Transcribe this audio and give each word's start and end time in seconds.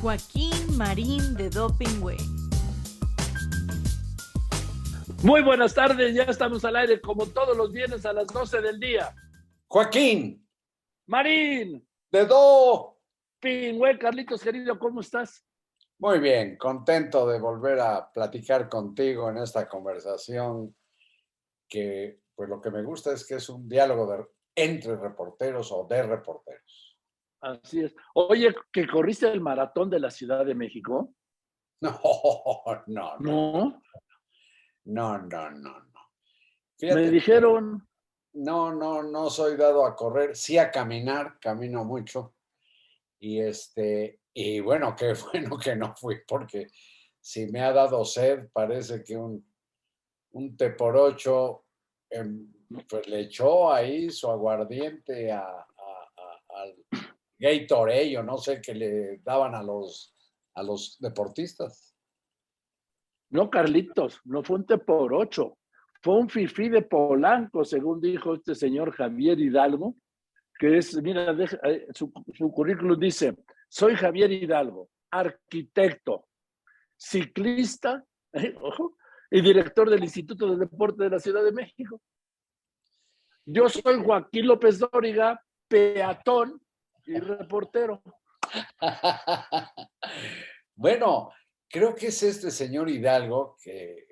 Joaquín 0.00 0.78
Marín 0.78 1.34
de 1.34 1.50
Doping 1.50 2.02
Way. 2.02 2.16
Muy 5.22 5.42
buenas 5.42 5.74
tardes, 5.74 6.14
ya 6.14 6.22
estamos 6.22 6.64
al 6.64 6.76
aire 6.76 7.02
como 7.02 7.26
todos 7.26 7.54
los 7.54 7.70
viernes 7.70 8.06
a 8.06 8.14
las 8.14 8.26
12 8.28 8.62
del 8.62 8.80
día. 8.80 9.14
Joaquín, 9.68 10.48
Marín, 11.06 11.86
de 12.10 12.24
Do. 12.24 12.98
Pingüe, 13.40 13.98
Carlitos 13.98 14.42
querido, 14.42 14.78
¿cómo 14.78 15.02
estás? 15.02 15.46
Muy 15.98 16.18
bien, 16.18 16.56
contento 16.56 17.28
de 17.28 17.38
volver 17.38 17.78
a 17.80 18.10
platicar 18.10 18.70
contigo 18.70 19.28
en 19.28 19.36
esta 19.36 19.68
conversación 19.68 20.74
que 21.68 22.20
pues 22.34 22.48
lo 22.48 22.58
que 22.58 22.70
me 22.70 22.82
gusta 22.82 23.12
es 23.12 23.26
que 23.26 23.34
es 23.34 23.50
un 23.50 23.68
diálogo 23.68 24.10
de, 24.10 24.24
entre 24.54 24.96
reporteros 24.96 25.70
o 25.72 25.86
de 25.86 26.02
reporteros. 26.04 26.89
Así 27.40 27.80
es. 27.80 27.94
Oye, 28.14 28.54
que 28.72 28.86
corriste 28.86 29.30
el 29.30 29.40
maratón 29.40 29.88
de 29.90 30.00
la 30.00 30.10
Ciudad 30.10 30.44
de 30.44 30.54
México. 30.54 31.14
No, 31.82 31.98
no, 32.86 33.18
no. 33.18 33.20
No, 33.20 33.82
No, 34.84 35.18
no, 35.18 35.50
no, 35.50 35.80
no. 35.80 35.86
me 35.86 35.86
Fíjate, 36.78 37.10
dijeron, 37.10 37.88
no, 38.34 38.72
no, 38.74 39.02
no 39.02 39.30
soy 39.30 39.56
dado 39.56 39.84
a 39.86 39.94
correr, 39.96 40.36
sí 40.36 40.58
a 40.58 40.70
caminar, 40.70 41.38
camino 41.40 41.84
mucho. 41.84 42.34
Y 43.18 43.40
este, 43.40 44.20
y 44.34 44.60
bueno, 44.60 44.94
qué 44.96 45.14
bueno 45.32 45.56
que 45.58 45.74
no 45.76 45.94
fui, 45.96 46.20
porque 46.26 46.68
si 47.20 47.46
me 47.46 47.60
ha 47.62 47.72
dado 47.72 48.04
sed, 48.04 48.48
parece 48.52 49.02
que 49.04 49.16
un, 49.16 49.46
un 50.32 50.56
té 50.56 50.70
por 50.70 50.96
ocho, 50.96 51.64
em, 52.10 52.52
pues 52.88 53.06
le 53.08 53.20
echó 53.20 53.72
ahí 53.72 54.10
su 54.10 54.30
aguardiente 54.30 55.32
a, 55.32 55.40
a- 55.40 55.64
a- 56.16 56.60
al 56.62 56.76
Gatorade, 57.40 58.18
o 58.18 58.22
no 58.22 58.36
sé 58.36 58.60
qué 58.60 58.74
le 58.74 59.18
daban 59.24 59.54
a 59.54 59.62
los, 59.62 60.14
a 60.54 60.62
los 60.62 60.98
deportistas. 61.00 61.96
no, 63.30 63.48
Carlitos, 63.48 64.20
no 64.24 64.42
fue 64.42 64.56
un 64.56 64.66
té 64.66 64.76
por 64.76 65.14
ocho, 65.14 65.56
fue 66.02 66.16
un 66.16 66.28
fifí 66.28 66.68
de 66.68 66.82
Polanco, 66.82 67.64
según 67.64 68.00
dijo 68.00 68.34
este 68.34 68.54
señor 68.54 68.92
Javier 68.92 69.40
Hidalgo, 69.40 69.96
que 70.58 70.76
es, 70.76 71.00
mira, 71.02 71.34
eh, 71.64 71.86
su, 71.94 72.12
currículum 72.52 72.98
dice, 72.98 73.36
soy 73.68 73.94
Javier 73.94 74.30
Hidalgo, 74.30 74.90
arquitecto, 75.10 76.26
ciclista, 76.96 78.04
eh, 78.34 78.54
ojo, 78.60 78.96
y 79.30 79.40
director 79.40 79.88
del 79.88 80.02
Instituto 80.02 80.48
del 80.50 80.58
Deporte 80.58 81.04
de 81.04 81.10
la 81.10 81.18
Ciudad 81.18 81.44
de 81.44 81.52
México. 81.52 82.00
Yo 83.46 83.68
soy 83.68 84.02
Joaquín 84.04 84.46
López 84.46 84.78
Dóriga, 84.78 85.42
peatón 85.68 86.60
y 87.06 87.18
reportero. 87.18 88.02
Bueno, 90.80 91.30
creo 91.68 91.94
que 91.94 92.06
es 92.06 92.22
este 92.22 92.50
señor 92.50 92.88
Hidalgo 92.88 93.58
que, 93.62 94.06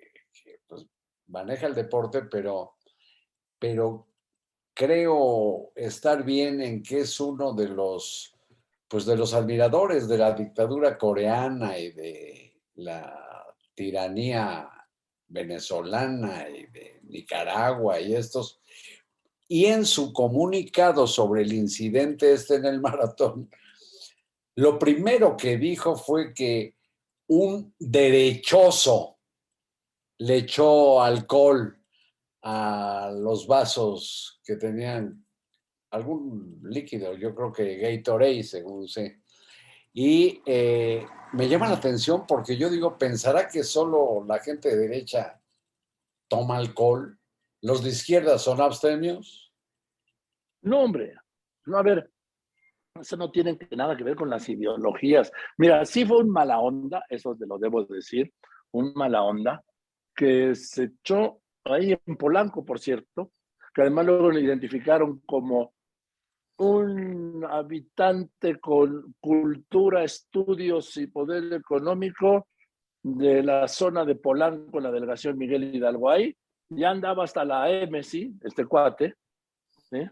pues, 0.66 0.84
maneja 1.28 1.66
el 1.66 1.74
deporte, 1.74 2.24
pero, 2.24 2.74
pero 3.58 4.06
creo 4.74 5.72
estar 5.74 6.22
bien 6.24 6.60
en 6.60 6.82
que 6.82 7.00
es 7.00 7.18
uno 7.20 7.54
de 7.54 7.68
los, 7.68 8.36
pues, 8.86 9.06
de 9.06 9.16
los 9.16 9.32
admiradores 9.32 10.06
de 10.08 10.18
la 10.18 10.32
dictadura 10.32 10.98
coreana 10.98 11.78
y 11.78 11.92
de 11.92 12.60
la 12.74 13.46
tiranía 13.74 14.68
venezolana 15.28 16.50
y 16.50 16.66
de 16.66 17.00
Nicaragua 17.04 17.98
y 17.98 18.14
estos. 18.14 18.60
Y 19.48 19.66
en 19.66 19.86
su 19.86 20.12
comunicado 20.12 21.06
sobre 21.06 21.42
el 21.42 21.52
incidente 21.52 22.32
este 22.34 22.56
en 22.56 22.66
el 22.66 22.80
maratón, 22.80 23.50
lo 24.56 24.78
primero 24.78 25.36
que 25.36 25.56
dijo 25.56 25.96
fue 25.96 26.34
que 26.34 26.74
un 27.28 27.74
derechoso 27.78 29.18
le 30.18 30.36
echó 30.38 31.00
alcohol 31.02 31.78
a 32.42 33.10
los 33.14 33.46
vasos 33.46 34.40
que 34.44 34.56
tenían 34.56 35.24
algún 35.90 36.60
líquido, 36.64 37.14
yo 37.14 37.34
creo 37.34 37.52
que 37.52 37.76
Gatorade, 37.76 38.42
según 38.42 38.88
sé. 38.88 39.20
Y 39.92 40.42
eh, 40.46 41.04
me 41.32 41.48
llama 41.48 41.68
la 41.68 41.76
atención 41.76 42.26
porque 42.26 42.56
yo 42.56 42.70
digo, 42.70 42.98
¿pensará 42.98 43.48
que 43.48 43.64
solo 43.64 44.24
la 44.26 44.38
gente 44.38 44.68
de 44.68 44.76
derecha 44.76 45.40
toma 46.28 46.58
alcohol? 46.58 47.17
¿Los 47.60 47.82
de 47.82 47.90
izquierda 47.90 48.38
son 48.38 48.60
abstemios? 48.60 49.52
No, 50.62 50.82
hombre, 50.82 51.14
no, 51.66 51.78
a 51.78 51.82
ver, 51.82 52.10
eso 53.00 53.16
no 53.16 53.30
tiene 53.30 53.58
nada 53.70 53.96
que 53.96 54.04
ver 54.04 54.16
con 54.16 54.30
las 54.30 54.48
ideologías. 54.48 55.30
Mira, 55.56 55.84
sí 55.84 56.04
fue 56.04 56.18
un 56.18 56.30
mala 56.30 56.60
onda, 56.60 57.04
eso 57.08 57.36
te 57.36 57.46
lo 57.46 57.58
debo 57.58 57.84
decir, 57.84 58.32
un 58.72 58.92
mala 58.94 59.22
onda, 59.22 59.62
que 60.14 60.54
se 60.54 60.84
echó 60.84 61.40
ahí 61.64 61.92
en 61.92 62.16
Polanco, 62.16 62.64
por 62.64 62.78
cierto, 62.78 63.32
que 63.74 63.82
además 63.82 64.06
luego 64.06 64.30
lo 64.30 64.38
identificaron 64.38 65.20
como 65.26 65.74
un 66.58 67.44
habitante 67.48 68.58
con 68.58 69.14
cultura, 69.20 70.02
estudios 70.02 70.96
y 70.96 71.06
poder 71.06 71.52
económico 71.52 72.48
de 73.02 73.42
la 73.44 73.68
zona 73.68 74.04
de 74.04 74.16
Polanco, 74.16 74.80
la 74.80 74.90
delegación 74.90 75.38
Miguel 75.38 75.74
Hidalgo 75.74 76.10
ahí, 76.10 76.36
ya 76.68 76.90
andaba 76.90 77.24
hasta 77.24 77.44
la 77.44 77.66
MSI, 77.88 78.38
este 78.42 78.66
cuate, 78.66 79.14
¿sí? 79.90 80.08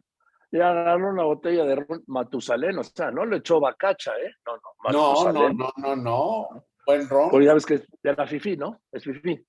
ya 0.50 0.70
agarró 0.70 1.10
una 1.10 1.24
botella 1.24 1.64
de 1.64 1.84
Matusalén, 2.06 2.78
o 2.78 2.84
sea, 2.84 3.10
no 3.10 3.24
le 3.26 3.38
echó 3.38 3.60
bacacha, 3.60 4.12
¿eh? 4.18 4.32
No, 4.46 4.56
no, 4.92 5.32
No, 5.32 5.52
no, 5.52 5.72
no, 5.76 5.96
no. 5.96 6.48
Buen 6.86 7.08
ron. 7.08 7.30
Porque 7.30 7.46
ya 7.46 7.54
ves 7.54 7.66
que 7.66 7.74
es 7.74 7.86
de 8.02 8.14
la 8.14 8.26
FIFI, 8.26 8.56
¿no? 8.56 8.80
Es 8.92 9.04
FIFI. 9.04 9.44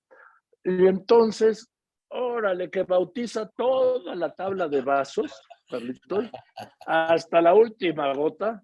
Y 0.63 0.87
entonces, 0.87 1.71
órale, 2.09 2.69
que 2.69 2.83
bautiza 2.83 3.47
toda 3.55 4.15
la 4.15 4.33
tabla 4.33 4.67
de 4.67 4.81
vasos, 4.81 5.39
Carlitos, 5.69 6.25
hasta 6.85 7.41
la 7.41 7.53
última 7.53 8.11
gota, 8.13 8.63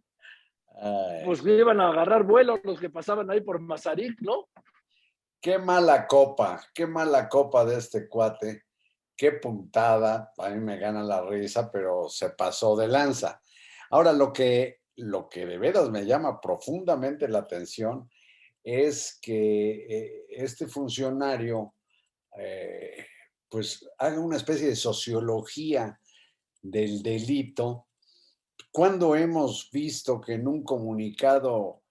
Ay. 0.81 1.21
pues 1.25 1.45
iban 1.45 1.79
a 1.81 1.89
agarrar 1.89 2.23
vuelo 2.23 2.59
los 2.63 2.79
que 2.79 2.89
pasaban 2.89 3.29
ahí 3.29 3.41
por 3.41 3.59
Mazarik, 3.59 4.19
¿no? 4.21 4.47
Qué 5.43 5.59
mala 5.59 6.07
copa, 6.07 6.61
qué 6.73 6.87
mala 6.87 7.27
copa 7.27 7.65
de 7.65 7.77
este 7.77 8.07
cuate, 8.07 8.63
qué 9.13 9.33
puntada, 9.33 10.31
a 10.37 10.49
mí 10.49 10.57
me 10.61 10.77
gana 10.77 11.03
la 11.03 11.21
risa, 11.25 11.69
pero 11.69 12.07
se 12.07 12.29
pasó 12.29 12.77
de 12.77 12.87
lanza. 12.87 13.41
Ahora, 13.89 14.13
lo 14.13 14.31
que, 14.31 14.83
lo 14.95 15.27
que 15.27 15.45
de 15.45 15.57
veras 15.57 15.89
me 15.89 16.05
llama 16.05 16.39
profundamente 16.39 17.27
la 17.27 17.39
atención 17.39 18.09
es 18.63 19.19
que 19.21 19.85
eh, 19.89 20.25
este 20.29 20.65
funcionario 20.65 21.75
eh, 22.37 23.05
pues 23.49 23.85
haga 23.97 24.21
una 24.21 24.37
especie 24.37 24.69
de 24.69 24.77
sociología 24.77 25.99
del 26.61 27.03
delito. 27.03 27.89
¿Cuándo 28.71 29.13
hemos 29.13 29.69
visto 29.73 30.21
que 30.21 30.35
en 30.35 30.47
un 30.47 30.63
comunicado 30.63 31.82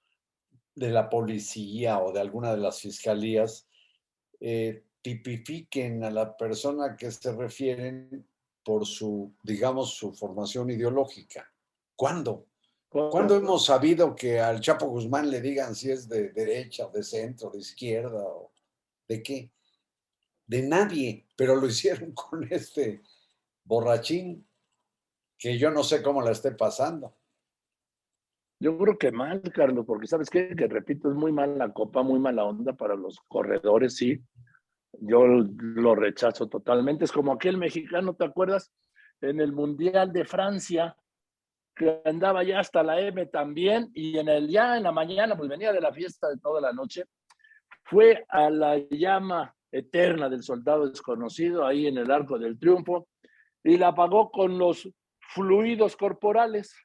de 0.75 0.91
la 0.91 1.09
policía 1.09 1.99
o 2.01 2.13
de 2.13 2.21
alguna 2.21 2.53
de 2.53 2.59
las 2.59 2.81
fiscalías 2.81 3.69
eh, 4.41 4.85
tipifiquen 5.03 6.05
a 6.05 6.11
la 6.11 6.37
persona 6.37 6.97
que 6.97 7.11
se 7.11 7.33
refieren 7.33 8.27
por 8.65 8.87
su, 8.87 9.35
digamos, 9.43 9.95
su 9.95 10.13
formación 10.13 10.71
ideológica. 10.71 11.53
¿Cuándo? 11.97 12.47
¿Cuándo 12.89 13.37
hemos 13.37 13.65
sabido 13.65 14.15
que 14.15 14.39
al 14.39 14.61
Chapo 14.61 14.87
Guzmán 14.87 15.31
le 15.31 15.41
digan 15.41 15.75
si 15.75 15.91
es 15.91 16.09
de 16.09 16.29
derecha 16.29 16.89
de 16.89 17.03
centro, 17.03 17.51
de 17.51 17.59
izquierda 17.59 18.23
o 18.23 18.53
de 19.09 19.23
qué? 19.23 19.51
De 20.47 20.63
nadie, 20.63 21.27
pero 21.35 21.57
lo 21.57 21.67
hicieron 21.69 22.13
con 22.13 22.47
este 22.53 23.03
borrachín 23.65 24.47
que 25.39 25.59
yo 25.59 25.71
no 25.71 25.83
sé 25.83 26.03
cómo 26.03 26.21
la 26.21 26.33
esté 26.33 26.53
pasando. 26.53 27.17
Yo 28.63 28.79
creo 28.79 28.97
que 28.97 29.11
mal, 29.11 29.43
Carlos, 29.53 29.85
porque 29.85 30.07
sabes 30.07 30.31
qué? 30.31 30.55
que 30.55 30.69
repito, 30.69 31.11
es 31.11 31.17
muy 31.17 31.33
mala 31.33 31.73
copa, 31.73 32.05
muy 32.05 32.21
mala 32.21 32.45
onda 32.45 32.73
para 32.75 32.95
los 32.95 33.19
corredores, 33.27 33.97
sí. 33.97 34.23
Yo 35.01 35.27
lo 35.27 35.97
rechazo 35.97 36.49
totalmente. 36.49 37.05
Es 37.05 37.11
como 37.11 37.33
aquel 37.33 37.59
mexicano, 37.59 38.15
¿te 38.15 38.25
acuerdas? 38.25 38.73
En 39.21 39.41
el 39.41 39.53
Mundial 39.53 40.13
de 40.13 40.25
Francia, 40.25 40.97
que 41.75 42.03
andaba 42.05 42.45
ya 42.45 42.61
hasta 42.61 42.85
la 42.85 43.01
M 43.01 43.27
también, 43.27 43.91
y 43.95 44.17
en 44.19 44.29
el 44.29 44.49
ya 44.49 44.77
en 44.77 44.85
la 44.85 44.93
mañana, 44.93 45.37
pues 45.37 45.49
venía 45.49 45.73
de 45.73 45.81
la 45.81 45.93
fiesta 45.93 46.29
de 46.29 46.39
toda 46.39 46.61
la 46.61 46.73
noche, 46.73 47.07
fue 47.83 48.25
a 48.29 48.49
la 48.49 48.79
llama 48.79 49.57
eterna 49.73 50.29
del 50.29 50.45
soldado 50.45 50.89
desconocido, 50.89 51.67
ahí 51.67 51.89
en 51.89 51.99
el 51.99 52.13
Arco 52.13 52.39
del 52.39 52.61
Triunfo, 52.61 53.09
y 53.65 53.77
la 53.77 53.89
apagó 53.89 54.31
con 54.31 54.57
los 54.57 54.89
fluidos 55.19 55.97
corporales. 55.97 56.77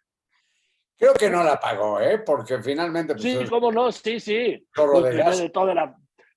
Creo 0.97 1.13
que 1.13 1.29
no 1.29 1.43
la 1.43 1.59
pagó, 1.59 1.99
¿eh? 1.99 2.19
Porque 2.19 2.61
finalmente 2.61 3.13
pues, 3.13 3.23
Sí, 3.23 3.45
cómo 3.49 3.71
no, 3.71 3.91
sí, 3.91 4.19
sí. 4.19 4.67
venía, 5.03 5.29
de 5.31 5.49
toda 5.49 5.73
la, 5.75 5.95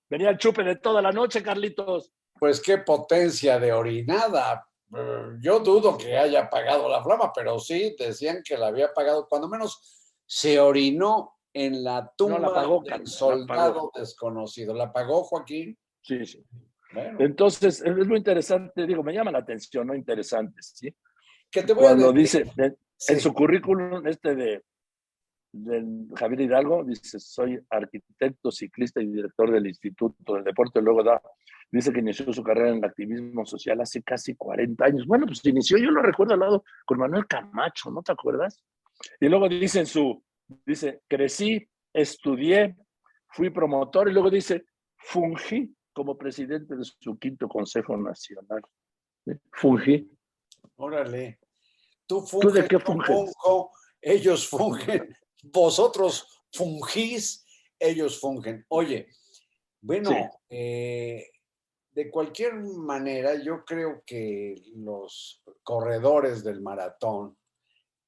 venía 0.09 0.31
el 0.31 0.39
chupe 0.39 0.63
de 0.63 0.77
toda 0.77 1.01
la 1.01 1.13
noche, 1.13 1.43
Carlitos. 1.43 2.13
Pues 2.39 2.61
qué 2.61 2.79
potencia 2.79 3.59
de 3.59 3.73
orinada. 3.73 4.67
Eh, 4.95 5.37
Yo 5.41 5.61
dudo 5.61 5.97
que 5.97 6.17
haya 6.17 6.43
apagado 6.43 6.89
la 6.89 7.03
flama, 7.03 7.33
pero 7.35 7.59
sí 7.59 7.95
decían 7.99 8.43
que 8.45 8.57
la 8.59 8.67
había 8.69 8.87
apagado. 8.87 9.27
Cuando 9.29 9.49
menos 9.49 10.13
se 10.27 10.61
orinó 10.61 11.37
en 11.53 11.83
la 11.83 12.13
tumba 12.17 12.39
la 12.39 12.53
pagó, 12.55 12.83
del 12.83 13.01
la 13.01 13.07
soldado 13.07 13.75
pagó. 13.75 13.93
desconocido. 13.95 14.75
¿La 14.75 14.93
pagó 14.93 15.23
Joaquín? 15.25 15.77
Sí, 16.03 16.25
sí. 16.27 16.45
Bueno, 16.93 17.19
Entonces, 17.21 17.81
es 17.83 18.07
muy 18.07 18.19
interesante, 18.19 18.85
digo, 18.87 19.03
me 19.03 19.13
llama 19.13 19.31
la 19.31 19.39
atención, 19.39 19.87
¿no? 19.87 19.95
Interesante, 19.95 20.61
¿sí? 20.63 20.95
que 21.51 21.63
te 21.63 21.73
voy 21.73 21.85
a 21.85 21.89
Cuando 21.89 22.13
decir. 22.13 22.45
dice, 22.47 22.77
Sí. 23.01 23.15
en 23.15 23.21
su 23.21 23.33
currículum, 23.33 24.07
este 24.07 24.35
de 24.35 24.63
Javier 26.15 26.43
Hidalgo, 26.43 26.85
dice, 26.85 27.19
soy 27.19 27.59
arquitecto, 27.71 28.53
ciclista 28.53 29.01
y 29.01 29.07
director 29.07 29.51
del 29.51 29.67
Instituto 29.67 30.35
del 30.35 30.45
Deporte, 30.45 30.81
luego 30.81 31.03
da, 31.03 31.21
dice 31.73 31.93
que 31.93 32.01
inició 32.01 32.31
su 32.33 32.43
carrera 32.43 32.71
en 32.71 32.77
el 32.77 32.85
activismo 32.85 33.45
social 33.45 33.81
hace 33.81 34.03
casi 34.03 34.35
40 34.35 34.85
años. 34.85 35.07
Bueno, 35.07 35.27
pues 35.27 35.45
inició, 35.47 35.79
yo 35.79 35.91
lo 35.91 36.03
recuerdo 36.03 36.35
al 36.35 36.41
lado 36.41 36.65
con 36.85 36.99
Manuel 36.99 37.27
Camacho, 37.27 37.91
¿no 37.91 38.03
te 38.03 38.13
acuerdas? 38.13 38.63
Y 39.19 39.29
luego 39.29 39.49
dice 39.49 39.81
en 39.81 39.87
su, 39.87 40.23
dice, 40.67 41.01
crecí, 41.09 41.67
estudié, 41.93 42.77
fui 43.29 43.51
promotor, 43.51 44.09
y 44.09 44.13
luego 44.13 44.31
dice, 44.31 44.67
fungí 44.97 45.75
como 45.93 46.17
presidente 46.17 46.77
de 46.77 46.85
su 46.85 47.19
quinto 47.19 47.49
Consejo 47.49 47.97
Nacional. 47.97 48.63
¿Sí? 49.25 49.33
Fungí. 49.53 50.09
Órale. 50.77 51.39
Tú 52.11 52.25
¿Tú 52.29 52.51
de 52.51 52.65
funges, 52.65 52.69
qué 52.69 52.81
funges? 52.81 53.07
funjo, 53.07 53.71
ellos 54.03 54.49
fungen, 54.49 55.17
vosotros 55.45 56.43
fungís, 56.53 57.47
ellos 57.79 58.19
fungen. 58.19 58.67
Oye, 58.69 59.07
bueno, 59.81 60.11
Sí. 60.11 60.17
eh, 60.49 61.31
de 61.93 62.11
cualquier 62.11 62.55
manera, 62.55 63.37
yo 63.41 63.65
creo 63.65 64.03
que 64.05 64.57
los 64.75 65.41
corredores 65.63 66.43
del 66.43 66.61
maratón, 66.61 67.39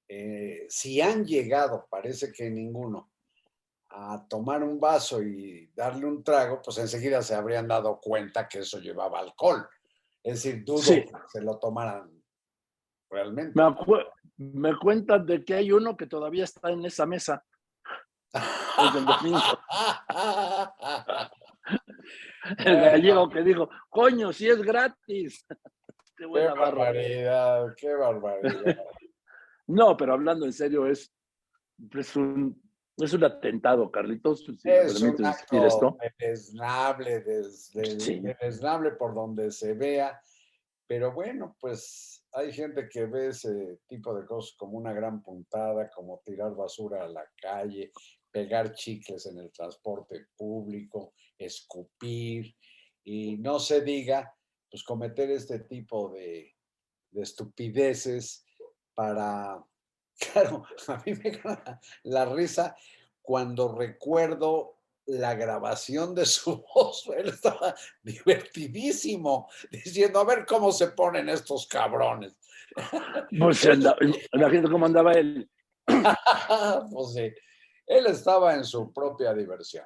eh, 0.09 0.67
si 0.69 1.01
han 1.01 1.25
llegado, 1.25 1.87
parece 1.89 2.33
que 2.33 2.51
ninguno, 2.51 3.13
a 3.89 4.27
tomar 4.29 4.65
un 4.65 4.81
vaso 4.81 5.23
y 5.23 5.71
darle 5.77 6.07
un 6.07 6.25
trago, 6.25 6.61
pues 6.61 6.77
enseguida 6.79 7.23
se 7.23 7.37
habrían 7.37 7.69
dado 7.69 8.01
cuenta 8.01 8.49
que 8.49 8.61
eso 8.61 8.81
llevaba 8.81 9.21
alcohol. 9.21 9.69
Es 10.25 10.43
decir, 10.43 10.65
dudo 10.65 10.83
Sí. 10.83 11.03
que 11.03 11.13
se 11.33 11.41
lo 11.41 11.59
tomaran 11.59 12.22
realmente. 13.13 13.53
Me, 13.55 13.75
me 14.39 14.77
cuentan 14.79 15.25
de 15.27 15.45
que 15.45 15.55
hay 15.55 15.71
uno 15.71 15.97
que 15.97 16.07
todavía 16.07 16.45
está 16.45 16.71
en 16.71 16.85
esa 16.85 17.07
mesa. 17.07 17.45
Desde 18.33 18.99
el 18.99 19.05
domingo. 19.05 19.41
El 22.59 22.81
gallego 22.81 23.29
que 23.31 23.43
dijo, 23.43 23.69
coño, 23.89 24.33
si 24.33 24.49
es 24.49 24.61
gratis. 24.63 25.47
Qué 26.17 26.27
buena 26.27 26.55
barbaridad, 26.55 27.75
qué 27.77 27.95
barbaridad. 27.95 28.77
No, 29.69 29.97
pero 29.97 30.13
hablando 30.15 30.45
en 30.45 30.53
serio, 30.53 30.87
es, 30.87 31.15
es, 31.95 32.17
un, 32.17 32.61
es 32.97 33.13
un 33.13 33.25
atentado, 33.25 33.91
Carlitos, 33.93 34.45
si 34.45 34.59
me 34.69 34.77
Es 34.83 35.01
un 35.01 35.11
esto. 35.25 35.27
acto 35.27 35.97
deleznable, 36.19 37.21
desde, 37.21 37.99
Sí. 38.01 38.21
deleznable 38.21 38.91
por 38.91 39.15
donde 39.15 39.53
se 39.53 39.75
vea, 39.75 40.21
pero 40.93 41.11
bueno, 41.11 41.57
pues 41.59 42.23
hay 42.33 42.53
gente 42.53 42.87
que 42.87 43.07
ve 43.07 43.29
ese 43.29 43.79
tipo 43.89 44.15
de 44.15 44.27
cosas 44.27 44.55
como 44.59 44.77
una 44.77 44.93
gran 44.93 45.23
puntada, 45.23 45.89
como 45.89 46.21
tirar 46.23 46.55
basura 46.55 47.03
a 47.03 47.09
la 47.09 47.25
calle, 47.41 47.93
pegar 48.31 48.75
chicles 48.75 49.25
en 49.25 49.39
el 49.39 49.51
transporte 49.51 50.27
público, 50.37 51.15
escupir, 51.39 52.55
y 53.05 53.39
no 53.39 53.59
se 53.59 53.81
diga, 53.81 54.37
pues 54.71 54.85
cometer 54.85 55.31
este 55.31 55.61
tipo 55.61 56.11
de, 56.11 56.55
de 57.11 57.23
estupideces 57.23 58.45
para, 58.95 59.65
claro, 60.19 60.67
a 60.89 61.03
mí 61.07 61.15
me 61.15 61.31
gana 61.31 61.81
la 62.03 62.27
risa 62.27 62.77
cuando 63.23 63.75
recuerdo 63.75 64.82
la 65.07 65.35
grabación 65.35 66.15
de 66.15 66.25
su 66.27 66.63
voz, 66.75 67.09
él 67.17 67.29
estaba 67.29 67.75
divertidísimo, 68.03 69.49
diciendo, 69.71 70.21
a 70.21 70.25
ver 70.25 70.45
cómo 70.47 70.73
se 70.73 70.89
ponen 70.89 71.29
estos 71.29 71.67
cabrones. 71.67 72.37
Pues, 73.39 73.67
anda- 73.67 73.97
imagínate 74.33 74.71
cómo 74.71 74.87
andaba 74.87 75.13
él. 75.13 75.51
pues 76.91 77.13
sí, 77.15 77.31
él 77.87 78.07
estaba 78.07 78.55
en 78.55 78.65
su 78.65 78.93
propia 78.93 79.35
diversión. 79.35 79.85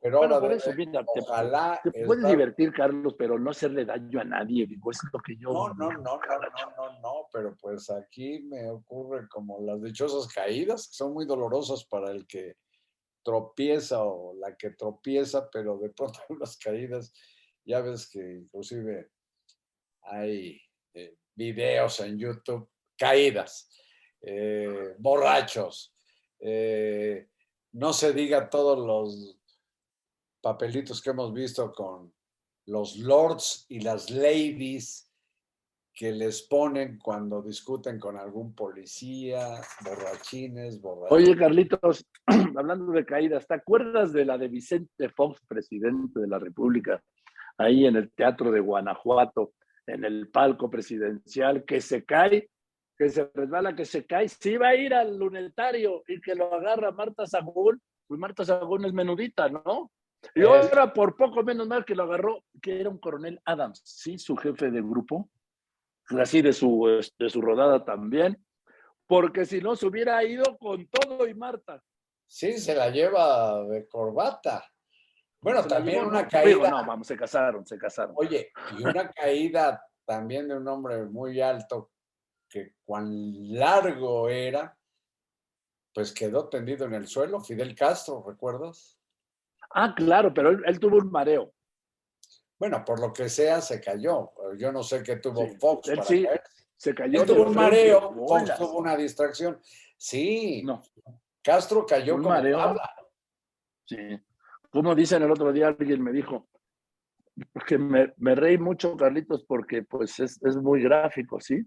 Pero 0.00 0.18
Bueno, 0.18 0.34
ahora 0.34 0.48
por 0.48 0.50
de- 0.50 0.56
eso, 0.56 0.72
mira, 0.76 1.04
te, 1.14 1.20
ojalá 1.20 1.80
te 1.82 1.90
puedes 1.92 2.24
estar- 2.24 2.30
divertir, 2.32 2.72
Carlos, 2.72 3.14
pero 3.16 3.38
no 3.38 3.50
hacerle 3.52 3.84
daño 3.84 4.20
a 4.20 4.24
nadie. 4.24 4.66
Digo, 4.66 4.90
es 4.90 4.98
lo 5.12 5.20
que 5.20 5.36
yo. 5.36 5.52
No, 5.52 5.68
no, 5.74 5.90
no, 5.92 5.98
no, 5.98 6.18
no, 6.18 6.76
no, 6.76 7.00
no, 7.00 7.14
pero 7.32 7.54
pues 7.60 7.88
aquí 7.90 8.40
me 8.40 8.68
ocurre 8.68 9.28
como 9.28 9.60
las 9.62 9.80
dichosas 9.80 10.26
caídas, 10.32 10.88
que 10.88 10.94
son 10.94 11.12
muy 11.12 11.24
dolorosas 11.24 11.84
para 11.84 12.10
el 12.10 12.26
que 12.26 12.56
tropieza 13.22 14.02
o 14.02 14.34
la 14.34 14.56
que 14.56 14.70
tropieza, 14.70 15.48
pero 15.50 15.78
de 15.78 15.90
pronto 15.90 16.20
las 16.40 16.56
caídas, 16.56 17.12
ya 17.64 17.80
ves 17.80 18.08
que 18.08 18.20
inclusive 18.20 19.10
hay 20.02 20.60
eh, 20.94 21.16
videos 21.34 22.00
en 22.00 22.18
YouTube, 22.18 22.68
caídas, 22.96 23.70
eh, 24.20 24.94
borrachos, 24.98 25.94
eh, 26.40 27.28
no 27.72 27.92
se 27.92 28.12
diga 28.12 28.50
todos 28.50 28.78
los 28.78 29.38
papelitos 30.40 31.00
que 31.00 31.10
hemos 31.10 31.32
visto 31.32 31.72
con 31.72 32.12
los 32.66 32.96
lords 32.96 33.64
y 33.68 33.80
las 33.80 34.10
ladies 34.10 35.11
que 35.94 36.10
les 36.10 36.42
ponen 36.42 36.98
cuando 36.98 37.42
discuten 37.42 37.98
con 37.98 38.16
algún 38.16 38.54
policía, 38.54 39.60
borrachines, 39.84 40.80
borrachines. 40.80 41.12
Oye, 41.12 41.36
Carlitos, 41.36 42.06
hablando 42.56 42.92
de 42.92 43.04
caídas, 43.04 43.46
¿te 43.46 43.54
acuerdas 43.54 44.12
de 44.12 44.24
la 44.24 44.38
de 44.38 44.48
Vicente 44.48 45.10
Fox, 45.10 45.40
presidente 45.46 46.20
de 46.20 46.28
la 46.28 46.38
República, 46.38 47.02
ahí 47.58 47.86
en 47.86 47.96
el 47.96 48.10
Teatro 48.12 48.50
de 48.50 48.60
Guanajuato, 48.60 49.52
en 49.86 50.04
el 50.04 50.28
palco 50.28 50.70
presidencial, 50.70 51.64
que 51.64 51.80
se 51.80 52.04
cae, 52.04 52.48
que 52.96 53.10
se 53.10 53.30
resbala, 53.34 53.74
que 53.74 53.84
se 53.84 54.06
cae, 54.06 54.28
se 54.28 54.52
iba 54.52 54.68
a 54.68 54.74
ir 54.74 54.94
al 54.94 55.18
lunetario 55.18 56.04
y 56.08 56.20
que 56.20 56.34
lo 56.34 56.54
agarra 56.54 56.92
Marta 56.92 57.26
Sagún, 57.26 57.80
pues 58.06 58.18
Marta 58.18 58.44
Sagún 58.44 58.84
es 58.86 58.92
menudita, 58.94 59.48
¿no? 59.48 59.90
Y 60.34 60.42
ahora 60.42 60.92
por 60.92 61.16
poco 61.16 61.42
menos 61.42 61.66
mal 61.66 61.84
que 61.84 61.96
lo 61.96 62.04
agarró, 62.04 62.44
que 62.62 62.80
era 62.80 62.88
un 62.88 62.98
coronel 62.98 63.40
Adams, 63.44 63.82
sí, 63.84 64.18
su 64.18 64.36
jefe 64.36 64.70
de 64.70 64.80
grupo, 64.80 65.28
así 66.10 66.42
de 66.42 66.52
su, 66.52 67.02
de 67.18 67.30
su 67.30 67.40
rodada 67.40 67.84
también, 67.84 68.44
porque 69.06 69.44
si 69.44 69.60
no 69.60 69.76
se 69.76 69.86
hubiera 69.86 70.22
ido 70.24 70.56
con 70.58 70.86
todo 70.88 71.26
y 71.26 71.34
Marta. 71.34 71.82
Sí, 72.26 72.58
se 72.58 72.74
la 72.74 72.88
lleva 72.90 73.62
de 73.64 73.86
corbata. 73.88 74.64
Bueno, 75.40 75.62
Se 75.62 75.68
también 75.68 76.04
una 76.04 76.26
caída. 76.26 76.48
Digo, 76.48 76.68
no, 76.68 76.84
vamos, 76.86 77.06
se 77.06 77.16
casaron, 77.16 77.66
se 77.66 77.76
casaron. 77.76 78.14
Oye, 78.16 78.50
y 78.78 78.84
una 78.84 79.10
caída 79.10 79.84
también 80.06 80.48
de 80.48 80.56
un 80.56 80.66
hombre 80.68 81.04
muy 81.04 81.40
alto, 81.40 81.90
que 82.48 82.74
cuán 82.84 83.10
largo 83.52 84.28
era, 84.28 84.76
pues 85.92 86.12
quedó 86.12 86.48
tendido 86.48 86.86
en 86.86 86.94
el 86.94 87.06
suelo, 87.06 87.40
Fidel 87.40 87.74
Castro, 87.74 88.24
¿recuerdas? 88.26 88.98
Ah, 89.74 89.94
claro, 89.94 90.32
pero 90.32 90.50
él, 90.50 90.62
él 90.66 90.78
tuvo 90.78 90.98
un 90.98 91.10
mareo. 91.10 91.52
Bueno, 92.62 92.84
por 92.84 93.00
lo 93.00 93.12
que 93.12 93.28
sea, 93.28 93.60
se 93.60 93.80
cayó. 93.80 94.30
Yo 94.56 94.70
no 94.70 94.84
sé 94.84 95.02
qué 95.02 95.16
tuvo 95.16 95.48
Sí, 95.48 95.56
Fox 95.58 95.88
él 95.88 95.96
para 95.96 96.06
sí, 96.08 96.22
caer. 96.22 96.42
Se 96.76 96.94
cayó. 96.94 97.20
Él 97.22 97.26
tuvo 97.26 97.42
un 97.48 97.54
mareo, 97.56 98.00
Fox 98.02 98.14
bolas. 98.14 98.56
tuvo 98.56 98.78
una 98.78 98.96
distracción. 98.96 99.60
Sí, 99.96 100.62
No, 100.64 100.80
Castro 101.42 101.84
cayó 101.84 102.14
Un 102.14 102.22
como 102.22 102.34
mareo. 102.36 102.56
tabla. 102.58 102.94
sí. 103.84 103.96
Como 104.70 104.94
dicen 104.94 105.24
el 105.24 105.30
otro 105.32 105.52
día, 105.52 105.66
alguien 105.66 106.00
me 106.04 106.12
dijo 106.12 106.46
que 107.66 107.78
me, 107.78 108.14
me 108.18 108.36
reí 108.36 108.58
mucho, 108.58 108.96
Carlitos, 108.96 109.42
porque 109.44 109.82
pues 109.82 110.20
es, 110.20 110.40
es 110.44 110.54
muy 110.56 110.84
gráfico, 110.84 111.40
¿sí? 111.40 111.66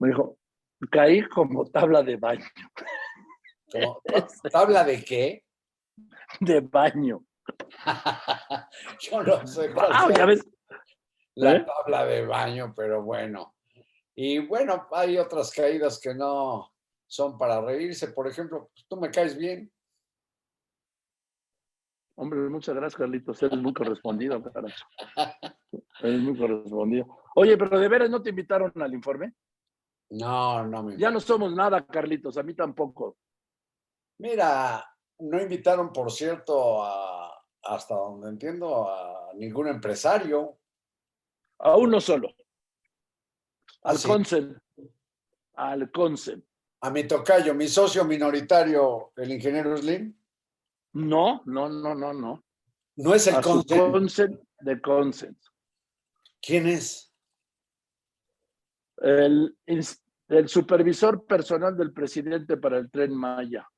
Me 0.00 0.08
dijo, 0.08 0.36
caí 0.90 1.24
como 1.28 1.66
tabla 1.70 2.02
de 2.02 2.16
baño, 2.16 2.44
¿Tabla 4.52 4.82
de 4.82 5.04
qué? 5.04 5.44
de 6.40 6.60
baño. 6.62 7.24
Yo 9.00 9.22
no 9.22 9.46
sé 9.46 9.72
cuál 9.72 9.92
¡Wow! 9.92 10.08
sea 10.08 10.16
Ya 10.16 10.26
ves, 10.26 10.46
la 11.34 11.56
¿Eh? 11.56 11.66
tabla 11.66 12.04
de 12.04 12.26
baño, 12.26 12.72
pero 12.76 13.02
bueno. 13.02 13.54
Y 14.14 14.38
bueno, 14.38 14.86
hay 14.92 15.18
otras 15.18 15.50
caídas 15.50 15.98
que 16.00 16.14
no 16.14 16.72
son 17.06 17.36
para 17.36 17.60
reírse. 17.60 18.08
Por 18.08 18.28
ejemplo, 18.28 18.70
pues, 18.72 18.86
tú 18.88 18.96
me 18.96 19.10
caes 19.10 19.36
bien. 19.36 19.70
Hombre, 22.16 22.38
muchas 22.48 22.76
gracias, 22.76 22.96
Carlitos. 22.96 23.42
Eres 23.42 23.58
muy 23.58 23.72
correspondido, 23.72 24.40
carajo. 24.40 24.86
Eres 26.00 26.20
muy 26.20 26.38
correspondido. 26.38 27.18
Oye, 27.34 27.58
pero 27.58 27.78
de 27.78 27.88
veras 27.88 28.08
no 28.08 28.22
te 28.22 28.30
invitaron 28.30 28.72
al 28.80 28.94
informe. 28.94 29.34
No, 30.10 30.64
no 30.64 30.84
me. 30.84 30.96
Ya 30.96 31.10
no 31.10 31.18
somos 31.18 31.52
nada, 31.54 31.84
Carlitos, 31.84 32.36
a 32.38 32.44
mí 32.44 32.54
tampoco. 32.54 33.16
Mira, 34.18 34.84
no 35.18 35.42
invitaron, 35.42 35.92
por 35.92 36.12
cierto, 36.12 36.84
a, 36.84 37.23
hasta 37.64 37.94
donde 37.94 38.28
entiendo, 38.28 38.88
a 38.88 39.32
ningún 39.34 39.68
empresario. 39.68 40.58
A 41.58 41.76
uno 41.76 42.00
solo. 42.00 42.34
¿Ah, 43.82 43.90
Al 43.90 43.98
sí? 43.98 44.08
Consen. 44.08 44.60
Al 45.54 45.90
Consen. 45.90 46.44
A 46.80 46.90
mi 46.90 47.04
tocayo, 47.04 47.54
mi 47.54 47.68
socio 47.68 48.04
minoritario, 48.04 49.12
el 49.16 49.32
ingeniero 49.32 49.76
Slim. 49.76 50.14
No, 50.92 51.42
no, 51.46 51.68
no, 51.68 51.94
no, 51.94 52.12
no. 52.12 52.44
No 52.96 53.14
es 53.14 53.26
el 53.26 53.40
Consen. 53.40 53.78
Consen 53.92 54.40
de 54.60 54.80
Consens. 54.80 55.52
¿Quién 56.40 56.66
es? 56.66 57.12
El 58.96 59.56
supervisor 60.46 61.24
personal 61.26 61.76
del 61.76 61.92
presidente 61.92 62.56
para 62.56 62.78
el 62.78 62.90
tren 62.90 63.14
Maya. 63.14 63.68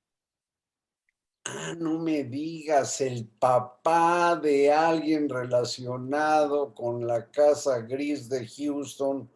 Ah, 1.48 1.74
no 1.78 1.98
me 2.00 2.24
digas, 2.24 3.00
el 3.00 3.28
papá 3.38 4.34
de 4.36 4.72
alguien 4.72 5.28
relacionado 5.28 6.74
con 6.74 7.06
la 7.06 7.30
casa 7.30 7.80
gris 7.82 8.28
de 8.28 8.46
Houston, 8.48 9.30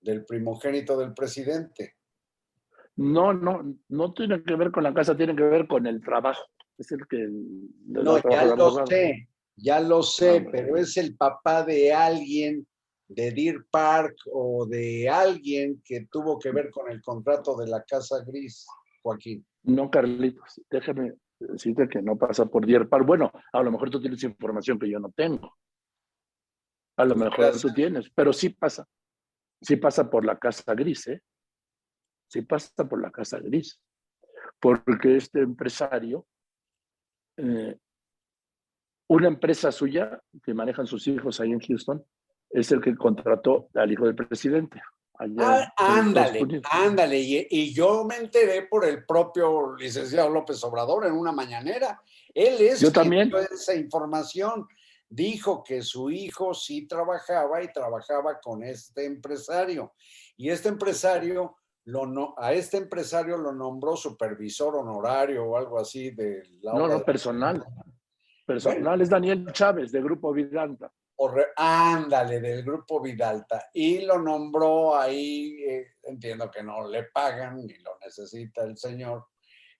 del 0.00 0.24
primogénito 0.24 0.96
del 0.96 1.12
presidente. 1.12 1.96
No, 2.96 3.32
no, 3.34 3.76
no 3.88 4.14
tiene 4.14 4.42
que 4.44 4.54
ver 4.54 4.70
con 4.70 4.84
la 4.84 4.94
casa, 4.94 5.16
tiene 5.16 5.34
que 5.34 5.42
ver 5.42 5.66
con 5.66 5.86
el 5.86 6.00
trabajo. 6.00 6.42
Es 6.78 6.92
el 6.92 7.06
que. 7.08 7.16
el- 7.16 7.68
No, 7.86 8.18
ya 8.30 8.44
lo 8.44 8.86
sé, 8.86 9.28
ya 9.56 9.80
lo 9.80 10.02
sé, 10.02 10.46
pero 10.52 10.76
es 10.76 10.96
el 10.96 11.16
papá 11.16 11.64
de 11.64 11.92
alguien 11.92 12.66
de 13.08 13.32
Deer 13.32 13.66
Park 13.70 14.16
o 14.32 14.66
de 14.66 15.08
alguien 15.08 15.82
que 15.84 16.06
tuvo 16.10 16.38
que 16.38 16.52
ver 16.52 16.70
con 16.70 16.90
el 16.90 17.02
contrato 17.02 17.56
de 17.56 17.66
la 17.66 17.82
casa 17.82 18.22
gris, 18.24 18.66
Joaquín. 19.02 19.44
No, 19.64 19.90
Carlitos, 19.90 20.60
déjame 20.70 21.14
decirte 21.38 21.88
que 21.88 22.02
no 22.02 22.16
pasa 22.16 22.46
por 22.46 22.66
Deer 22.66 22.88
Park. 22.88 23.06
Bueno, 23.06 23.30
a 23.52 23.62
lo 23.62 23.70
mejor 23.70 23.90
tú 23.90 24.00
tienes 24.00 24.22
información 24.22 24.78
que 24.78 24.90
yo 24.90 24.98
no 24.98 25.10
tengo. 25.10 25.56
A 26.98 27.04
lo 27.04 27.14
mejor 27.14 27.38
Gracias. 27.38 27.62
tú 27.62 27.72
tienes, 27.74 28.10
pero 28.10 28.32
sí 28.32 28.50
pasa. 28.50 28.86
Sí 29.60 29.76
pasa 29.76 30.08
por 30.08 30.24
la 30.24 30.38
casa 30.38 30.74
gris, 30.74 31.06
¿eh? 31.08 31.22
Sí 32.28 32.42
pasa 32.42 32.88
por 32.88 33.00
la 33.00 33.10
casa 33.10 33.38
gris. 33.38 33.80
Porque 34.60 35.16
este 35.16 35.40
empresario, 35.40 36.26
eh, 37.36 37.78
una 39.08 39.28
empresa 39.28 39.70
suya 39.70 40.20
que 40.42 40.54
manejan 40.54 40.86
sus 40.86 41.06
hijos 41.06 41.40
ahí 41.40 41.52
en 41.52 41.60
Houston, 41.60 42.04
es 42.50 42.72
el 42.72 42.80
que 42.80 42.94
contrató 42.96 43.68
al 43.74 43.92
hijo 43.92 44.06
del 44.06 44.14
presidente. 44.14 44.80
Allá 45.18 45.72
Ah, 45.76 45.98
ándale, 45.98 46.62
ándale. 46.70 47.18
Y, 47.18 47.46
y 47.50 47.72
yo 47.74 48.04
me 48.04 48.16
enteré 48.16 48.62
por 48.62 48.84
el 48.84 49.04
propio 49.04 49.74
licenciado 49.76 50.28
López 50.30 50.62
Obrador 50.64 51.06
en 51.06 51.12
una 51.12 51.32
mañanera. 51.32 52.00
Él 52.34 52.56
es 52.60 52.80
Yo 52.80 52.92
también. 52.92 53.28
dio 53.28 53.38
esa 53.38 53.74
información. 53.74 54.66
Dijo 55.08 55.62
que 55.62 55.82
su 55.82 56.10
hijo 56.10 56.52
sí 56.52 56.86
trabajaba 56.86 57.62
y 57.62 57.72
trabajaba 57.72 58.40
con 58.40 58.62
este 58.62 59.04
empresario. 59.06 59.94
Y 60.36 60.50
este 60.50 60.68
empresario, 60.68 61.56
lo 61.84 62.06
no, 62.06 62.34
a 62.36 62.52
este 62.52 62.76
empresario 62.76 63.36
lo 63.36 63.52
nombró 63.52 63.96
supervisor 63.96 64.76
honorario 64.76 65.44
o 65.44 65.56
algo 65.56 65.78
así 65.78 66.10
de 66.10 66.42
la 66.60 66.72
No, 66.72 66.88
no. 66.88 67.02
Personal 67.04 67.64
es 68.48 69.10
Daniel 69.10 69.52
Chávez, 69.52 69.92
de 69.92 70.02
Grupo 70.02 70.32
Vidanta. 70.32 70.92
o 71.18 71.28
re- 71.28 71.48
ándale, 71.56 72.40
del 72.40 72.62
grupo 72.62 73.00
Vidalta, 73.00 73.70
y 73.72 74.04
lo 74.04 74.18
nombró 74.20 74.94
ahí, 74.96 75.62
eh, 75.64 75.94
entiendo 76.02 76.50
que 76.50 76.62
no 76.62 76.86
le 76.88 77.04
pagan 77.04 77.64
ni 77.66 77.74
lo 77.78 77.98
necesita 78.04 78.62
el 78.64 78.76
señor, 78.76 79.26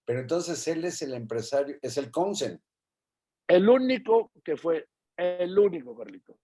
pero 0.04 0.20
entonces 0.20 0.66
él 0.68 0.84
es 0.86 1.02
el 1.02 1.12
empresario, 1.12 1.76
es 1.82 1.98
el 1.98 2.10
consen. 2.10 2.58
El 3.46 3.68
único 3.68 4.32
que 4.42 4.56
fue, 4.56 4.88
el 5.16 5.58
único, 5.58 5.94
Carlitos. 5.96 6.36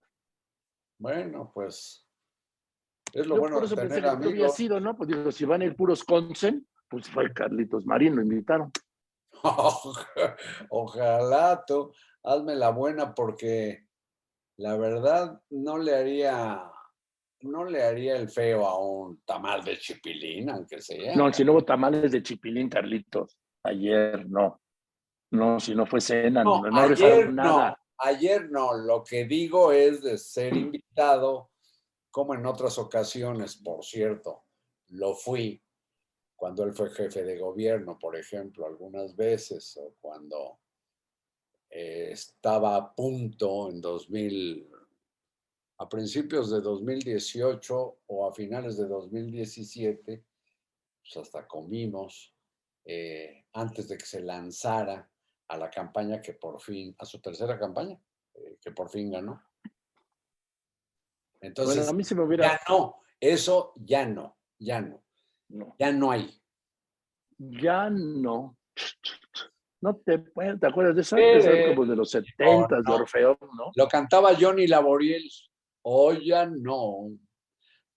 Bueno, 0.99 1.51
pues 1.55 2.07
es 3.15 3.27
lo 3.27 3.37
Yo 3.37 3.41
bueno 3.41 3.57
por 3.57 3.63
de 3.63 3.67
eso 3.67 3.77
pensé 3.77 3.95
tener 3.97 4.11
que 4.19 4.23
tú 4.23 4.29
había 4.29 4.49
sido, 4.51 4.79
¿no? 4.79 4.95
Pues 4.95 5.09
digo, 5.09 5.33
si 5.33 5.45
van 5.47 5.63
a 5.63 5.65
ir 5.65 5.75
puros 5.75 6.05
Consen, 6.05 6.67
pues 6.89 7.09
fue 7.09 7.33
Carlitos 7.33 7.87
Marín, 7.87 8.15
lo 8.15 8.23
invitaron. 8.23 8.71
Ojalá 10.69 11.65
tú, 11.67 11.93
hazme 12.25 12.55
la 12.55 12.71
buena 12.71 13.15
porque 13.15 13.87
la 14.59 14.77
verdad 14.77 15.41
no 15.51 15.79
le 15.79 15.95
haría, 15.95 16.63
no 17.41 17.65
le 17.65 17.83
haría 17.83 18.17
el 18.17 18.29
feo 18.29 18.67
a 18.67 18.79
un 18.79 19.21
tamal 19.25 19.65
de 19.65 19.79
chipilín, 19.79 20.51
aunque 20.51 20.81
sea. 20.81 21.17
No, 21.17 21.33
si 21.33 21.45
no 21.45 21.53
hubo 21.53 21.65
tamales 21.65 22.13
de 22.13 22.23
chipilín, 22.23 22.69
Carlitos. 22.69 23.39
Ayer 23.65 24.29
no. 24.29 24.61
No, 25.31 25.59
si 25.59 25.75
no 25.75 25.87
fue 25.87 26.01
cena, 26.01 26.45
no, 26.45 26.63
No, 26.63 26.71
no, 26.71 26.81
ayer 26.81 26.89
regresaron 26.99 27.35
no, 27.37 27.43
nada. 27.43 27.81
ayer 27.99 28.51
no. 28.51 28.75
Lo 28.77 29.03
que 29.03 29.25
digo 29.25 29.73
es 29.73 30.03
de 30.03 30.19
ser 30.19 30.55
invitado, 30.57 31.51
como 32.11 32.35
en 32.35 32.45
otras 32.45 32.77
ocasiones, 32.79 33.57
por 33.57 33.83
cierto, 33.85 34.45
lo 34.89 35.15
fui 35.15 35.63
cuando 36.37 36.65
él 36.65 36.73
fue 36.73 36.91
jefe 36.91 37.23
de 37.25 37.39
gobierno, 37.39 37.99
por 37.99 38.17
ejemplo, 38.17 38.67
algunas 38.67 39.15
veces, 39.17 39.77
o 39.81 39.95
cuando 40.01 40.59
eh, 41.75 42.11
estaba 42.13 42.77
a 42.77 42.95
punto 42.95 43.71
en 43.71 43.81
2000, 43.81 44.69
a 45.79 45.89
principios 45.89 46.51
de 46.51 46.61
2018 46.61 48.01
o 48.07 48.29
a 48.29 48.35
finales 48.35 48.77
de 48.77 48.87
2017, 48.87 50.23
pues 51.01 51.17
hasta 51.17 51.49
comimos, 51.49 52.35
eh, 52.85 53.47
antes 53.55 53.89
de 53.89 53.97
que 53.97 54.05
se 54.05 54.21
lanzara 54.21 55.11
a 55.49 55.57
la 55.57 55.71
campaña 55.71 56.21
que 56.21 56.35
por 56.35 56.61
fin, 56.61 56.95
a 56.99 57.07
su 57.07 57.23
tercera 57.23 57.59
campaña, 57.59 57.99
eh, 58.35 58.59
que 58.61 58.73
por 58.73 58.91
fin 58.91 59.11
ganó. 59.11 59.43
Entonces, 61.41 61.77
bueno, 61.77 61.91
a 61.91 61.95
mí 61.95 62.05
se 62.05 62.15
me 62.15 62.23
hubiera. 62.23 62.49
ya 62.49 62.61
no, 62.69 63.01
eso 63.19 63.73
ya 63.77 64.05
no, 64.05 64.37
ya 64.59 64.83
no, 64.83 65.03
no, 65.49 65.75
ya 65.79 65.91
no 65.91 66.11
hay. 66.11 66.39
ya 67.39 67.89
no. 67.89 68.59
No 69.83 69.97
te, 69.97 70.19
¿te 70.19 70.67
acuerdas 70.67 71.11
de 71.11 71.17
de- 71.17 71.39
era 71.65 71.75
como 71.75 71.85
de 71.87 71.97
los 71.97 72.11
70 72.11 72.77
de 72.77 72.83
no. 72.85 72.95
Orfeo, 72.95 73.37
¿no? 73.57 73.73
Lo 73.75 73.89
cantaba 73.89 74.31
Johnny 74.39 74.69
Laboriel. 74.69 75.29
O 75.85 76.13
ya 76.13 76.47
no. 76.47 77.11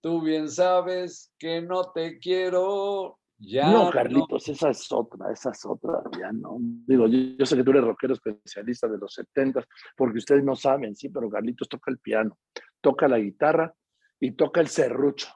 Tú 0.02 0.20
bien 0.20 0.50
sabes 0.50 1.32
que 1.38 1.62
no 1.62 1.92
te 1.92 2.18
quiero. 2.18 3.20
Ya 3.38 3.70
no, 3.70 3.90
Carlitos, 3.90 4.48
esa 4.48 4.70
es 4.70 4.90
otra, 4.90 5.30
esa 5.30 5.50
es 5.50 5.64
otra, 5.66 6.02
ya 6.18 6.32
no. 6.32 6.56
Digo, 6.58 7.06
yo, 7.06 7.18
yo 7.38 7.46
sé 7.46 7.54
que 7.54 7.62
tú 7.62 7.70
eres 7.70 7.84
rockero 7.84 8.14
especialista 8.14 8.88
de 8.88 8.96
los 8.98 9.12
70, 9.12 9.62
porque 9.94 10.18
ustedes 10.18 10.42
no 10.42 10.56
saben, 10.56 10.96
sí, 10.96 11.10
pero 11.10 11.28
Carlitos 11.28 11.68
toca 11.68 11.90
el 11.90 11.98
piano, 11.98 12.38
toca 12.80 13.06
la 13.06 13.18
guitarra 13.18 13.74
y 14.18 14.32
toca 14.32 14.60
el 14.60 14.68
serrucho. 14.68 15.28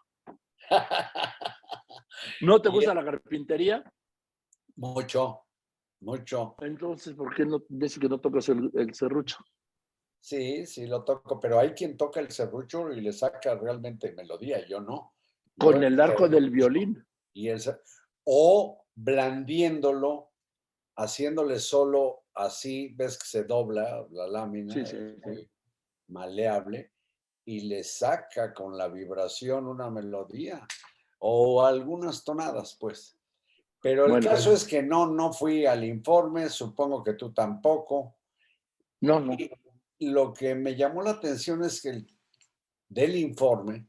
¿No 2.40 2.60
te 2.60 2.70
gusta 2.70 2.94
la 2.94 3.04
carpintería? 3.04 3.84
mucho, 4.76 5.42
mucho. 6.00 6.56
Entonces, 6.60 7.14
¿por 7.14 7.34
qué 7.34 7.44
no 7.44 7.62
dices 7.68 7.98
que 7.98 8.08
no 8.08 8.18
tocas 8.20 8.48
el, 8.48 8.70
el 8.74 8.94
serrucho? 8.94 9.38
Sí, 10.22 10.66
sí 10.66 10.86
lo 10.86 11.02
toco, 11.04 11.40
pero 11.40 11.58
hay 11.58 11.70
quien 11.72 11.96
toca 11.96 12.20
el 12.20 12.30
serrucho 12.30 12.90
y 12.92 13.00
le 13.00 13.12
saca 13.12 13.54
realmente 13.54 14.12
melodía, 14.12 14.66
yo 14.66 14.80
no. 14.80 15.14
Con 15.58 15.80
Yo 15.80 15.86
el 15.86 16.00
arco 16.00 16.28
del 16.28 16.50
violín. 16.50 17.06
Y 17.32 17.48
el, 17.48 17.60
o 18.24 18.84
blandiéndolo, 18.94 20.30
haciéndole 20.96 21.58
solo 21.58 22.24
así, 22.34 22.92
ves 22.94 23.18
que 23.18 23.26
se 23.26 23.44
dobla 23.44 24.06
la 24.10 24.26
lámina, 24.26 24.74
Sí, 24.74 24.84
sí, 24.84 24.96
es 24.96 25.14
sí. 25.14 25.20
muy 25.24 25.50
maleable, 26.08 26.92
y 27.44 27.60
le 27.62 27.82
saca 27.84 28.52
con 28.52 28.76
la 28.76 28.88
vibración 28.88 29.66
una 29.66 29.90
melodía 29.90 30.66
o 31.18 31.64
algunas 31.64 32.24
tonadas, 32.24 32.76
pues. 32.78 33.19
Pero 33.80 34.04
el 34.04 34.10
Bueno. 34.12 34.30
caso 34.30 34.52
es 34.52 34.64
que 34.64 34.82
no, 34.82 35.06
no 35.06 35.32
fui 35.32 35.64
al 35.66 35.84
informe, 35.84 36.48
supongo 36.50 37.02
que 37.02 37.14
tú 37.14 37.32
tampoco. 37.32 38.16
No, 39.00 39.20
no. 39.20 39.36
Y 39.98 40.10
lo 40.10 40.32
que 40.32 40.54
me 40.54 40.76
llamó 40.76 41.02
la 41.02 41.12
atención 41.12 41.64
es 41.64 41.80
que 41.80 41.88
el- 41.90 42.16
del 42.88 43.16
informe 43.16 43.88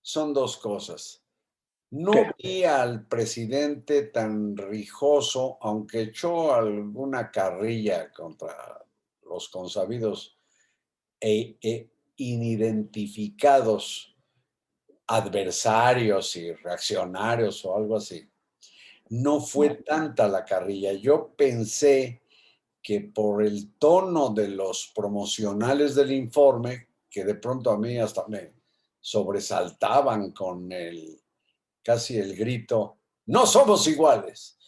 son 0.00 0.32
dos 0.32 0.56
cosas. 0.58 1.22
No 1.90 2.12
¿Qué? 2.12 2.30
vi 2.42 2.64
al 2.64 3.06
presidente 3.06 4.02
tan 4.04 4.56
rijoso, 4.56 5.58
aunque 5.60 6.02
echó 6.02 6.54
alguna 6.54 7.30
carrilla 7.30 8.10
contra 8.12 8.84
los 9.22 9.48
consabidos 9.48 10.36
e, 11.20 11.56
e 11.62 11.90
inidentificados 12.16 14.16
adversarios 15.06 16.34
y 16.36 16.52
reaccionarios 16.52 17.64
o 17.64 17.76
algo 17.76 17.96
así. 17.96 18.28
No 19.08 19.40
fue 19.40 19.70
tanta 19.76 20.28
la 20.28 20.44
carrilla. 20.44 20.92
Yo 20.92 21.34
pensé 21.36 22.22
que 22.82 23.00
por 23.00 23.44
el 23.44 23.74
tono 23.78 24.30
de 24.30 24.48
los 24.48 24.92
promocionales 24.94 25.94
del 25.94 26.12
informe, 26.12 26.88
que 27.10 27.24
de 27.24 27.34
pronto 27.34 27.70
a 27.70 27.78
mí 27.78 27.98
hasta 27.98 28.26
me 28.28 28.52
sobresaltaban 29.00 30.32
con 30.32 30.70
el 30.70 31.20
casi 31.82 32.18
el 32.18 32.36
grito, 32.36 32.98
no 33.26 33.46
somos 33.46 33.86
iguales. 33.86 34.58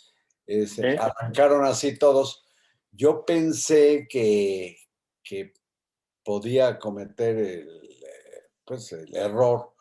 Eh, 0.46 0.66
se 0.66 0.92
¿Eh? 0.92 0.98
arrancaron 0.98 1.64
así 1.64 1.98
todos. 1.98 2.44
Yo 2.90 3.24
pensé 3.24 4.06
que, 4.08 4.76
que 5.22 5.52
podía 6.24 6.78
cometer 6.78 7.36
el, 7.36 7.80
pues, 8.64 8.92
el 8.92 9.14
error 9.14 9.74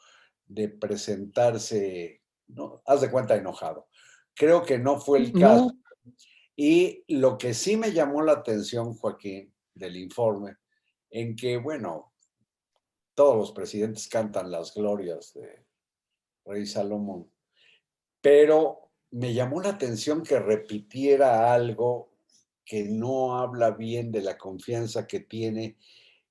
de 0.46 0.70
presentarse, 0.70 2.22
¿no? 2.48 2.82
haz 2.86 3.02
de 3.02 3.12
cuenta, 3.12 3.36
enojado. 3.36 3.88
Creo 4.38 4.63
que 4.63 4.77
no 4.77 5.00
fue 5.00 5.17
el 5.17 5.34
caso. 5.34 5.74
Y 6.56 7.03
lo 7.08 7.38
que 7.38 7.53
sí 7.53 7.75
me 7.75 7.91
llamó 7.91 8.22
la 8.22 8.34
atención, 8.34 8.94
Joaquín, 8.94 9.53
del 9.74 9.98
informe, 9.98 10.58
en 11.10 11.36
que, 11.36 11.58
bueno, 11.58 12.13
todos 13.15 13.36
los 13.36 13.51
presidentes 13.51 14.08
cantan 14.08 14.51
las 14.51 14.74
glorias 14.74 15.34
de 15.34 15.65
Rey 16.46 16.65
Salomón, 16.65 17.32
pero 18.22 18.91
me 19.12 19.34
llamó 19.34 19.62
la 19.62 19.70
atención 19.70 20.22
que 20.24 20.39
repitiera 20.39 21.53
algo 21.53 22.12
que 22.63 22.84
no 22.84 23.39
habla 23.39 23.72
bien 23.72 24.12
de 24.12 24.22
la 24.22 24.38
confianza 24.38 25.08
que 25.08 25.22
tiene 25.22 25.77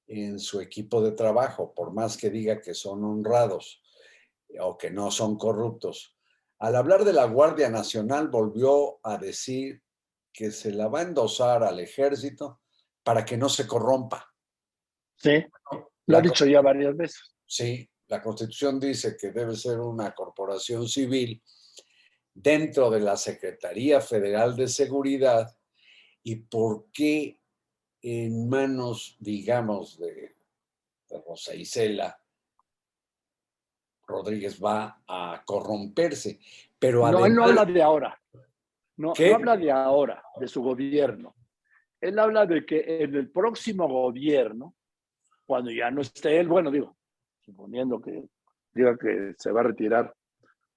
en 0.06 0.38
su 0.38 0.60
equipo 0.60 1.02
de 1.02 1.12
trabajo, 1.12 1.72
por 1.74 1.92
más 1.92 2.16
que 2.16 2.30
diga 2.30 2.60
que 2.60 2.74
son 2.74 3.02
honrados 3.04 3.82
o 4.60 4.76
que 4.76 4.90
no 4.90 5.10
son 5.10 5.36
corruptos. 5.36 6.15
Al 6.58 6.76
hablar 6.76 7.04
de 7.04 7.12
la 7.12 7.24
Guardia 7.24 7.68
Nacional 7.68 8.28
volvió 8.28 8.98
a 9.04 9.18
decir 9.18 9.82
que 10.32 10.50
se 10.50 10.72
la 10.72 10.88
va 10.88 11.00
a 11.00 11.02
endosar 11.02 11.62
al 11.62 11.80
ejército 11.80 12.60
para 13.02 13.24
que 13.24 13.36
no 13.36 13.48
se 13.48 13.66
corrompa. 13.66 14.32
Sí, 15.16 15.44
lo 16.06 16.18
ha 16.18 16.20
dicho 16.20 16.46
ya 16.46 16.60
varias 16.60 16.96
veces. 16.96 17.36
Sí, 17.46 17.88
la 18.08 18.22
Constitución 18.22 18.78
dice 18.78 19.16
que 19.16 19.32
debe 19.32 19.56
ser 19.56 19.80
una 19.80 20.14
corporación 20.14 20.88
civil 20.88 21.42
dentro 22.32 22.90
de 22.90 23.00
la 23.00 23.16
Secretaría 23.16 24.00
Federal 24.00 24.54
de 24.56 24.68
Seguridad 24.68 25.56
y 26.22 26.36
por 26.36 26.90
qué 26.92 27.40
en 28.02 28.48
manos, 28.48 29.16
digamos, 29.18 29.98
de, 29.98 30.36
Rosa 31.26 31.54
Isela, 31.54 32.20
Rodríguez 34.06 34.62
va 34.62 35.02
a 35.06 35.42
corromperse. 35.44 36.38
Pero 36.78 37.10
no, 37.10 37.26
él 37.26 37.34
no 37.34 37.44
habla 37.44 37.64
de 37.64 37.82
ahora. 37.82 38.20
No, 38.96 39.12
no 39.18 39.34
habla 39.34 39.56
de 39.56 39.70
ahora, 39.70 40.22
de 40.38 40.48
su 40.48 40.62
gobierno. 40.62 41.34
Él 42.00 42.18
habla 42.18 42.46
de 42.46 42.64
que 42.64 43.02
en 43.02 43.14
el 43.14 43.30
próximo 43.30 43.88
gobierno, 43.88 44.74
cuando 45.44 45.70
ya 45.70 45.90
no 45.90 46.00
esté 46.00 46.38
él, 46.38 46.48
bueno, 46.48 46.70
digo, 46.70 46.96
suponiendo 47.40 48.00
que 48.00 48.24
diga 48.74 48.96
que 48.96 49.34
se 49.38 49.50
va 49.50 49.60
a 49.60 49.64
retirar 49.64 50.14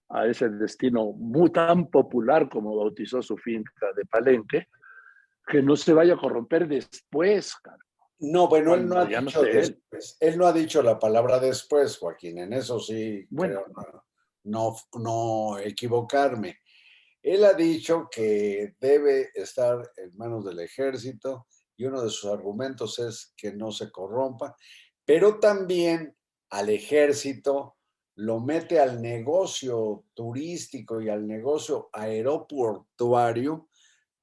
a 0.10 0.26
ese 0.26 0.50
destino 0.50 1.12
muy 1.12 1.52
tan 1.52 1.88
popular 1.88 2.50
como 2.50 2.76
bautizó 2.76 3.22
su 3.22 3.38
finca 3.38 3.88
de 3.96 4.06
Palenque, 4.06 4.68
que 5.46 5.62
no 5.62 5.76
se 5.76 5.94
vaya 5.94 6.14
a 6.14 6.18
corromper 6.18 6.68
después, 6.68 7.56
No, 8.20 8.48
bueno, 8.50 8.76
él 8.76 8.88
no 8.88 8.98
ha 8.98 9.06
dicho 9.06 9.42
después. 9.42 10.18
Él. 10.20 10.38
no 10.38 10.46
ha 10.46 10.54
dicho 10.54 10.82
la 10.82 11.00
palabra 11.00 11.40
después, 11.40 11.98
Joaquín. 11.98 12.40
En 12.40 12.54
eso 12.54 12.80
sí 12.80 13.26
bueno. 13.30 13.64
no, 14.44 14.76
no, 14.94 15.58
equivocarme. 15.58 16.60
Él 17.22 17.46
ha 17.46 17.54
dicho 17.54 18.08
que 18.12 18.76
debe 18.80 19.30
estar 19.34 19.92
en 19.98 20.16
manos 20.18 20.46
del 20.46 20.60
ejército 20.60 21.48
y 21.76 21.86
uno 21.86 22.02
de 22.02 22.10
sus 22.10 22.30
argumentos 22.30 23.00
es 23.00 23.34
que 23.38 23.54
no 23.54 23.72
se 23.72 23.90
corrompa, 23.90 24.56
pero 25.06 25.40
también 25.40 26.16
al 26.50 26.70
ejército 26.70 27.78
lo 28.16 28.42
mete 28.42 28.80
al 28.80 29.02
negocio 29.02 30.06
turístico 30.14 31.02
y 31.02 31.08
al 31.08 31.26
negocio 31.26 31.90
aeroportuario 31.94 33.69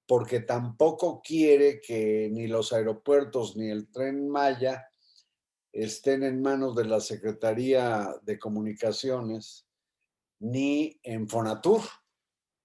porque 0.06 0.40
tampoco 0.40 1.20
quiere 1.20 1.80
que 1.80 2.28
ni 2.30 2.46
los 2.46 2.72
aeropuertos 2.72 3.56
ni 3.56 3.70
el 3.70 3.90
tren 3.90 4.28
Maya 4.28 4.88
estén 5.72 6.22
en 6.22 6.40
manos 6.40 6.74
de 6.76 6.84
la 6.84 7.00
Secretaría 7.00 8.14
de 8.22 8.38
Comunicaciones 8.38 9.66
ni 10.38 10.98
en 11.02 11.28
Fonatur. 11.28 11.82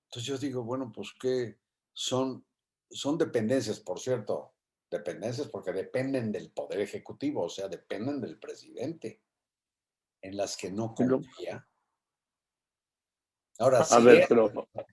Entonces 0.05 0.27
yo 0.27 0.37
digo, 0.37 0.63
bueno, 0.63 0.91
pues 0.93 1.13
que 1.19 1.57
son, 1.93 2.45
son 2.89 3.17
dependencias, 3.17 3.79
por 3.79 3.99
cierto, 3.99 4.53
dependencias 4.89 5.47
porque 5.47 5.71
dependen 5.71 6.31
del 6.31 6.51
Poder 6.51 6.79
Ejecutivo, 6.81 7.43
o 7.43 7.49
sea, 7.49 7.67
dependen 7.67 8.21
del 8.21 8.37
presidente, 8.37 9.21
en 10.21 10.37
las 10.37 10.55
que 10.55 10.71
no 10.71 10.93
confía. 10.93 11.67
Ahora 13.57 13.83
sí, 13.83 13.95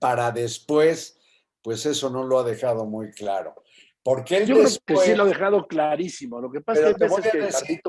para 0.01 0.31
después 0.31 1.17
pues 1.62 1.87
eso 1.87 2.11
no 2.11 2.25
lo 2.25 2.38
ha 2.38 2.44
dejado 2.44 2.87
muy 2.87 3.11
claro. 3.11 3.55
Porque 4.03 4.38
él 4.38 4.47
Yo 4.47 4.55
creo 4.57 4.68
que 4.87 4.97
sí 4.97 5.14
lo 5.14 5.25
ha 5.25 5.27
dejado 5.27 5.66
clarísimo. 5.66 6.40
Lo 6.40 6.51
que 6.51 6.61
pasa 6.61 6.90
es 6.90 6.97
que, 7.62 7.81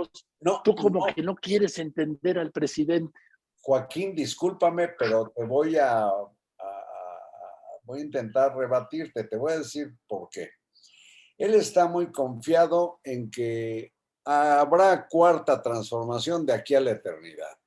no, 0.41 0.61
tú 0.63 0.75
como 0.75 1.05
que 1.05 1.21
no 1.21 1.35
quieres 1.35 1.77
entender 1.79 2.39
al 2.39 2.51
presidente. 2.51 3.17
Joaquín, 3.61 4.15
discúlpame, 4.15 4.89
pero 4.97 5.31
te 5.35 5.45
voy 5.45 5.77
a, 5.77 6.09
voy 7.83 7.99
a 7.99 8.03
intentar 8.03 8.55
rebatirte. 8.55 9.23
Te 9.23 9.37
voy 9.37 9.53
a 9.53 9.59
decir 9.59 9.95
por 10.07 10.29
qué. 10.29 10.49
Él 11.37 11.53
está 11.53 11.87
muy 11.87 12.11
confiado 12.11 12.99
en 13.03 13.31
que 13.31 13.93
habrá 14.25 15.07
cuarta 15.07 15.61
transformación 15.61 16.45
de 16.45 16.53
aquí 16.53 16.75
a 16.75 16.81
la 16.81 16.91
eternidad 16.91 17.57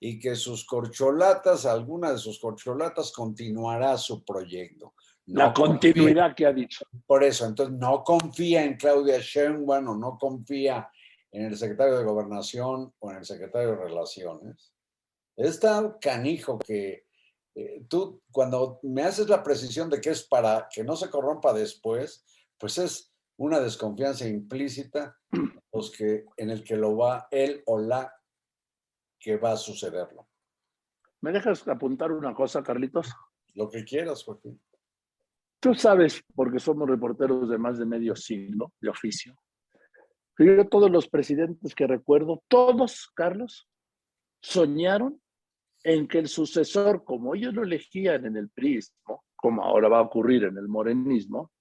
y 0.00 0.18
que 0.18 0.34
sus 0.34 0.64
corcholatas, 0.64 1.66
alguna 1.66 2.12
de 2.12 2.18
sus 2.18 2.40
corcholatas, 2.40 3.12
continuará 3.12 3.98
su 3.98 4.24
proyecto 4.24 4.94
la 5.26 5.52
continuidad 5.52 6.34
que 6.34 6.46
ha 6.46 6.52
dicho. 6.52 6.84
Por 7.06 7.22
eso, 7.24 7.46
entonces 7.46 7.76
no 7.76 8.02
confía 8.02 8.64
en 8.64 8.76
Claudia 8.76 9.18
Sheinbaum 9.20 9.88
o 9.88 9.96
no 9.96 10.18
confía 10.18 10.90
en 11.30 11.46
el 11.46 11.56
secretario 11.56 11.98
de 11.98 12.04
Gobernación 12.04 12.92
o 12.98 13.10
en 13.10 13.18
el 13.18 13.24
secretario 13.24 13.70
de 13.70 13.76
Relaciones. 13.76 14.74
Es 15.36 15.60
tan 15.60 15.98
canijo 15.98 16.58
que 16.58 17.06
eh, 17.54 17.84
tú, 17.88 18.22
cuando 18.30 18.80
me 18.82 19.02
haces 19.02 19.28
la 19.28 19.42
precisión 19.42 19.88
de 19.90 20.00
que 20.00 20.10
es 20.10 20.26
para 20.26 20.68
que 20.72 20.84
no 20.84 20.96
se 20.96 21.10
corrompa 21.10 21.52
después, 21.52 22.24
pues 22.58 22.78
es 22.78 23.12
una 23.36 23.60
desconfianza 23.60 24.26
implícita 24.26 25.16
pues 25.70 25.90
que, 25.90 26.24
en 26.36 26.50
el 26.50 26.64
que 26.64 26.76
lo 26.76 26.96
va 26.96 27.28
él 27.30 27.62
o 27.66 27.78
la 27.78 28.12
que 29.18 29.36
va 29.36 29.52
a 29.52 29.56
sucederlo. 29.56 30.28
¿Me 31.20 31.32
dejas 31.32 31.66
apuntar 31.68 32.10
una 32.10 32.34
cosa, 32.34 32.62
Carlitos? 32.62 33.08
Lo 33.54 33.70
que 33.70 33.84
quieras, 33.84 34.24
Joaquín. 34.24 34.60
Tú 35.62 35.74
sabes, 35.74 36.24
porque 36.34 36.58
somos 36.58 36.90
reporteros 36.90 37.48
de 37.48 37.56
más 37.56 37.78
de 37.78 37.86
medio 37.86 38.16
siglo 38.16 38.72
de 38.80 38.88
oficio, 38.88 39.36
yo 40.36 40.66
todos 40.66 40.90
los 40.90 41.08
presidentes 41.08 41.72
que 41.72 41.86
recuerdo, 41.86 42.42
todos, 42.48 43.08
Carlos, 43.14 43.68
soñaron 44.40 45.22
en 45.84 46.08
que 46.08 46.18
el 46.18 46.26
sucesor, 46.26 47.04
como 47.04 47.36
ellos 47.36 47.54
lo 47.54 47.62
elegían 47.62 48.26
en 48.26 48.36
el 48.36 48.50
prismo, 48.50 49.22
como 49.36 49.62
ahora 49.62 49.88
va 49.88 49.98
a 49.98 50.02
ocurrir 50.02 50.42
en 50.42 50.58
el 50.58 50.66
morenismo, 50.66 51.52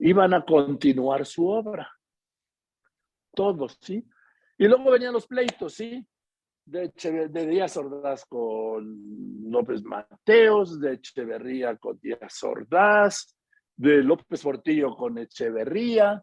iban 0.00 0.34
a 0.34 0.44
continuar 0.44 1.24
su 1.24 1.46
obra. 1.46 1.88
Todos, 3.32 3.78
¿sí? 3.80 4.04
Y 4.58 4.66
luego 4.66 4.90
venían 4.90 5.12
los 5.12 5.28
pleitos, 5.28 5.74
¿sí? 5.74 6.04
De, 6.66 6.92
de 7.30 7.46
Díaz 7.46 7.76
Ordaz 7.76 8.24
con 8.24 9.50
López 9.50 9.82
Mateos, 9.82 10.80
de 10.80 10.94
Echeverría 10.94 11.76
con 11.76 11.98
Díaz 12.00 12.42
Ordaz, 12.42 13.36
de 13.76 14.02
López 14.02 14.42
Portillo 14.42 14.94
con 14.96 15.18
Echeverría, 15.18 16.22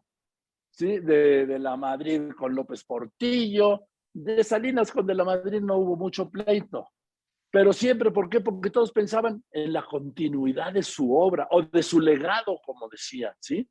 ¿sí? 0.70 0.98
de, 0.98 1.46
de 1.46 1.58
la 1.58 1.76
Madrid 1.76 2.30
con 2.36 2.54
López 2.54 2.84
Portillo, 2.84 3.86
de 4.12 4.44
Salinas 4.44 4.90
con 4.90 5.06
de 5.06 5.14
la 5.14 5.24
Madrid 5.24 5.60
no 5.60 5.78
hubo 5.78 5.96
mucho 5.96 6.28
pleito. 6.28 6.88
Pero 7.50 7.72
siempre, 7.72 8.10
¿por 8.10 8.30
qué? 8.30 8.40
Porque 8.40 8.70
todos 8.70 8.92
pensaban 8.92 9.44
en 9.50 9.74
la 9.74 9.84
continuidad 9.84 10.72
de 10.72 10.82
su 10.82 11.14
obra 11.14 11.46
o 11.50 11.62
de 11.62 11.82
su 11.82 12.00
legado, 12.00 12.58
como 12.64 12.88
decía, 12.88 13.36
¿sí? 13.38 13.68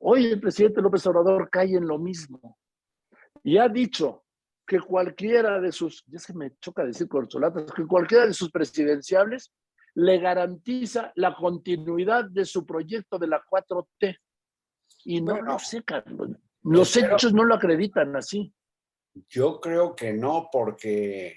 Hoy 0.00 0.26
el 0.26 0.40
presidente 0.40 0.82
López 0.82 1.06
Obrador 1.06 1.48
cae 1.48 1.76
en 1.76 1.86
lo 1.86 1.98
mismo 1.98 2.58
y 3.42 3.58
ha 3.58 3.68
dicho 3.68 4.24
que 4.68 4.78
cualquiera 4.80 5.58
de 5.60 5.72
sus, 5.72 6.04
ya 6.06 6.18
se 6.18 6.34
me 6.34 6.52
choca 6.60 6.84
decir 6.84 7.08
corcholatas, 7.08 7.72
que 7.72 7.86
cualquiera 7.86 8.26
de 8.26 8.34
sus 8.34 8.50
presidenciables 8.50 9.50
le 9.94 10.18
garantiza 10.18 11.10
la 11.16 11.34
continuidad 11.34 12.26
de 12.26 12.44
su 12.44 12.66
proyecto 12.66 13.18
de 13.18 13.28
la 13.28 13.42
4T. 13.42 14.18
Y 15.06 15.22
no 15.22 15.40
lo 15.40 15.58
sé, 15.58 15.82
Carlos. 15.82 16.32
Los 16.62 16.94
hechos 16.98 17.32
no 17.32 17.44
lo 17.44 17.54
acreditan 17.54 18.14
así. 18.14 18.52
Yo 19.28 19.58
creo 19.58 19.96
que 19.96 20.12
no, 20.12 20.50
porque 20.52 21.34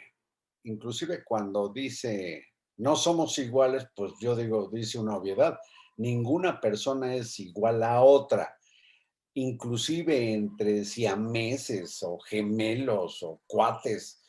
inclusive 0.63 1.23
cuando 1.23 1.69
dice 1.69 2.45
no 2.77 2.95
somos 2.95 3.37
iguales, 3.37 3.87
pues 3.95 4.13
yo 4.19 4.35
digo, 4.35 4.69
dice 4.73 4.99
una 4.99 5.15
obviedad. 5.15 5.57
Ninguna 5.97 6.59
persona 6.59 7.15
es 7.15 7.39
igual 7.39 7.83
a 7.83 8.01
otra 8.01 8.57
inclusive 9.33 10.33
entre 10.33 10.83
siameses 10.83 12.03
o 12.03 12.19
gemelos 12.19 13.23
o 13.23 13.41
cuates, 13.47 14.21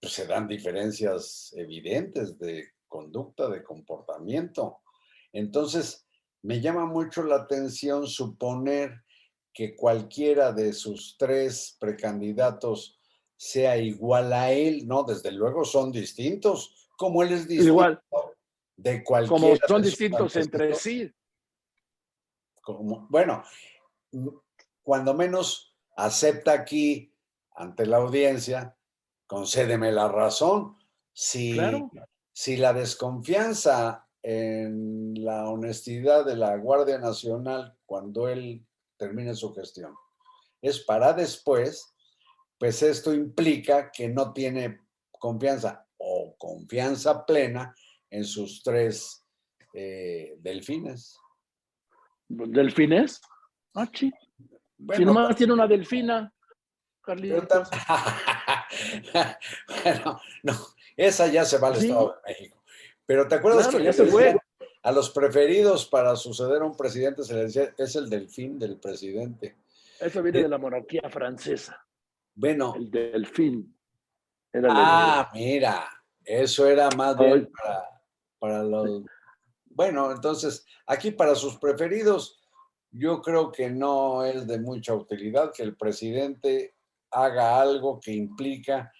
pues 0.00 0.12
se 0.12 0.26
dan 0.26 0.46
diferencias 0.46 1.54
evidentes 1.56 2.38
de 2.38 2.72
conducta, 2.88 3.48
de 3.48 3.62
comportamiento. 3.62 4.80
Entonces, 5.32 6.06
me 6.42 6.60
llama 6.60 6.84
mucho 6.84 7.22
la 7.22 7.36
atención 7.36 8.06
suponer 8.06 9.02
que 9.52 9.74
cualquiera 9.74 10.52
de 10.52 10.72
sus 10.72 11.16
tres 11.16 11.76
precandidatos 11.80 13.00
sea 13.36 13.76
igual 13.76 14.32
a 14.32 14.52
él, 14.52 14.86
¿no? 14.86 15.04
Desde 15.04 15.32
luego 15.32 15.64
son 15.64 15.90
distintos, 15.90 16.88
como 16.96 17.22
él 17.22 17.32
es 17.32 17.48
distinto. 17.48 17.72
Igual. 17.72 18.02
de 18.76 19.02
cualquier. 19.04 19.40
Como 19.40 19.56
son 19.56 19.82
distintos 19.82 20.36
entre 20.36 20.74
sí. 20.74 21.10
Como, 22.60 23.06
bueno, 23.08 23.42
cuando 24.82 25.14
menos 25.14 25.74
acepta 25.96 26.52
aquí 26.52 27.12
ante 27.54 27.86
la 27.86 27.98
audiencia, 27.98 28.76
concédeme 29.26 29.92
la 29.92 30.08
razón. 30.08 30.76
Si, 31.12 31.54
Claro. 31.54 31.90
si 32.32 32.56
la 32.56 32.72
desconfianza 32.72 34.08
en 34.22 35.14
la 35.22 35.48
honestidad 35.48 36.24
de 36.24 36.36
la 36.36 36.56
Guardia 36.56 36.98
Nacional 36.98 37.76
cuando 37.86 38.28
él 38.28 38.66
termine 38.96 39.34
su 39.34 39.54
gestión 39.54 39.94
es 40.64 40.80
para 40.80 41.12
después, 41.12 41.94
pues 42.58 42.82
esto 42.82 43.12
implica 43.12 43.92
que 43.92 44.08
no 44.08 44.32
tiene 44.32 44.80
confianza 45.10 45.86
o 45.98 46.34
confianza 46.38 47.26
plena 47.26 47.74
en 48.08 48.24
sus 48.24 48.62
tres 48.62 49.26
eh, 49.74 50.36
delfines. 50.40 51.18
¿Delfines? 52.28 53.20
Ah, 53.74 53.88
sí. 53.92 54.10
si 54.38 54.46
Bueno, 54.78 55.04
nomás 55.06 55.36
tiene 55.36 55.52
una 55.52 55.66
delfina, 55.66 56.32
Carlitos. 57.02 57.68
bueno, 59.84 60.20
no, 60.42 60.52
esa 60.96 61.26
ya 61.26 61.44
se 61.44 61.58
va 61.58 61.68
al 61.68 61.76
Sí. 61.76 61.88
Estado 61.88 62.16
de 62.24 62.32
México. 62.32 62.62
Pero 63.06 63.28
¿te 63.28 63.34
acuerdas 63.34 63.64
Claro, 63.68 63.78
que 63.78 63.84
ya 63.84 63.92
se 63.92 64.06
fue. 64.06 64.36
a 64.82 64.92
los 64.92 65.10
preferidos 65.10 65.86
para 65.86 66.16
suceder 66.16 66.62
a 66.62 66.64
un 66.64 66.76
presidente 66.76 67.22
se 67.24 67.34
les 67.34 67.54
decía, 67.54 67.74
es 67.76 67.96
el 67.96 68.08
delfín 68.08 68.58
del 68.58 68.78
presidente? 68.78 69.56
Eso 70.00 70.22
viene 70.22 70.42
de 70.42 70.48
la 70.48 70.58
monarquía 70.58 71.08
francesa, 71.10 71.84
Bueno, 72.34 72.74
el 72.76 72.90
delfín. 72.90 73.76
Era 74.52 74.68
el 74.68 74.74
ah, 74.76 75.30
mira, 75.34 75.86
eso 76.24 76.66
era 76.66 76.88
más 76.96 77.16
bien 77.18 77.50
para, 77.50 78.02
para 78.38 78.62
los... 78.62 79.02
Bueno, 79.66 80.12
entonces, 80.12 80.64
aquí 80.86 81.10
para 81.10 81.34
sus 81.34 81.56
preferidos, 81.58 82.40
yo 82.96 83.20
creo 83.20 83.50
que 83.50 83.68
no 83.70 84.24
es 84.24 84.46
de 84.46 84.60
mucha 84.60 84.94
utilidad 84.94 85.52
que 85.52 85.64
el 85.64 85.76
presidente 85.76 86.76
haga 87.10 87.60
algo 87.60 87.98
que 88.00 88.12
implica, 88.12 88.92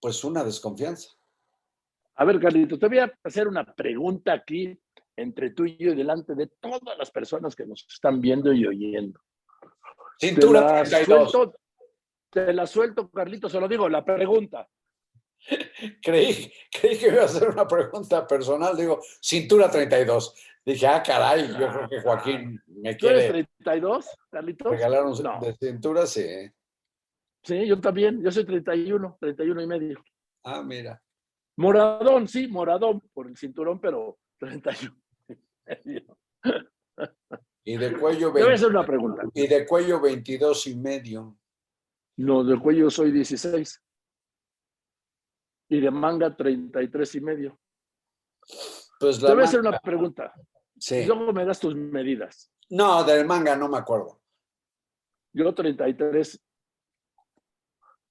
pues, 0.00 0.22
una 0.22 0.44
desconfianza. 0.44 1.10
A 2.16 2.24
ver, 2.26 2.38
Carlitos, 2.38 2.78
te 2.78 2.88
voy 2.88 2.98
a 2.98 3.12
hacer 3.24 3.48
una 3.48 3.64
pregunta 3.64 4.34
aquí 4.34 4.78
entre 5.16 5.50
tú 5.50 5.64
y 5.64 5.78
yo 5.78 5.92
y 5.92 5.96
delante 5.96 6.34
de 6.34 6.46
todas 6.46 6.96
las 6.98 7.10
personas 7.10 7.56
que 7.56 7.64
nos 7.64 7.86
están 7.90 8.20
viendo 8.20 8.52
y 8.52 8.66
oyendo. 8.66 9.18
Te 10.18 10.28
Cintura 10.28 10.60
la 10.60 10.82
32. 10.82 11.30
suelto, 11.30 11.58
te 12.30 12.52
la 12.52 12.66
suelto, 12.66 13.10
Carlitos, 13.10 13.50
se 13.50 13.60
lo 13.60 13.66
digo, 13.66 13.88
la 13.88 14.04
pregunta. 14.04 14.68
Creí, 16.02 16.52
creí 16.70 16.98
que 16.98 17.08
iba 17.08 17.22
a 17.22 17.24
hacer 17.24 17.48
una 17.48 17.66
pregunta 17.66 18.26
personal. 18.26 18.76
Digo, 18.76 19.00
cintura 19.20 19.70
32. 19.70 20.34
Dije, 20.64 20.86
ah, 20.86 21.02
caray, 21.02 21.48
yo 21.48 21.68
creo 21.68 21.88
que 21.88 22.00
Joaquín 22.02 22.60
me 22.66 22.94
¿Tú 22.94 23.08
eres 23.08 23.30
quiere 23.32 23.48
32, 23.64 24.06
Carlitos? 24.30 24.70
regalar 24.70 25.04
un 25.04 25.22
No. 25.22 25.40
de 25.40 25.54
cintura, 25.56 26.06
sí. 26.06 26.20
¿eh? 26.20 26.54
Sí, 27.42 27.66
yo 27.66 27.80
también, 27.80 28.22
yo 28.22 28.30
soy 28.30 28.44
31, 28.44 29.16
31 29.20 29.62
y 29.62 29.66
medio. 29.66 30.04
Ah, 30.44 30.62
mira. 30.62 31.02
Moradón, 31.56 32.28
sí, 32.28 32.46
moradón 32.46 33.00
por 33.12 33.26
el 33.26 33.36
cinturón, 33.36 33.80
pero 33.80 34.18
31 34.38 34.96
y 35.28 35.36
medio. 35.66 36.18
Y 37.64 37.76
de 37.76 37.98
cuello 37.98 38.32
Te 38.32 38.40
voy 38.40 38.42
a 38.42 38.46
20 38.46 38.54
hacer 38.54 38.68
una 38.68 38.86
pregunta. 38.86 39.22
y 39.34 39.46
de 39.48 39.66
cuello 39.66 40.00
22 40.00 40.66
y 40.68 40.76
medio. 40.76 41.36
No, 42.18 42.44
de 42.44 42.58
cuello 42.60 42.88
soy 42.90 43.10
16. 43.10 43.82
Y 45.70 45.80
de 45.80 45.90
manga 45.90 46.36
33 46.36 47.14
y 47.16 47.20
medio. 47.20 47.60
Pues 49.00 49.18
Te 49.18 49.26
la 49.26 49.34
voy 49.34 49.42
a 49.42 49.44
hacer 49.46 49.60
manga, 49.62 49.70
una 49.70 49.80
pregunta. 49.80 50.32
Sí. 50.82 51.04
Luego 51.06 51.32
me 51.32 51.44
das 51.44 51.60
tus 51.60 51.74
medidas. 51.76 52.52
No, 52.70 53.04
del 53.04 53.24
manga 53.26 53.54
no 53.54 53.68
me 53.68 53.78
acuerdo. 53.78 54.20
Yo 55.32 55.54
33. 55.54 56.42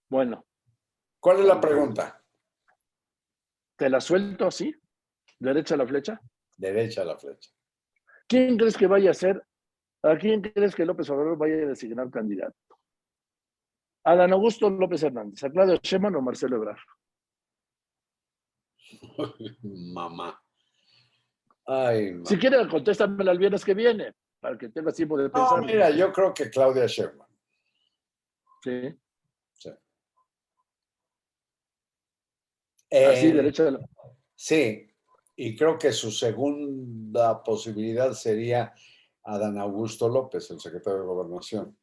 Bueno, 0.10 0.46
¿Cuál 1.20 1.40
es 1.40 1.46
la 1.46 1.62
pregunta? 1.62 2.18
te 3.78 3.90
la 3.90 4.00
suelto 4.00 4.46
así, 4.48 4.74
derecha 5.40 5.74
a 5.76 5.78
la 5.78 5.88
flecha. 5.88 6.22
Derecha 6.56 7.02
a 7.02 7.06
la 7.06 7.18
flecha. 7.18 7.50
¿Quién 8.28 8.58
crees 8.58 8.78
que 8.78 8.88
vaya 8.88 9.12
a 9.12 9.14
ser? 9.16 9.44
¿A 10.04 10.18
quién 10.18 10.42
crees 10.42 10.76
que 10.76 10.86
López 10.86 11.10
Obrador 11.10 11.38
vaya 11.38 11.56
a 11.56 11.68
designar 11.68 12.10
candidato? 12.12 12.56
¿A 14.04 14.16
Dan 14.16 14.34
Augusto 14.34 14.70
López 14.70 15.04
Hernández, 15.04 15.44
a 15.44 15.52
Claudio 15.52 15.80
Sheinbaum 15.82 16.16
o 16.16 16.22
Marcelo 16.22 16.58
Ebrard? 16.58 16.80
Mamá. 19.64 20.40
Ay. 21.74 22.20
Si 22.26 22.38
quieres, 22.38 22.68
contéstame 22.68 23.24
el 23.32 23.38
viernes 23.38 23.64
que 23.64 23.74
viene, 23.74 24.14
para 24.42 24.58
que 24.58 24.68
tengas 24.68 24.94
tiempo 24.94 25.18
de 25.18 25.26
No, 25.26 25.32
pensar. 25.32 25.62
mira, 25.66 25.90
yo 25.90 26.12
creo 26.12 26.34
que 26.34 26.50
Claudia 26.50 26.86
Sheinbaum. 26.86 27.30
Sí, 28.62 28.98
Eh, 32.94 33.06
así, 33.06 33.32
derecha 33.32 33.70
a 33.70 33.72
la... 33.72 33.80
Sí, 34.36 34.86
y 35.38 35.56
creo 35.56 35.78
que 35.78 35.94
su 35.94 36.12
segunda 36.12 37.42
posibilidad 37.42 38.12
sería 38.12 38.74
Adán 39.24 39.58
Augusto 39.58 40.10
López, 40.10 40.52
el 40.52 40.60
secretario 40.60 41.00
de 41.00 41.06
Gobernación. 41.06 41.78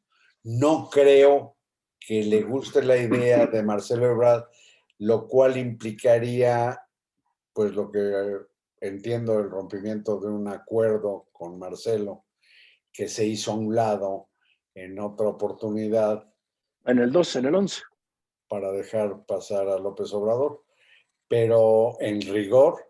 No 0.44 0.90
creo 0.90 1.57
que 1.98 2.22
le 2.24 2.42
guste 2.42 2.83
la 2.83 2.98
idea 2.98 3.46
de 3.46 3.62
Marcelo 3.62 4.05
Ebrard, 4.05 4.48
lo 4.98 5.27
cual 5.27 5.57
implicaría, 5.57 6.79
pues 7.55 7.72
lo 7.72 7.90
que 7.90 8.37
entiendo, 8.81 9.38
el 9.38 9.51
rompimiento 9.51 10.19
de 10.21 10.29
un 10.29 10.49
acuerdo 10.49 11.29
con 11.33 11.59
Marcelo, 11.59 12.25
que 12.93 13.09
se 13.09 13.27
hizo 13.27 13.53
a 13.53 13.57
un 13.57 13.75
lado 13.75 14.31
en 14.75 14.99
otra 15.01 15.29
oportunidad 15.29 16.33
En 16.85 16.99
el 16.99 17.12
12, 17.12 17.41
en 17.41 17.47
el 17.47 17.55
11. 17.55 17.83
para 18.49 18.73
dejar 18.73 19.25
pasar 19.27 19.69
a 19.69 19.79
López 19.79 20.12
Obrador. 20.12 20.64
Pero 21.29 21.97
en 22.01 22.23
rigor, 22.23 22.88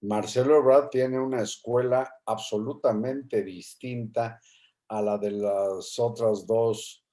Marcelo 0.00 0.56
Ebrard 0.56 0.88
tiene 0.90 1.18
una 1.18 1.42
escuela 1.42 2.12
absolutamente 2.26 3.42
distinta 3.42 4.40
a 4.88 5.02
la 5.02 5.18
de 5.18 5.30
las 5.32 5.98
otras 5.98 6.46
dos 6.46 7.04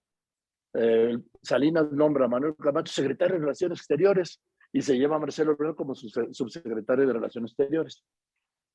eh, 0.78 1.18
Salinas 1.42 1.90
nombra 1.92 2.26
a 2.26 2.28
Manuel 2.28 2.54
Camacho 2.56 2.92
secretario 2.92 3.34
de 3.34 3.40
Relaciones 3.40 3.78
Exteriores 3.78 4.40
y 4.72 4.82
se 4.82 4.96
lleva 4.96 5.16
a 5.16 5.20
Marcelo 5.20 5.56
como 5.74 5.94
su 5.94 6.08
subsecretario 6.08 7.06
de 7.06 7.12
Relaciones 7.12 7.52
Exteriores. 7.52 8.04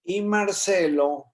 Y 0.03 0.21
Marcelo, 0.21 1.25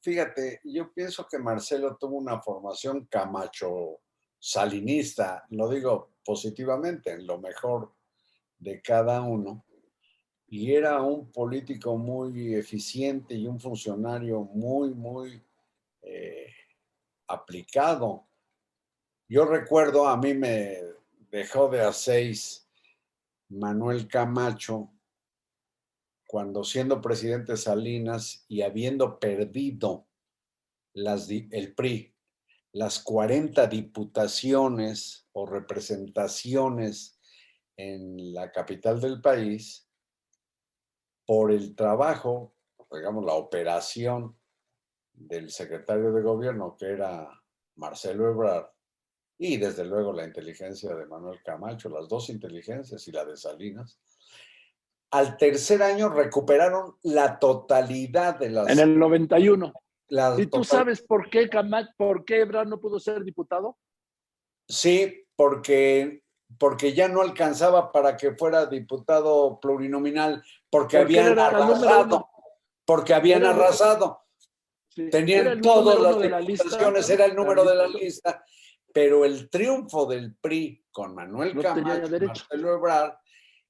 fíjate, 0.00 0.60
yo 0.64 0.92
pienso 0.92 1.26
que 1.30 1.38
Marcelo 1.38 1.96
tuvo 2.00 2.16
una 2.16 2.40
formación 2.40 3.06
camacho 3.10 4.00
salinista, 4.38 5.44
lo 5.50 5.68
digo 5.68 6.14
positivamente, 6.24 7.12
en 7.12 7.26
lo 7.26 7.38
mejor 7.38 7.92
de 8.58 8.80
cada 8.80 9.20
uno, 9.20 9.66
y 10.48 10.72
era 10.72 11.02
un 11.02 11.30
político 11.32 11.96
muy 11.98 12.54
eficiente 12.54 13.34
y 13.34 13.46
un 13.46 13.58
funcionario 13.58 14.42
muy, 14.42 14.94
muy 14.94 15.42
eh, 16.02 16.52
aplicado. 17.26 18.28
Yo 19.28 19.44
recuerdo, 19.44 20.06
a 20.06 20.16
mí 20.16 20.34
me 20.34 20.78
dejó 21.32 21.68
de 21.68 21.80
a 21.80 21.92
seis 21.92 22.70
Manuel 23.48 24.06
Camacho 24.06 24.92
cuando 26.28 26.62
siendo 26.62 27.00
presidente 27.00 27.56
Salinas 27.56 28.44
y 28.46 28.62
habiendo 28.62 29.18
perdido 29.18 30.06
las, 30.92 31.28
el 31.28 31.74
PRI, 31.74 32.14
las 32.70 33.00
40 33.00 33.66
diputaciones 33.66 35.28
o 35.32 35.44
representaciones 35.44 37.18
en 37.76 38.32
la 38.32 38.52
capital 38.52 39.00
del 39.00 39.20
país, 39.20 39.90
por 41.26 41.50
el 41.50 41.74
trabajo, 41.74 42.54
digamos, 42.92 43.24
la 43.24 43.34
operación 43.34 44.38
del 45.12 45.50
secretario 45.50 46.12
de 46.12 46.22
gobierno, 46.22 46.76
que 46.76 46.86
era 46.86 47.42
Marcelo 47.74 48.30
Ebrard, 48.30 48.75
Y 49.38 49.56
desde 49.58 49.84
luego 49.84 50.12
la 50.12 50.24
inteligencia 50.24 50.94
de 50.94 51.06
Manuel 51.06 51.40
Camacho, 51.44 51.88
las 51.90 52.08
dos 52.08 52.30
inteligencias 52.30 53.06
y 53.06 53.12
la 53.12 53.24
de 53.24 53.36
Salinas. 53.36 53.98
Al 55.10 55.36
tercer 55.36 55.82
año 55.82 56.08
recuperaron 56.08 56.96
la 57.02 57.38
totalidad 57.38 58.38
de 58.38 58.50
las... 58.50 58.68
En 58.68 58.78
el 58.78 58.98
91. 58.98 59.72
la 60.08 60.34
¿Y 60.38 60.44
tú 60.46 60.60
total- 60.62 60.64
sabes 60.66 61.02
por 61.02 61.28
qué 61.30 61.48
Camacho, 61.48 61.90
por 61.96 62.24
qué 62.24 62.40
Ebrard 62.40 62.68
no 62.68 62.80
pudo 62.80 62.98
ser 62.98 63.22
diputado? 63.24 63.76
Sí, 64.68 65.24
porque, 65.36 66.22
porque 66.58 66.92
ya 66.94 67.08
no 67.08 67.20
alcanzaba 67.20 67.92
para 67.92 68.16
que 68.16 68.34
fuera 68.34 68.66
diputado 68.66 69.60
plurinominal, 69.60 70.42
porque 70.70 70.98
Porque 70.98 71.20
habían 71.20 71.38
arrasado, 71.38 72.28
porque 72.84 73.14
habían 73.14 73.42
Era 73.42 73.50
arrasado. 73.50 74.22
Sí, 74.88 75.10
Tenían 75.10 75.60
todas 75.60 76.00
las 76.00 76.16
la 76.16 76.40
lista. 76.40 76.64
diputaciones, 76.64 77.10
era 77.10 77.26
el 77.26 77.36
número 77.36 77.64
de 77.64 77.74
la 77.76 77.86
lista. 77.86 78.42
Pero 78.96 79.26
el 79.26 79.50
triunfo 79.50 80.06
del 80.06 80.36
PRI 80.36 80.82
con 80.90 81.14
Manuel 81.14 81.54
No 81.54 81.60
Camacho. 81.60 82.18
Marcelo 82.18 82.76
Ebrard 82.76 83.12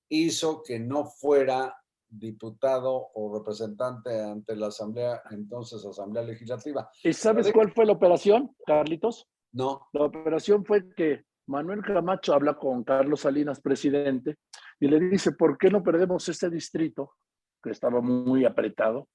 hizo 0.08 0.62
que 0.62 0.78
no 0.78 1.04
fuera 1.06 1.76
diputado 2.08 3.08
o 3.12 3.36
representante 3.36 4.22
ante 4.22 4.54
la 4.54 4.68
Asamblea, 4.68 5.22
entonces 5.32 5.84
Asamblea 5.84 6.22
Legislativa. 6.22 6.88
¿Y 7.02 7.12
sabes 7.12 7.50
cuál 7.52 7.72
fue 7.72 7.86
la 7.86 7.94
operación, 7.94 8.54
Carlitos? 8.64 9.26
No, 9.50 9.88
La 9.92 10.04
operación 10.04 10.64
fue 10.64 10.94
que 10.94 11.24
Manuel 11.48 11.82
Camacho 11.82 12.32
habla 12.32 12.54
con 12.54 12.84
Carlos 12.84 13.22
Salinas, 13.22 13.60
presidente, 13.60 14.36
y 14.78 14.86
le 14.86 15.00
dice, 15.00 15.32
¿por 15.32 15.58
qué 15.58 15.70
no 15.70 15.82
perdemos 15.82 16.28
este 16.28 16.48
distrito 16.48 17.14
que 17.60 17.70
estaba 17.70 18.00
muy 18.00 18.44
apretado 18.44 19.08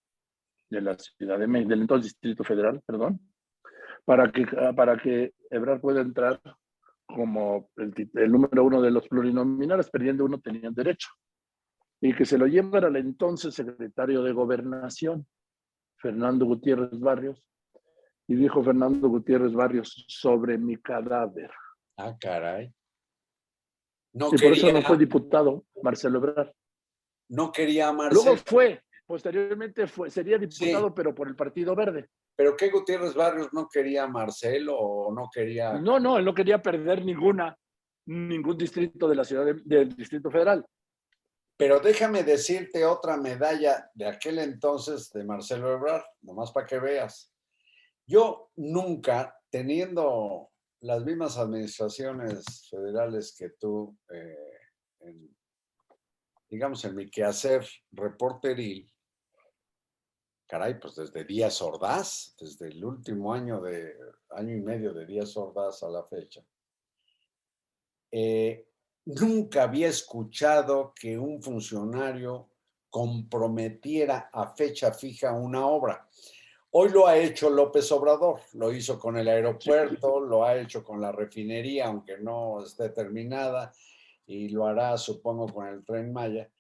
de 0.69 0.81
la 0.81 0.97
Ciudad 0.97 1.39
de 1.39 1.47
México, 1.47 1.69
del 1.69 1.81
entonces 1.81 2.11
Distrito 2.11 2.43
Federal, 2.43 2.81
perdón, 2.85 3.30
para 4.05 4.31
que, 4.31 4.45
para 4.75 4.97
que 4.97 5.33
Ebrard 5.49 5.81
pueda 5.81 6.01
entrar 6.01 6.41
como 7.07 7.69
el, 7.77 8.31
número 8.31 8.63
uno 8.63 8.81
de 8.81 8.91
los 8.91 9.07
plurinominales, 9.07 9.89
perdiendo 9.89 10.25
uno 10.25 10.39
tenían 10.39 10.73
derecho. 10.73 11.09
Y 12.01 12.15
que 12.15 12.25
se 12.25 12.37
lo 12.37 12.47
llevara 12.47 12.87
al 12.87 12.95
entonces 12.95 13.53
secretario 13.53 14.23
de 14.23 14.31
Gobernación, 14.31 15.27
Fernando 15.97 16.45
Gutiérrez 16.45 16.99
Barrios, 16.99 17.43
y 18.27 18.35
dijo 18.35 18.63
Fernando 18.63 19.07
Gutiérrez 19.09 19.53
Barrios, 19.53 20.05
sobre 20.07 20.57
mi 20.57 20.77
cadáver. 20.77 21.51
ah, 21.97 22.15
caray. 22.19 22.73
No 24.13 24.27
y 24.27 24.37
por 24.37 24.51
eso 24.51 24.73
no 24.73 24.81
fue 24.81 24.97
diputado 24.97 25.65
Marcelo 25.83 26.19
Ebrard. 26.19 26.51
no 27.29 27.51
quería 27.51 27.93
Marcelo. 27.93 28.23
Luego 28.23 28.41
fue, 28.45 28.83
posteriormente 29.05 29.87
fue, 29.87 30.09
sería 30.09 30.37
diputado, 30.37 30.93
pero 30.93 31.15
por 31.15 31.27
el 31.27 31.35
Partido 31.35 31.75
Verde. 31.75 32.09
¿Pero 32.41 32.57
qué 32.57 32.69
Gutiérrez 32.71 33.13
Barrios 33.13 33.53
no 33.53 33.69
quería 33.71 34.07
Marcelo 34.07 34.75
o 34.75 35.13
no 35.13 35.29
quería? 35.31 35.73
No, 35.73 35.99
no, 35.99 36.17
él 36.17 36.25
no 36.25 36.33
quería 36.33 36.59
perder 36.59 37.05
ninguna, 37.05 37.55
ningún 38.07 38.57
distrito 38.57 39.07
de 39.07 39.13
la 39.13 39.23
ciudad 39.23 39.45
de- 39.45 39.61
del 39.63 39.95
Distrito 39.95 40.31
Federal. 40.31 40.65
Pero 41.55 41.79
déjame 41.79 42.23
decirte 42.23 42.83
otra 42.83 43.15
medalla 43.15 43.87
de 43.93 44.07
aquel 44.07 44.39
entonces 44.39 45.11
de 45.11 45.23
Marcelo 45.23 45.71
Ebrard, 45.71 46.01
nomás 46.23 46.51
para 46.51 46.65
que 46.65 46.79
veas. 46.79 47.31
Yo 48.07 48.49
nunca, 48.55 49.37
teniendo 49.51 50.49
las 50.79 51.05
mismas 51.05 51.37
administraciones 51.37 52.43
federales 52.71 53.35
que 53.37 53.51
tú, 53.51 53.95
eh, 54.11 54.57
en- 55.01 55.29
digamos, 56.49 56.83
en 56.85 56.95
mi 56.95 57.07
quehacer 57.07 57.67
reporteril, 57.91 58.91
caray, 60.51 60.77
pues 60.77 60.97
desde 60.97 61.23
Díaz 61.23 61.61
Ordaz, 61.61 62.35
desde 62.37 62.67
el 62.67 62.83
último 62.83 63.33
año 63.33 63.61
de 63.61 63.95
año 64.31 64.53
y 64.53 64.59
medio 64.59 64.93
de 64.93 65.05
Díaz 65.05 65.37
Ordaz 65.37 65.81
a 65.81 65.89
la 65.89 66.03
fecha, 66.03 66.43
eh, 68.11 68.67
nunca 69.05 69.63
había 69.63 69.87
escuchado 69.87 70.93
que 70.93 71.17
un 71.17 71.41
funcionario 71.41 72.49
comprometiera 72.89 74.29
a 74.33 74.53
fecha 74.53 74.91
fija 74.91 75.31
una 75.31 75.65
obra. 75.65 76.05
Hoy 76.71 76.89
lo 76.89 77.07
ha 77.07 77.17
hecho 77.17 77.49
López 77.49 77.89
Obrador, 77.93 78.41
lo 78.51 78.73
hizo 78.73 78.99
con 78.99 79.15
el 79.15 79.29
aeropuerto, 79.29 80.19
lo 80.19 80.43
ha 80.43 80.57
hecho 80.57 80.83
con 80.83 80.99
la 80.99 81.13
refinería, 81.13 81.87
aunque 81.87 82.17
no 82.17 82.61
esté 82.61 82.89
terminada, 82.89 83.71
y 84.25 84.49
lo 84.49 84.67
hará, 84.67 84.97
supongo, 84.97 85.47
con 85.47 85.67
el 85.67 85.85
tren 85.85 86.11
Maya. 86.11 86.51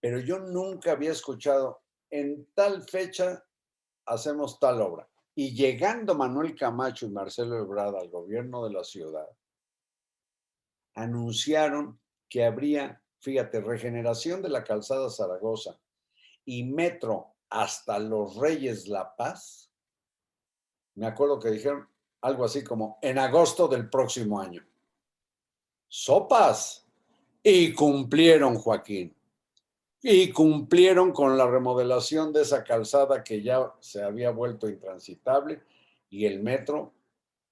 Pero 0.00 0.18
yo 0.18 0.40
nunca 0.40 0.90
había 0.90 1.12
escuchado, 1.12 1.82
en 2.10 2.46
tal 2.54 2.82
fecha 2.82 3.44
hacemos 4.06 4.58
tal 4.58 4.80
obra. 4.80 5.08
Y 5.34 5.54
llegando 5.54 6.14
Manuel 6.14 6.54
Camacho 6.54 7.06
y 7.06 7.10
Marcelo 7.10 7.58
Ebrard 7.58 7.96
al 7.96 8.10
gobierno 8.10 8.64
de 8.64 8.72
la 8.72 8.82
ciudad, 8.82 9.28
anunciaron 10.94 12.00
que 12.28 12.44
habría, 12.44 13.02
fíjate, 13.20 13.60
regeneración 13.60 14.42
de 14.42 14.48
la 14.48 14.64
calzada 14.64 15.08
Zaragoza 15.10 15.78
y 16.44 16.64
metro 16.64 17.34
hasta 17.50 17.98
Los 17.98 18.36
Reyes 18.36 18.88
La 18.88 19.14
Paz. 19.14 19.70
Me 20.96 21.06
acuerdo 21.06 21.38
que 21.38 21.50
dijeron 21.50 21.88
algo 22.20 22.44
así 22.44 22.64
como 22.64 22.98
en 23.00 23.18
agosto 23.18 23.68
del 23.68 23.88
próximo 23.88 24.40
año. 24.40 24.66
Sopas. 25.86 26.84
Y 27.42 27.72
cumplieron, 27.72 28.56
Joaquín. 28.56 29.14
Y 30.02 30.30
cumplieron 30.30 31.12
con 31.12 31.36
la 31.36 31.48
remodelación 31.48 32.32
de 32.32 32.42
esa 32.42 32.62
calzada 32.62 33.24
que 33.24 33.42
ya 33.42 33.72
se 33.80 34.02
había 34.02 34.30
vuelto 34.30 34.68
intransitable 34.68 35.60
y 36.08 36.24
el 36.26 36.40
metro 36.40 36.92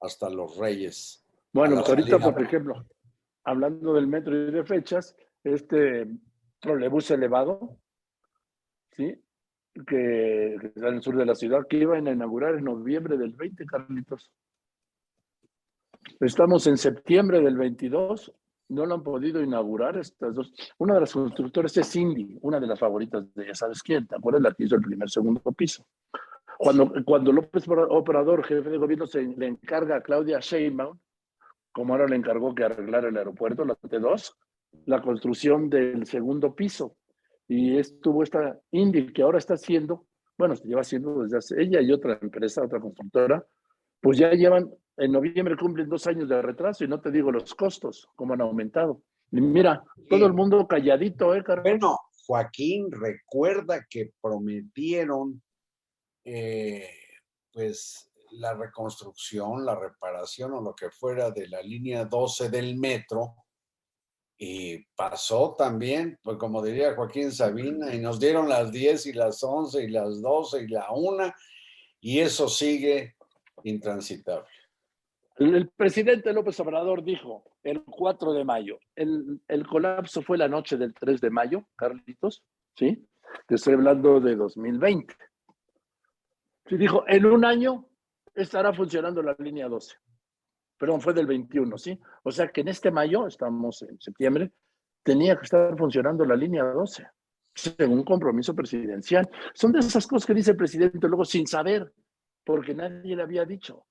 hasta 0.00 0.30
Los 0.30 0.56
Reyes. 0.56 1.24
Bueno, 1.52 1.76
pues 1.76 1.88
ahorita, 1.88 2.18
por 2.18 2.40
ejemplo, 2.40 2.86
hablando 3.44 3.94
del 3.94 4.06
metro 4.06 4.36
y 4.36 4.50
de 4.50 4.64
fechas, 4.64 5.16
este 5.42 6.06
trolebús 6.60 7.10
elevado, 7.10 7.78
¿sí? 8.92 9.20
Que 9.86 10.54
está 10.56 10.88
en 10.88 10.94
el 10.94 11.02
sur 11.02 11.16
de 11.16 11.26
la 11.26 11.34
ciudad, 11.34 11.66
que 11.68 11.78
iban 11.78 12.06
a 12.08 12.12
inaugurar 12.12 12.54
en 12.54 12.64
noviembre 12.64 13.16
del 13.16 13.32
20, 13.32 13.66
Carlitos. 13.66 14.30
Estamos 16.20 16.66
en 16.66 16.78
septiembre 16.78 17.40
del 17.40 17.56
22, 17.56 18.32
no 18.68 18.86
lo 18.86 18.94
han 18.94 19.02
podido 19.02 19.42
inaugurar 19.42 19.96
estas 19.98 20.34
dos. 20.34 20.52
Una 20.78 20.94
de 20.94 21.00
las 21.00 21.12
constructoras 21.12 21.76
es 21.76 21.90
Cindy, 21.90 22.38
una 22.42 22.58
de 22.58 22.66
las 22.66 22.78
favoritas 22.78 23.32
de 23.34 23.46
ya 23.46 23.54
sabes 23.54 23.82
quién, 23.82 24.06
¿te 24.06 24.16
acuerdas? 24.16 24.42
La 24.42 24.52
que 24.52 24.64
hizo 24.64 24.76
el 24.76 24.82
primer, 24.82 25.08
segundo 25.08 25.40
piso. 25.52 25.86
Cuando, 26.58 26.92
cuando 27.04 27.32
López 27.32 27.64
Obrador, 27.68 28.44
jefe 28.44 28.70
de 28.70 28.78
gobierno, 28.78 29.06
se 29.06 29.22
le 29.22 29.46
encarga 29.46 29.96
a 29.96 30.00
Claudia 30.00 30.38
Sheinbaum, 30.40 30.98
como 31.72 31.92
ahora 31.92 32.08
le 32.08 32.16
encargó 32.16 32.54
que 32.54 32.64
arreglara 32.64 33.08
el 33.08 33.16
aeropuerto, 33.16 33.64
la 33.64 33.76
T2, 33.76 34.34
la 34.86 35.02
construcción 35.02 35.68
del 35.68 36.06
segundo 36.06 36.54
piso. 36.54 36.96
Y 37.48 37.76
estuvo 37.76 38.22
esta 38.22 38.58
Indy 38.70 39.12
que 39.12 39.22
ahora 39.22 39.38
está 39.38 39.54
haciendo, 39.54 40.06
bueno, 40.38 40.56
se 40.56 40.66
lleva 40.66 40.80
haciendo 40.80 41.22
desde 41.22 41.36
hace 41.36 41.62
ella 41.62 41.80
y 41.82 41.92
otra 41.92 42.18
empresa, 42.20 42.64
otra 42.64 42.80
constructora, 42.80 43.44
pues 44.06 44.18
ya 44.18 44.30
llevan, 44.30 44.72
en 44.98 45.10
noviembre 45.10 45.56
cumplen 45.56 45.88
dos 45.88 46.06
años 46.06 46.28
de 46.28 46.40
retraso 46.40 46.84
y 46.84 46.86
no 46.86 47.00
te 47.00 47.10
digo 47.10 47.32
los 47.32 47.56
costos, 47.56 48.08
cómo 48.14 48.34
han 48.34 48.40
aumentado. 48.40 49.02
Y 49.32 49.40
mira, 49.40 49.82
todo 50.08 50.26
el 50.26 50.32
mundo 50.32 50.64
calladito, 50.68 51.34
¿eh, 51.34 51.42
Carlos? 51.42 51.64
Bueno, 51.64 51.98
Joaquín, 52.24 52.88
recuerda 52.92 53.84
que 53.90 54.12
prometieron 54.22 55.42
eh, 56.22 56.88
pues 57.52 58.08
la 58.30 58.54
reconstrucción, 58.54 59.66
la 59.66 59.74
reparación 59.74 60.52
o 60.52 60.60
lo 60.60 60.72
que 60.72 60.88
fuera 60.88 61.32
de 61.32 61.48
la 61.48 61.60
línea 61.60 62.04
12 62.04 62.48
del 62.48 62.76
metro. 62.76 63.34
Y 64.38 64.84
pasó 64.94 65.56
también, 65.58 66.16
pues 66.22 66.36
como 66.36 66.62
diría 66.62 66.94
Joaquín 66.94 67.32
Sabina, 67.32 67.92
y 67.92 67.98
nos 67.98 68.20
dieron 68.20 68.48
las 68.48 68.70
10 68.70 69.06
y 69.06 69.12
las 69.14 69.42
11 69.42 69.82
y 69.82 69.88
las 69.88 70.22
12 70.22 70.62
y 70.62 70.68
la 70.68 70.92
1, 70.92 71.34
y 72.02 72.20
eso 72.20 72.48
sigue 72.48 73.15
intransitable. 73.64 74.48
El, 75.36 75.68
presidente 75.68 76.32
López 76.32 76.58
Obrador 76.60 77.04
dijo 77.04 77.44
el 77.62 77.84
4 77.84 78.32
de 78.32 78.44
mayo, 78.44 78.78
el, 78.94 79.40
el 79.48 79.66
colapso 79.66 80.22
fue 80.22 80.38
la 80.38 80.48
noche 80.48 80.76
del 80.76 80.94
3 80.94 81.20
de 81.20 81.30
mayo, 81.30 81.66
Carlitos, 81.76 82.42
¿sí? 82.74 83.06
Te 83.46 83.56
estoy 83.56 83.74
hablando 83.74 84.20
de 84.20 84.34
2020. 84.34 85.14
Sí, 86.66 86.76
dijo, 86.76 87.04
en 87.06 87.26
un 87.26 87.44
año 87.44 87.86
estará 88.34 88.72
funcionando 88.72 89.22
la 89.22 89.36
línea 89.38 89.68
12. 89.68 89.96
Perdón, 90.78 91.00
fue 91.00 91.14
del 91.14 91.26
21, 91.26 91.78
¿sí? 91.78 91.98
O 92.22 92.30
sea 92.30 92.48
que 92.48 92.60
en 92.60 92.68
este 92.68 92.90
mayo, 92.90 93.26
estamos 93.26 93.82
en 93.82 94.00
septiembre, 94.00 94.52
tenía 95.02 95.36
que 95.36 95.44
estar 95.44 95.76
funcionando 95.76 96.24
la 96.24 96.36
línea 96.36 96.64
12, 96.64 97.06
según 97.54 98.04
compromiso 98.04 98.54
presidencial. 98.54 99.28
Son 99.54 99.72
de 99.72 99.78
esas 99.78 100.06
cosas 100.06 100.26
que 100.26 100.34
dice 100.34 100.50
el 100.50 100.56
presidente 100.56 101.08
luego 101.08 101.24
sin 101.24 101.46
saber, 101.46 101.92
porque 102.46 102.72
nadie 102.72 103.14
le 103.14 103.22
había 103.22 103.44
dicho. 103.44 103.84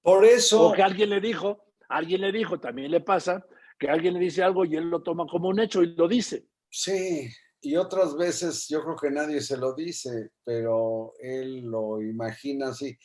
Por 0.00 0.24
eso... 0.24 0.68
O 0.68 0.72
que 0.72 0.82
alguien 0.82 1.10
le 1.10 1.20
dijo, 1.20 1.64
alguien 1.90 2.22
le 2.22 2.32
dijo, 2.32 2.58
también 2.58 2.90
le 2.90 3.02
pasa, 3.02 3.44
que 3.78 3.90
alguien 3.90 4.14
le 4.14 4.20
dice 4.20 4.42
algo 4.42 4.64
y 4.64 4.76
él 4.76 4.88
lo 4.88 5.02
toma 5.02 5.26
como 5.26 5.48
un 5.48 5.60
hecho 5.60 5.82
y 5.82 5.94
lo 5.94 6.08
dice. 6.08 6.46
Sí, 6.70 7.28
y 7.60 7.76
otras 7.76 8.16
veces 8.16 8.66
yo 8.68 8.82
creo 8.82 8.96
que 8.96 9.10
nadie 9.10 9.42
se 9.42 9.58
lo 9.58 9.74
dice, 9.74 10.30
pero 10.44 11.12
él 11.18 11.62
lo 11.62 12.00
imagina 12.00 12.68
así. 12.68 12.96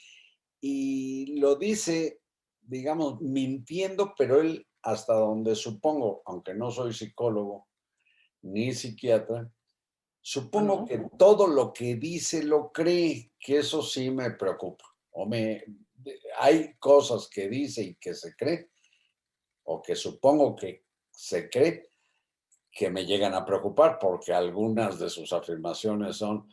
Y 0.62 1.40
lo 1.40 1.56
dice 1.56 2.22
digamos, 2.62 3.20
mintiendo, 3.22 4.14
pero 4.18 4.40
él, 4.40 4.66
hasta 4.82 5.14
donde 5.14 5.56
supongo, 5.56 6.22
aunque 6.26 6.54
no 6.54 6.72
soy 6.72 6.94
psicólogo 6.94 7.68
ni 8.44 8.74
psiquiatra, 8.74 9.52
supongo 10.22 10.86
que 10.86 11.04
todo 11.18 11.48
lo 11.48 11.74
que 11.74 11.96
dice 11.96 12.44
lo 12.44 12.72
cree, 12.72 13.34
que 13.40 13.58
eso 13.58 13.82
sí 13.82 14.10
me 14.10 14.32
preocupa. 14.32 14.86
O 15.12 15.26
me, 15.26 15.63
hay 16.38 16.76
cosas 16.80 17.30
que 17.30 17.50
dice 17.50 17.84
y 17.84 17.95
que 17.95 18.13
se 18.13 18.36
cree, 18.36 18.69
o 19.63 19.82
que 19.82 19.95
supongo 19.95 20.56
que 20.56 20.86
se 21.10 21.50
cree, 21.50 21.89
que 22.71 22.89
me 22.89 23.06
llegan 23.06 23.34
a 23.34 23.45
preocupar, 23.45 24.00
porque 24.00 24.34
algunas 24.34 24.97
de 24.97 25.10
sus 25.10 25.34
afirmaciones 25.34 26.15
son, 26.17 26.47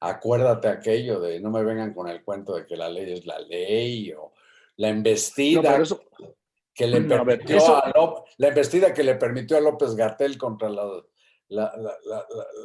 acuérdate 0.00 0.68
aquello 0.68 1.20
de 1.20 1.40
no 1.40 1.50
me 1.50 1.62
vengan 1.62 1.94
con 1.94 2.08
el 2.08 2.24
cuento 2.24 2.54
de 2.54 2.66
que 2.66 2.76
la 2.76 2.88
ley 2.88 3.12
es 3.12 3.24
la 3.24 3.38
ley, 3.38 4.12
o 4.12 4.32
la 4.76 4.88
embestida 4.88 5.80
que 6.74 6.86
le 6.86 7.02
permitió 7.02 7.76
a 7.76 7.92
la 8.38 8.48
embestida 8.48 8.94
que 8.94 9.04
le 9.04 9.14
permitió 9.16 9.58
a 9.58 9.60
López 9.60 9.94
Gatel 9.94 10.38
contra 10.38 10.70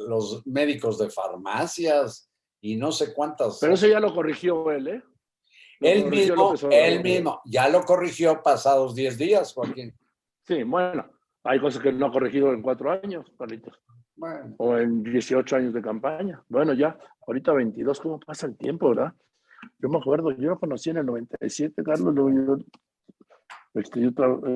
los 0.08 0.46
médicos 0.46 0.98
de 0.98 1.10
farmacias 1.10 2.30
y 2.60 2.76
no 2.76 2.90
sé 2.92 3.12
cuántas. 3.12 3.58
Pero 3.60 3.74
eso 3.74 3.86
ya 3.86 4.00
lo 4.00 4.14
corrigió 4.14 4.70
él, 4.72 4.88
¿eh? 4.88 5.02
Él 5.80 6.06
mismo, 6.06 6.54
él 6.70 7.02
mismo, 7.02 7.40
ya 7.44 7.68
lo 7.68 7.82
corrigió 7.82 8.42
pasados 8.42 8.94
10 8.94 9.18
días, 9.18 9.52
Joaquín. 9.52 9.94
Sí, 10.44 10.62
bueno, 10.62 11.06
hay 11.44 11.60
cosas 11.60 11.82
que 11.82 11.92
no 11.92 12.06
ha 12.06 12.12
corregido 12.12 12.52
en 12.52 12.62
cuatro 12.62 12.90
años, 12.90 13.26
Carlitos. 13.38 13.80
Bueno. 14.14 14.54
O 14.58 14.76
en 14.78 15.02
18 15.02 15.56
años 15.56 15.74
de 15.74 15.82
campaña. 15.82 16.42
Bueno, 16.48 16.72
ya, 16.72 16.96
ahorita 17.26 17.52
22, 17.52 18.00
¿cómo 18.00 18.20
pasa 18.20 18.46
el 18.46 18.56
tiempo, 18.56 18.90
verdad? 18.90 19.12
Yo 19.78 19.88
me 19.88 19.98
acuerdo, 19.98 20.30
yo 20.32 20.50
lo 20.50 20.58
conocí 20.58 20.90
en 20.90 20.98
el 20.98 21.06
97, 21.06 21.82
Carlos, 21.82 22.14
yo, 22.14 22.58
este, 23.74 24.00
yo 24.00 24.10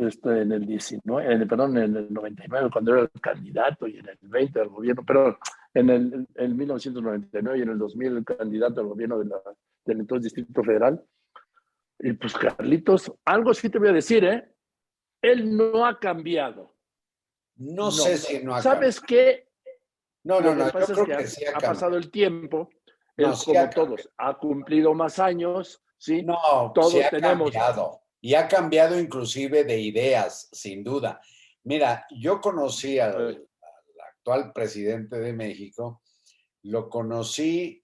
este, 0.07 0.43
en 0.43 0.53
el 0.53 0.65
19, 0.65 1.33
en 1.33 1.49
perdón, 1.49 1.77
en 1.77 1.97
el 1.97 2.13
99, 2.13 2.71
cuando 2.73 2.93
era 2.93 3.03
el 3.03 3.21
candidato, 3.21 3.87
y 3.87 3.99
en 3.99 4.09
el 4.09 4.19
20 4.23 4.59
del 4.59 4.69
gobierno, 4.69 5.03
pero 5.07 5.39
en 5.75 5.91
el 5.91 6.29
en 6.35 6.57
1999 6.57 7.59
y 7.59 7.63
en 7.63 7.69
el 7.69 7.79
2000 7.79 8.17
el 8.17 8.25
candidato 8.25 8.81
al 8.81 8.87
gobierno 8.87 9.19
de 9.19 9.27
la, 9.27 9.41
del 9.85 10.01
entonces 10.01 10.33
Distrito 10.33 10.63
Federal. 10.63 11.05
Y 11.99 12.13
pues 12.15 12.35
Carlitos, 12.35 13.13
algo 13.25 13.53
sí 13.53 13.69
te 13.69 13.79
voy 13.79 13.89
a 13.89 13.93
decir, 13.93 14.25
¿eh? 14.25 14.55
Él 15.21 15.57
no 15.57 15.85
ha 15.85 15.99
cambiado. 15.99 16.77
No, 17.57 17.91
sé 17.91 18.17
si 18.17 18.43
no 18.43 18.55
ha 18.55 18.63
¿Sabes 18.63 19.01
qué? 19.01 19.49
No, 20.25 20.41
no, 20.41 20.55
no, 20.55 20.67
yo 20.67 20.87
creo 20.87 21.19
que, 21.19 21.27
sí 21.27 21.45
ha, 21.45 21.59
pasado 21.59 21.97
el 21.97 22.11
tiempo, 22.11 22.71
él, 23.17 23.33
como 23.45 23.71
todos, 23.71 24.11
ha 24.17 24.37
cumplido 24.39 24.95
más 24.95 25.19
años, 25.19 25.83
¿sí? 25.99 26.23
No, 26.23 26.73
todos 26.75 26.93
sí 26.93 27.03
ha 27.03 27.11
tenemos. 27.11 27.51
Cambiado. 27.51 28.03
Y 28.23 28.35
ha 28.35 28.49
cambiado 28.49 28.99
inclusive 28.99 29.65
de 29.65 29.81
ideas, 29.81 30.49
sin 30.53 30.85
duda. 30.85 31.21
Mira, 31.65 32.07
yo 32.11 32.41
conocí 32.41 32.99
al, 32.99 33.15
al 33.17 33.49
actual 34.09 34.53
presidente 34.53 35.19
de 35.19 35.33
México, 35.33 36.03
lo 36.63 36.89
conocí 36.91 37.80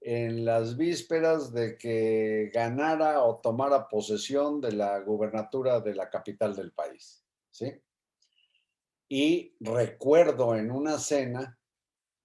en 0.00 0.44
las 0.44 0.76
vísperas 0.76 1.52
de 1.52 1.76
que 1.76 2.50
ganara 2.52 3.22
o 3.22 3.38
tomara 3.38 3.88
posesión 3.88 4.60
de 4.60 4.72
la 4.72 4.98
gubernatura 5.00 5.80
de 5.80 5.94
la 5.94 6.10
capital 6.10 6.54
del 6.54 6.72
país. 6.72 7.24
¿sí? 7.50 7.72
Y 9.08 9.56
recuerdo 9.60 10.54
en 10.54 10.70
una 10.70 10.98
cena 10.98 11.58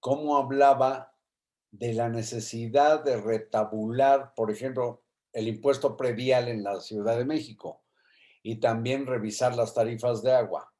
cómo 0.00 0.36
hablaba 0.36 1.14
de 1.70 1.94
la 1.94 2.08
necesidad 2.08 3.02
de 3.02 3.20
retabular, 3.20 4.34
por 4.34 4.50
ejemplo, 4.50 5.02
el 5.32 5.48
impuesto 5.48 5.96
predial 5.96 6.48
en 6.48 6.62
la 6.62 6.80
Ciudad 6.80 7.16
de 7.16 7.24
México 7.24 7.84
y 8.42 8.56
también 8.56 9.06
revisar 9.06 9.56
las 9.56 9.74
tarifas 9.74 10.22
de 10.22 10.32
agua. 10.32 10.73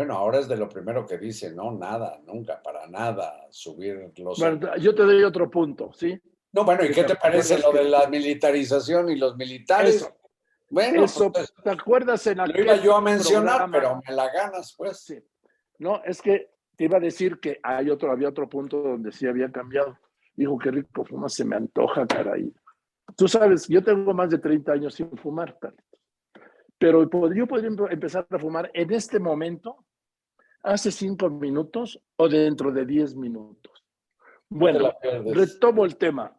Bueno, 0.00 0.14
ahora 0.14 0.38
es 0.38 0.48
de 0.48 0.56
lo 0.56 0.66
primero 0.66 1.04
que 1.04 1.18
dice, 1.18 1.52
no, 1.52 1.72
nada, 1.72 2.22
nunca, 2.24 2.62
para 2.62 2.86
nada, 2.86 3.46
subir 3.50 4.10
los... 4.16 4.38
Bueno, 4.38 4.74
yo 4.78 4.94
te 4.94 5.02
doy 5.02 5.22
otro 5.22 5.50
punto, 5.50 5.92
¿sí? 5.92 6.18
No, 6.52 6.64
bueno, 6.64 6.86
¿y 6.86 6.90
qué 6.90 7.04
te 7.04 7.16
parece 7.16 7.58
lo 7.58 7.70
de 7.70 7.84
la 7.84 8.08
militarización 8.08 9.10
y 9.10 9.16
los 9.16 9.36
militares? 9.36 10.10
Bueno, 10.70 11.04
Eso, 11.04 11.30
pues, 11.30 11.52
¿te 11.62 11.68
acuerdas 11.68 12.26
en 12.28 12.40
aquel 12.40 12.54
Lo 12.54 12.62
iba 12.62 12.76
yo 12.76 12.96
a 12.96 13.02
mencionar, 13.02 13.70
pero 13.70 14.00
me 14.08 14.14
la 14.14 14.32
ganas, 14.32 14.74
pues. 14.74 15.00
Sí. 15.00 15.22
No, 15.78 16.02
es 16.02 16.22
que 16.22 16.48
te 16.76 16.84
iba 16.84 16.96
a 16.96 17.00
decir 17.00 17.38
que 17.38 17.60
hay 17.62 17.90
otro, 17.90 18.10
había 18.10 18.30
otro 18.30 18.48
punto 18.48 18.80
donde 18.80 19.12
sí 19.12 19.26
había 19.26 19.52
cambiado. 19.52 19.98
Dijo, 20.34 20.56
qué 20.56 20.70
rico 20.70 21.04
fuma, 21.04 21.28
se 21.28 21.44
me 21.44 21.56
antoja, 21.56 22.06
caray. 22.06 22.50
Tú 23.18 23.28
sabes, 23.28 23.68
yo 23.68 23.84
tengo 23.84 24.14
más 24.14 24.30
de 24.30 24.38
30 24.38 24.72
años 24.72 24.94
sin 24.94 25.14
fumar, 25.18 25.58
Carlos. 25.60 25.84
Pero 26.78 27.02
yo 27.34 27.46
podría 27.46 27.70
empezar 27.90 28.26
a 28.30 28.38
fumar 28.38 28.70
en 28.72 28.90
este 28.94 29.18
momento, 29.18 29.84
hace 30.62 30.90
cinco 30.90 31.30
minutos 31.30 32.02
o 32.16 32.28
dentro 32.28 32.72
de 32.72 32.84
diez 32.84 33.14
minutos. 33.16 33.84
Bueno, 34.48 34.92
retomo 35.32 35.84
el 35.84 35.96
tema. 35.96 36.36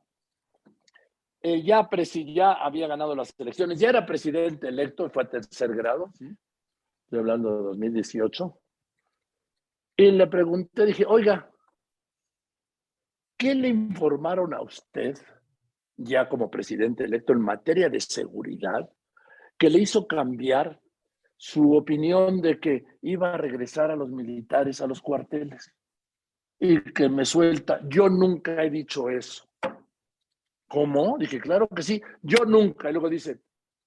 Eh, 1.43 1.63
ya, 1.63 1.89
ya 2.25 2.53
había 2.53 2.87
ganado 2.87 3.15
las 3.15 3.33
elecciones, 3.39 3.79
ya 3.79 3.89
era 3.89 4.05
presidente 4.05 4.67
electo, 4.67 5.09
fue 5.09 5.23
a 5.23 5.29
tercer 5.29 5.73
grado, 5.73 6.11
estoy 6.13 7.19
hablando 7.19 7.57
de 7.57 7.63
2018. 7.63 8.59
Y 9.97 10.11
le 10.11 10.27
pregunté, 10.27 10.85
dije, 10.85 11.05
oiga, 11.07 11.51
¿qué 13.37 13.55
le 13.55 13.69
informaron 13.69 14.53
a 14.53 14.61
usted 14.61 15.17
ya 15.97 16.29
como 16.29 16.51
presidente 16.51 17.05
electo 17.05 17.33
en 17.33 17.41
materia 17.41 17.89
de 17.89 17.99
seguridad 17.99 18.89
que 19.57 19.69
le 19.69 19.79
hizo 19.79 20.07
cambiar 20.07 20.79
su 21.43 21.75
opinión 21.75 22.39
de 22.39 22.59
que 22.59 22.85
iba 23.01 23.33
a 23.33 23.37
regresar 23.37 23.89
a 23.89 23.95
los 23.95 24.11
militares 24.11 24.79
a 24.79 24.85
los 24.85 25.01
cuarteles. 25.01 25.73
Y 26.59 26.93
que 26.93 27.09
me 27.09 27.25
suelta, 27.25 27.81
yo 27.89 28.09
nunca 28.09 28.63
he 28.63 28.69
dicho 28.69 29.09
eso. 29.09 29.49
¿Cómo? 30.69 31.17
Dije, 31.17 31.41
claro 31.41 31.67
que 31.67 31.81
sí, 31.81 31.99
yo 32.21 32.45
nunca. 32.45 32.91
Y 32.91 32.93
luego 32.93 33.09
dice, 33.09 33.41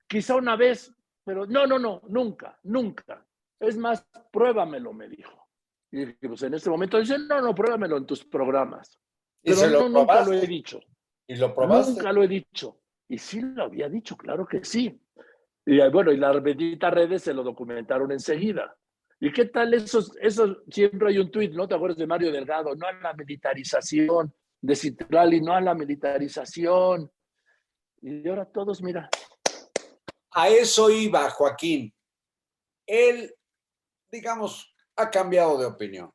quizá 0.09 0.35
una 0.35 0.57
vez, 0.57 0.93
pero 1.23 1.47
no, 1.47 1.65
no, 1.65 1.79
no, 1.79 2.03
nunca, 2.09 2.59
nunca. 2.65 3.25
Es 3.61 3.79
más, 3.79 4.05
pruébamelo, 4.33 4.93
me 4.93 5.09
dijo. 5.09 5.49
Y 5.93 6.07
dije, 6.07 6.27
pues 6.27 6.43
en 6.43 6.55
este 6.55 6.71
momento 6.71 6.99
dice, 6.99 7.21
no, 7.21 7.41
no, 7.41 7.55
pruébamelo 7.55 7.99
en 7.99 8.07
tus 8.07 8.25
programas. 8.25 8.99
Pero 9.41 9.71
no, 9.71 9.89
nunca 10.01 10.25
lo 10.25 10.33
he 10.33 10.45
dicho. 10.45 10.81
¿Y 11.29 11.37
lo 11.37 11.55
probaste? 11.55 11.93
Nunca 11.93 12.13
lo 12.13 12.25
he 12.25 12.29
dicho. 12.29 12.81
Y 13.09 13.17
sí 13.17 13.41
lo 13.41 13.63
había 13.63 13.89
dicho, 13.89 14.17
claro 14.17 14.45
que 14.45 14.65
sí. 14.65 15.01
Y 15.67 15.81
bueno, 15.91 16.13
y 16.13 16.17
las 16.17 16.43
benditas 16.43 16.93
redes 16.93 17.23
se 17.23 17.33
lo 17.33 17.43
documentaron 17.43 18.13
enseguida. 18.13 18.77
¿Y 19.21 19.33
qué 19.33 19.47
tal 19.47 19.73
eso? 19.73 20.05
Eso 20.21 20.63
siempre 20.71 21.09
hay 21.09 21.19
un 21.19 21.31
tuit, 21.31 21.53
¿no? 21.53 21.67
¿Te 21.67 21.75
acuerdas 21.75 21.99
de 21.99 22.07
Mario 22.07 22.31
Delgado? 22.31 22.75
No 22.75 22.87
a 22.87 22.93
la 22.93 23.15
militarización 23.15 24.35
de 24.61 24.77
Citrali, 24.77 25.41
no 25.41 25.55
a 25.55 25.61
la 25.61 25.75
militarización. 25.75 27.11
Y 28.03 28.29
ahora 28.29 28.45
todos, 28.45 28.83
mira. 28.83 29.09
A 30.33 30.49
eso 30.49 30.91
iba, 30.91 31.31
Joaquín. 31.31 31.95
Él, 32.87 33.35
digamos, 34.11 34.75
ha 34.97 35.09
cambiado 35.09 35.59
de 35.59 35.67
opinión. 35.67 36.11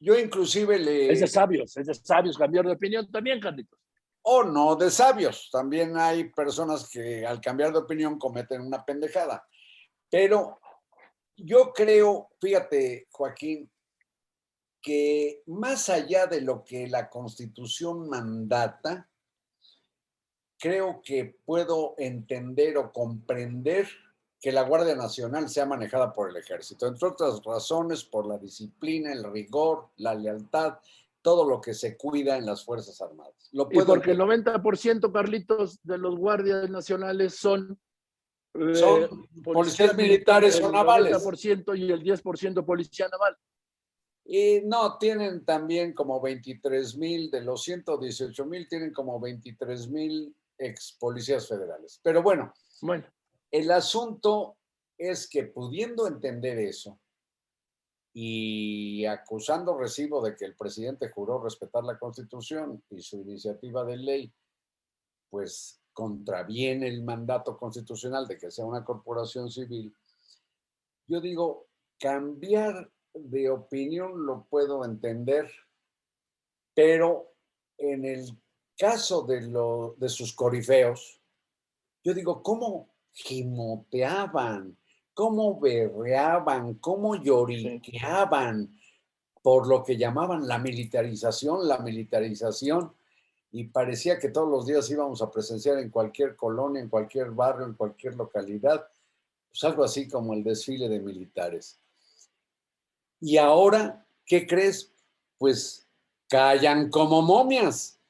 Yo 0.00 0.16
inclusive 0.16 0.78
le... 0.78 1.10
Es 1.10 1.20
de 1.20 1.26
sabios, 1.26 1.76
es 1.76 1.86
de 1.86 1.94
sabios 1.94 2.38
cambiar 2.38 2.66
de 2.66 2.72
opinión 2.72 3.10
también, 3.10 3.40
Carlitos 3.40 3.83
o 4.24 4.42
no 4.42 4.74
de 4.74 4.90
sabios. 4.90 5.48
También 5.52 5.96
hay 5.96 6.24
personas 6.24 6.88
que 6.88 7.26
al 7.26 7.40
cambiar 7.40 7.72
de 7.72 7.78
opinión 7.78 8.18
cometen 8.18 8.62
una 8.62 8.84
pendejada. 8.84 9.46
Pero 10.10 10.60
yo 11.36 11.72
creo, 11.72 12.30
fíjate, 12.40 13.06
Joaquín, 13.10 13.70
que 14.80 15.42
más 15.46 15.88
allá 15.88 16.26
de 16.26 16.40
lo 16.40 16.64
que 16.64 16.88
la 16.88 17.08
constitución 17.08 18.08
mandata, 18.08 19.08
creo 20.58 21.02
que 21.02 21.36
puedo 21.44 21.94
entender 21.98 22.78
o 22.78 22.92
comprender 22.92 23.88
que 24.40 24.52
la 24.52 24.62
Guardia 24.62 24.94
Nacional 24.94 25.48
sea 25.48 25.66
manejada 25.66 26.12
por 26.12 26.30
el 26.30 26.36
ejército, 26.36 26.86
entre 26.86 27.08
otras 27.08 27.42
razones, 27.44 28.04
por 28.04 28.26
la 28.26 28.38
disciplina, 28.38 29.12
el 29.12 29.24
rigor, 29.24 29.88
la 29.96 30.14
lealtad 30.14 30.78
todo 31.24 31.48
lo 31.48 31.58
que 31.58 31.72
se 31.72 31.96
cuida 31.96 32.36
en 32.36 32.44
las 32.44 32.66
Fuerzas 32.66 33.00
Armadas. 33.00 33.48
Lo 33.52 33.66
y 33.70 33.80
porque 33.80 34.10
el 34.10 34.18
90%, 34.18 35.10
Carlitos, 35.10 35.80
de 35.82 35.96
los 35.96 36.16
guardias 36.16 36.68
nacionales 36.68 37.34
son, 37.34 37.80
eh, 38.52 38.74
son 38.74 39.26
policías, 39.42 39.96
militares 39.96 40.60
o 40.60 40.70
navales. 40.70 41.16
El 41.16 41.22
90% 41.22 41.78
y 41.78 41.90
el 41.90 42.02
10% 42.02 42.66
policía 42.66 43.08
naval. 43.08 43.38
Y 44.26 44.60
no, 44.66 44.98
tienen 44.98 45.46
también 45.46 45.94
como 45.94 46.20
23 46.20 46.94
mil, 46.98 47.30
de 47.30 47.40
los 47.40 47.62
118 47.62 48.44
mil, 48.44 48.68
tienen 48.68 48.92
como 48.92 49.18
23 49.18 49.88
mil 49.88 50.36
ex 50.58 50.94
policías 51.00 51.48
federales. 51.48 52.00
Pero 52.02 52.22
bueno, 52.22 52.52
bueno, 52.82 53.06
el 53.50 53.70
asunto 53.70 54.58
es 54.98 55.26
que 55.26 55.44
pudiendo 55.44 56.06
entender 56.06 56.58
eso, 56.58 57.00
y 58.16 59.04
acusando 59.06 59.76
recibo 59.76 60.22
de 60.22 60.36
que 60.36 60.44
el 60.44 60.54
presidente 60.54 61.10
juró 61.10 61.42
respetar 61.42 61.82
la 61.82 61.98
constitución 61.98 62.82
y 62.88 63.02
su 63.02 63.16
iniciativa 63.16 63.84
de 63.84 63.96
ley, 63.96 64.32
pues 65.28 65.82
contraviene 65.92 66.86
el 66.86 67.02
mandato 67.02 67.58
constitucional 67.58 68.28
de 68.28 68.38
que 68.38 68.52
sea 68.52 68.64
una 68.64 68.84
corporación 68.84 69.50
civil, 69.50 69.92
yo 71.08 71.20
digo, 71.20 71.66
cambiar 71.98 72.90
de 73.12 73.50
opinión 73.50 74.24
lo 74.24 74.44
puedo 74.44 74.84
entender, 74.84 75.50
pero 76.72 77.32
en 77.76 78.04
el 78.04 78.38
caso 78.78 79.22
de, 79.22 79.42
lo, 79.42 79.96
de 79.98 80.08
sus 80.08 80.32
corifeos, 80.34 81.20
yo 82.04 82.14
digo, 82.14 82.42
¿cómo 82.42 82.94
gimoteaban? 83.12 84.76
¿Cómo 85.14 85.60
berreaban? 85.60 86.74
¿Cómo 86.74 87.14
lloriqueaban 87.14 88.76
por 89.42 89.68
lo 89.68 89.84
que 89.84 89.96
llamaban 89.96 90.46
la 90.48 90.58
militarización, 90.58 91.66
la 91.66 91.78
militarización? 91.78 92.92
Y 93.52 93.64
parecía 93.64 94.18
que 94.18 94.30
todos 94.30 94.50
los 94.50 94.66
días 94.66 94.90
íbamos 94.90 95.22
a 95.22 95.30
presenciar 95.30 95.78
en 95.78 95.90
cualquier 95.90 96.34
colonia, 96.34 96.82
en 96.82 96.88
cualquier 96.88 97.30
barrio, 97.30 97.64
en 97.66 97.74
cualquier 97.74 98.16
localidad, 98.16 98.88
pues 99.48 99.62
algo 99.62 99.84
así 99.84 100.08
como 100.08 100.34
el 100.34 100.42
desfile 100.42 100.88
de 100.88 100.98
militares. 100.98 101.78
Y 103.20 103.36
ahora, 103.36 104.04
¿qué 104.26 104.46
crees? 104.46 104.92
Pues 105.38 105.86
callan 106.28 106.90
como 106.90 107.22
momias 107.22 108.00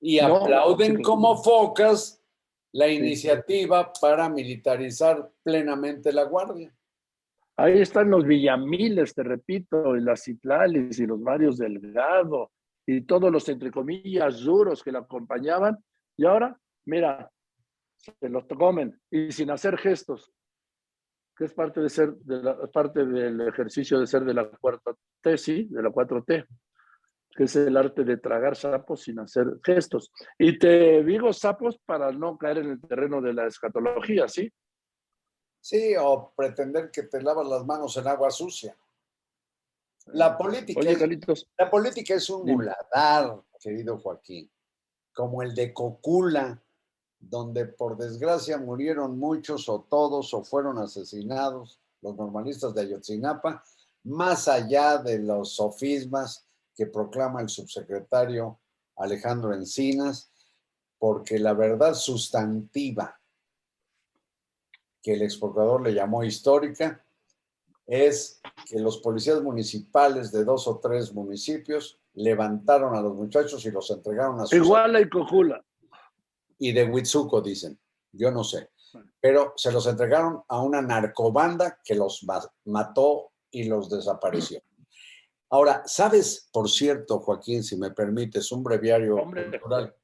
y 0.00 0.18
aplauden 0.18 1.02
como 1.02 1.42
focas 1.42 2.15
la 2.76 2.88
iniciativa 2.88 3.90
para 3.98 4.28
militarizar 4.28 5.30
plenamente 5.42 6.12
la 6.12 6.24
Guardia. 6.24 6.74
Ahí 7.56 7.80
están 7.80 8.10
los 8.10 8.26
Villamiles, 8.26 9.14
te 9.14 9.22
repito, 9.22 9.96
y 9.96 10.02
las 10.02 10.24
Citlales 10.24 10.98
y 10.98 11.06
los 11.06 11.18
Marios 11.18 11.56
Delgado 11.56 12.52
y 12.86 13.00
todos 13.00 13.32
los, 13.32 13.48
entre 13.48 13.70
comillas, 13.70 14.40
duros 14.40 14.82
que 14.82 14.92
la 14.92 14.98
acompañaban. 14.98 15.78
Y 16.18 16.26
ahora, 16.26 16.58
mira, 16.84 17.30
se 17.96 18.28
los 18.28 18.44
comen 18.44 19.00
y 19.10 19.32
sin 19.32 19.50
hacer 19.50 19.78
gestos, 19.78 20.30
que 21.34 21.46
es 21.46 21.54
parte, 21.54 21.80
de 21.80 21.88
ser, 21.88 22.14
de 22.16 22.42
la, 22.42 22.66
parte 22.66 23.06
del 23.06 23.40
ejercicio 23.40 23.98
de 23.98 24.06
ser 24.06 24.22
de 24.24 24.34
la 24.34 24.50
cuarta 24.50 24.94
T, 25.22 25.38
sí, 25.38 25.66
de 25.70 25.82
la 25.82 25.88
4T 25.88 26.46
que 27.36 27.44
es 27.44 27.54
el 27.54 27.76
arte 27.76 28.02
de 28.02 28.16
tragar 28.16 28.56
sapos 28.56 29.02
sin 29.02 29.18
hacer 29.18 29.60
gestos. 29.62 30.10
Y 30.38 30.58
te 30.58 31.04
digo 31.04 31.32
sapos 31.32 31.78
para 31.84 32.10
no 32.10 32.38
caer 32.38 32.58
en 32.58 32.70
el 32.70 32.80
terreno 32.80 33.20
de 33.20 33.34
la 33.34 33.46
escatología, 33.46 34.26
¿sí? 34.26 34.50
Sí, 35.60 35.94
o 36.00 36.32
pretender 36.34 36.90
que 36.90 37.04
te 37.04 37.20
lavas 37.22 37.46
las 37.46 37.64
manos 37.64 37.96
en 37.96 38.06
agua 38.08 38.30
sucia. 38.30 38.76
La 40.06 40.38
política, 40.38 40.80
es, 40.80 41.46
la 41.58 41.68
política 41.68 42.14
es 42.14 42.30
un 42.30 42.48
muladar, 42.48 43.42
querido 43.60 43.98
Joaquín, 43.98 44.50
como 45.12 45.42
el 45.42 45.54
de 45.54 45.74
Cocula, 45.74 46.62
donde 47.18 47.66
por 47.66 47.96
desgracia 47.96 48.58
murieron 48.58 49.18
muchos 49.18 49.68
o 49.68 49.80
todos 49.82 50.32
o 50.32 50.44
fueron 50.44 50.78
asesinados 50.78 51.80
los 52.00 52.16
normalistas 52.16 52.72
de 52.74 52.82
Ayotzinapa, 52.82 53.64
más 54.04 54.46
allá 54.46 54.98
de 54.98 55.18
los 55.18 55.56
sofismas 55.56 56.45
que 56.76 56.86
proclama 56.86 57.40
el 57.40 57.48
subsecretario 57.48 58.60
Alejandro 58.96 59.54
Encinas, 59.54 60.30
porque 60.98 61.38
la 61.38 61.54
verdad 61.54 61.94
sustantiva 61.94 63.18
que 65.02 65.14
el 65.14 65.22
exportador 65.22 65.82
le 65.82 65.94
llamó 65.94 66.24
histórica 66.24 67.04
es 67.86 68.40
que 68.66 68.80
los 68.80 68.98
policías 68.98 69.40
municipales 69.42 70.32
de 70.32 70.44
dos 70.44 70.66
o 70.66 70.78
tres 70.78 71.12
municipios 71.12 72.00
levantaron 72.14 72.96
a 72.96 73.00
los 73.00 73.14
muchachos 73.14 73.64
y 73.64 73.70
los 73.70 73.90
entregaron 73.90 74.40
a 74.40 74.46
su... 74.46 74.56
Iguala 74.56 75.00
y 75.00 75.08
Cojula. 75.08 75.64
Y 76.58 76.72
de 76.72 76.84
Huitzuco, 76.84 77.40
dicen. 77.40 77.78
Yo 78.12 78.30
no 78.30 78.42
sé. 78.42 78.70
Pero 79.20 79.52
se 79.56 79.70
los 79.70 79.86
entregaron 79.86 80.42
a 80.48 80.60
una 80.62 80.80
narcobanda 80.80 81.78
que 81.84 81.94
los 81.94 82.26
mató 82.64 83.32
y 83.50 83.64
los 83.64 83.90
desapareció. 83.90 84.60
Ahora, 85.48 85.84
¿sabes, 85.86 86.48
por 86.52 86.68
cierto, 86.68 87.20
Joaquín, 87.20 87.62
si 87.62 87.76
me 87.76 87.92
permites, 87.92 88.50
un 88.50 88.64
breviario 88.64 89.16
cultural? 89.16 89.94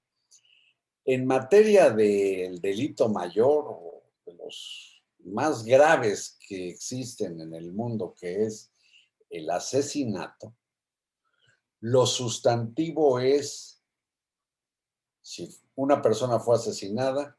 En 1.04 1.26
materia 1.26 1.90
del 1.90 2.60
delito 2.60 3.08
mayor, 3.08 3.76
de 4.24 4.34
los 4.34 5.02
más 5.24 5.64
graves 5.64 6.38
que 6.46 6.68
existen 6.68 7.40
en 7.40 7.54
el 7.54 7.72
mundo, 7.72 8.14
que 8.16 8.44
es 8.44 8.72
el 9.30 9.50
asesinato, 9.50 10.54
lo 11.80 12.06
sustantivo 12.06 13.18
es 13.18 13.82
si 15.22 15.48
una 15.74 16.00
persona 16.00 16.38
fue 16.38 16.54
asesinada 16.54 17.36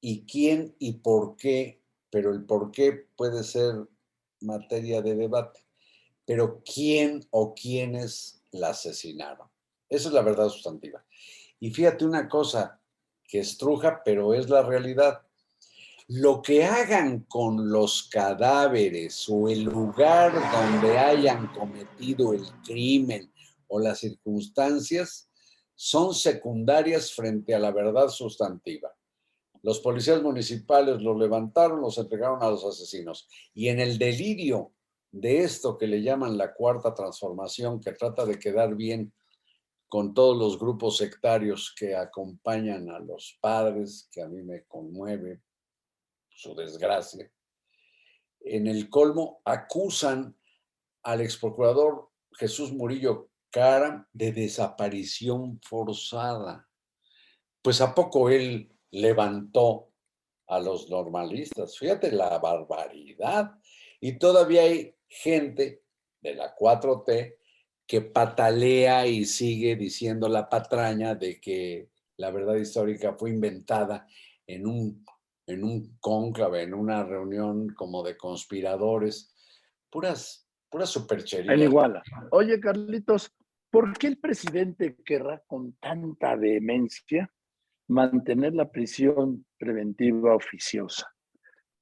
y 0.00 0.24
quién 0.26 0.76
y 0.78 0.94
por 0.94 1.34
qué, 1.36 1.82
pero 2.08 2.30
el 2.30 2.44
por 2.44 2.70
qué 2.70 3.08
puede 3.16 3.42
ser 3.42 3.88
materia 4.40 5.02
de 5.02 5.16
debate 5.16 5.69
pero 6.30 6.62
quién 6.62 7.26
o 7.30 7.56
quiénes 7.56 8.44
la 8.52 8.68
asesinaron. 8.68 9.48
Esa 9.88 10.10
es 10.10 10.14
la 10.14 10.22
verdad 10.22 10.48
sustantiva. 10.48 11.04
Y 11.58 11.72
fíjate 11.72 12.04
una 12.04 12.28
cosa 12.28 12.80
que 13.24 13.40
estruja, 13.40 14.00
pero 14.04 14.32
es 14.32 14.48
la 14.48 14.62
realidad. 14.62 15.22
Lo 16.06 16.40
que 16.40 16.62
hagan 16.62 17.24
con 17.24 17.68
los 17.72 18.04
cadáveres 18.04 19.28
o 19.28 19.48
el 19.48 19.64
lugar 19.64 20.32
donde 20.32 20.96
hayan 20.98 21.48
cometido 21.48 22.32
el 22.32 22.46
crimen 22.64 23.32
o 23.66 23.80
las 23.80 23.98
circunstancias 23.98 25.28
son 25.74 26.14
secundarias 26.14 27.12
frente 27.12 27.56
a 27.56 27.58
la 27.58 27.72
verdad 27.72 28.06
sustantiva. 28.06 28.94
Los 29.62 29.80
policías 29.80 30.22
municipales 30.22 31.02
los 31.02 31.18
levantaron, 31.18 31.80
los 31.80 31.98
entregaron 31.98 32.40
a 32.40 32.50
los 32.50 32.64
asesinos. 32.64 33.26
Y 33.52 33.66
en 33.66 33.80
el 33.80 33.98
delirio 33.98 34.74
de 35.12 35.40
esto 35.40 35.76
que 35.76 35.86
le 35.86 36.02
llaman 36.02 36.38
la 36.38 36.54
cuarta 36.54 36.94
transformación, 36.94 37.80
que 37.80 37.92
trata 37.92 38.24
de 38.24 38.38
quedar 38.38 38.74
bien 38.74 39.12
con 39.88 40.14
todos 40.14 40.36
los 40.36 40.58
grupos 40.58 40.98
sectarios 40.98 41.74
que 41.76 41.96
acompañan 41.96 42.88
a 42.90 43.00
los 43.00 43.36
padres, 43.40 44.08
que 44.12 44.22
a 44.22 44.28
mí 44.28 44.42
me 44.42 44.64
conmueve 44.66 45.42
su 46.28 46.54
desgracia. 46.54 47.30
En 48.40 48.66
el 48.66 48.88
colmo 48.88 49.42
acusan 49.44 50.36
al 51.02 51.20
ex 51.20 51.36
procurador 51.36 52.08
Jesús 52.32 52.72
Murillo 52.72 53.30
Cara 53.50 54.08
de 54.12 54.30
desaparición 54.30 55.60
forzada. 55.60 56.68
Pues 57.60 57.80
a 57.80 57.92
poco 57.92 58.30
él 58.30 58.72
levantó 58.92 59.90
a 60.46 60.60
los 60.60 60.88
normalistas. 60.88 61.76
Fíjate 61.76 62.12
la 62.12 62.38
barbaridad. 62.38 63.59
Y 64.00 64.18
todavía 64.18 64.62
hay 64.62 64.94
gente 65.06 65.82
de 66.20 66.34
la 66.34 66.56
4T 66.56 67.36
que 67.86 68.00
patalea 68.00 69.06
y 69.06 69.24
sigue 69.24 69.76
diciendo 69.76 70.28
la 70.28 70.48
patraña 70.48 71.14
de 71.14 71.40
que 71.40 71.90
la 72.16 72.30
verdad 72.30 72.54
histórica 72.54 73.14
fue 73.14 73.30
inventada 73.30 74.06
en 74.46 74.66
un, 74.66 75.04
en 75.46 75.64
un 75.64 75.96
cónclave, 75.98 76.62
en 76.62 76.74
una 76.74 77.02
reunión 77.02 77.74
como 77.74 78.02
de 78.02 78.16
conspiradores, 78.16 79.34
puras, 79.90 80.48
puras 80.68 80.90
supercherías. 80.90 81.52
En 81.52 81.62
Iguala. 81.62 82.02
Oye, 82.30 82.60
Carlitos, 82.60 83.32
¿por 83.70 83.96
qué 83.98 84.06
el 84.06 84.18
presidente 84.18 84.96
querrá 85.04 85.42
con 85.46 85.72
tanta 85.74 86.36
vehemencia 86.36 87.32
mantener 87.88 88.54
la 88.54 88.70
prisión 88.70 89.44
preventiva 89.58 90.36
oficiosa? 90.36 91.12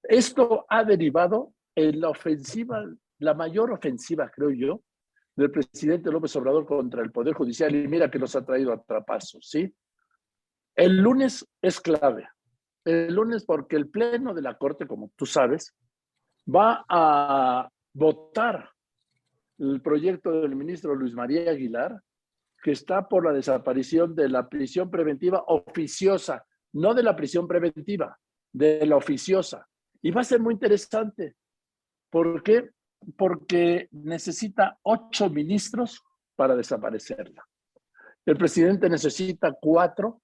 Esto 0.03 0.64
ha 0.71 0.85
derivado 0.85 1.53
en 1.79 2.01
la 2.01 2.09
ofensiva 2.09 2.85
la 3.20 3.35
mayor 3.35 3.72
ofensiva, 3.72 4.31
creo 4.31 4.51
yo, 4.51 4.83
del 5.37 5.51
presidente 5.51 6.11
López 6.11 6.35
Obrador 6.37 6.66
contra 6.66 7.03
el 7.03 7.12
Poder 7.12 7.35
Judicial, 7.35 7.74
y 7.74 7.87
mira 7.87 8.11
que 8.11 8.18
los 8.18 8.35
ha 8.35 8.45
traído 8.45 8.72
a 8.72 8.83
trapazos, 8.83 9.49
¿sí? 9.49 9.72
El 10.74 10.99
lunes 10.99 11.49
es 11.62 11.81
clave. 11.81 12.29
El 12.85 13.14
lunes 13.14 13.45
porque 13.45 13.76
el 13.76 13.89
Pleno 13.89 14.35
de 14.35 14.43
la 14.43 14.57
Corte, 14.57 14.87
como 14.87 15.11
tú 15.16 15.26
sabes, 15.26 15.74
va 16.47 16.85
a 16.89 17.68
votar 17.93 18.70
el 19.59 19.81
proyecto 19.81 20.41
del 20.41 20.55
ministro 20.55 20.95
Luis 20.95 21.14
María 21.14 21.51
Aguilar, 21.51 22.01
que 22.62 22.72
está 22.72 23.09
por 23.09 23.24
la 23.24 23.33
desaparición 23.33 24.14
de 24.14 24.29
la 24.29 24.49
prisión 24.49 24.91
preventiva 24.91 25.45
oficiosa, 25.47 26.45
no 26.72 26.95
de 26.95 27.03
la 27.03 27.14
prisión 27.14 27.47
preventiva, 27.47 28.16
de 28.53 28.85
la 28.87 28.97
oficiosa. 28.97 29.66
Y 30.03 30.11
va 30.11 30.20
a 30.20 30.24
ser 30.24 30.41
muy 30.41 30.55
interesante. 30.55 31.37
¿Por 32.11 32.42
qué? 32.42 32.70
porque 33.16 33.88
necesita 33.92 34.78
ocho 34.82 35.30
ministros 35.30 36.02
para 36.36 36.56
desaparecerla. 36.56 37.46
El 38.24 38.36
presidente 38.36 38.88
necesita 38.88 39.52
cuatro, 39.52 40.20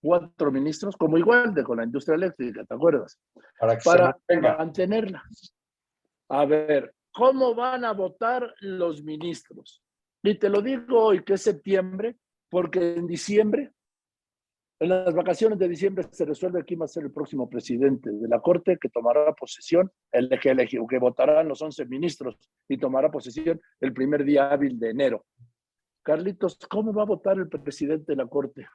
cuatro 0.00 0.50
ministros, 0.50 0.96
como 0.96 1.18
igual 1.18 1.54
de 1.54 1.64
con 1.64 1.78
la 1.78 1.84
industria 1.84 2.14
eléctrica, 2.14 2.64
¿te 2.64 2.74
acuerdas? 2.74 3.20
Para, 3.58 4.16
para 4.24 4.56
mantenerla. 4.56 5.22
A 6.30 6.44
ver, 6.46 6.94
¿cómo 7.12 7.54
van 7.54 7.84
a 7.84 7.92
votar 7.92 8.54
los 8.60 9.02
ministros? 9.02 9.82
Y 10.22 10.38
te 10.38 10.48
lo 10.48 10.62
digo 10.62 11.04
hoy 11.04 11.22
que 11.22 11.34
es 11.34 11.42
septiembre, 11.42 12.16
porque 12.48 12.94
en 12.94 13.06
diciembre 13.06 13.72
En 14.80 14.90
las 14.90 15.12
vacaciones 15.12 15.58
de 15.58 15.68
diciembre 15.68 16.06
se 16.12 16.24
resuelve 16.24 16.64
quién 16.64 16.80
va 16.80 16.84
a 16.84 16.88
ser 16.88 17.02
el 17.02 17.10
próximo 17.10 17.50
presidente 17.50 18.10
de 18.12 18.28
la 18.28 18.40
Corte 18.40 18.78
que 18.80 18.88
tomará 18.88 19.34
posesión, 19.34 19.90
el 20.12 20.28
que, 20.40 20.54
que 20.88 20.98
votarán 20.98 21.48
los 21.48 21.60
11 21.60 21.84
ministros 21.86 22.36
y 22.68 22.78
tomará 22.78 23.10
posesión 23.10 23.60
el 23.80 23.92
primer 23.92 24.24
día 24.24 24.50
hábil 24.50 24.78
de 24.78 24.90
enero. 24.90 25.26
Carlitos, 26.04 26.58
¿cómo 26.70 26.92
va 26.92 27.02
a 27.02 27.06
votar 27.06 27.38
el 27.38 27.48
presidente 27.48 28.12
de 28.12 28.16
la 28.16 28.28
Corte, 28.28 28.68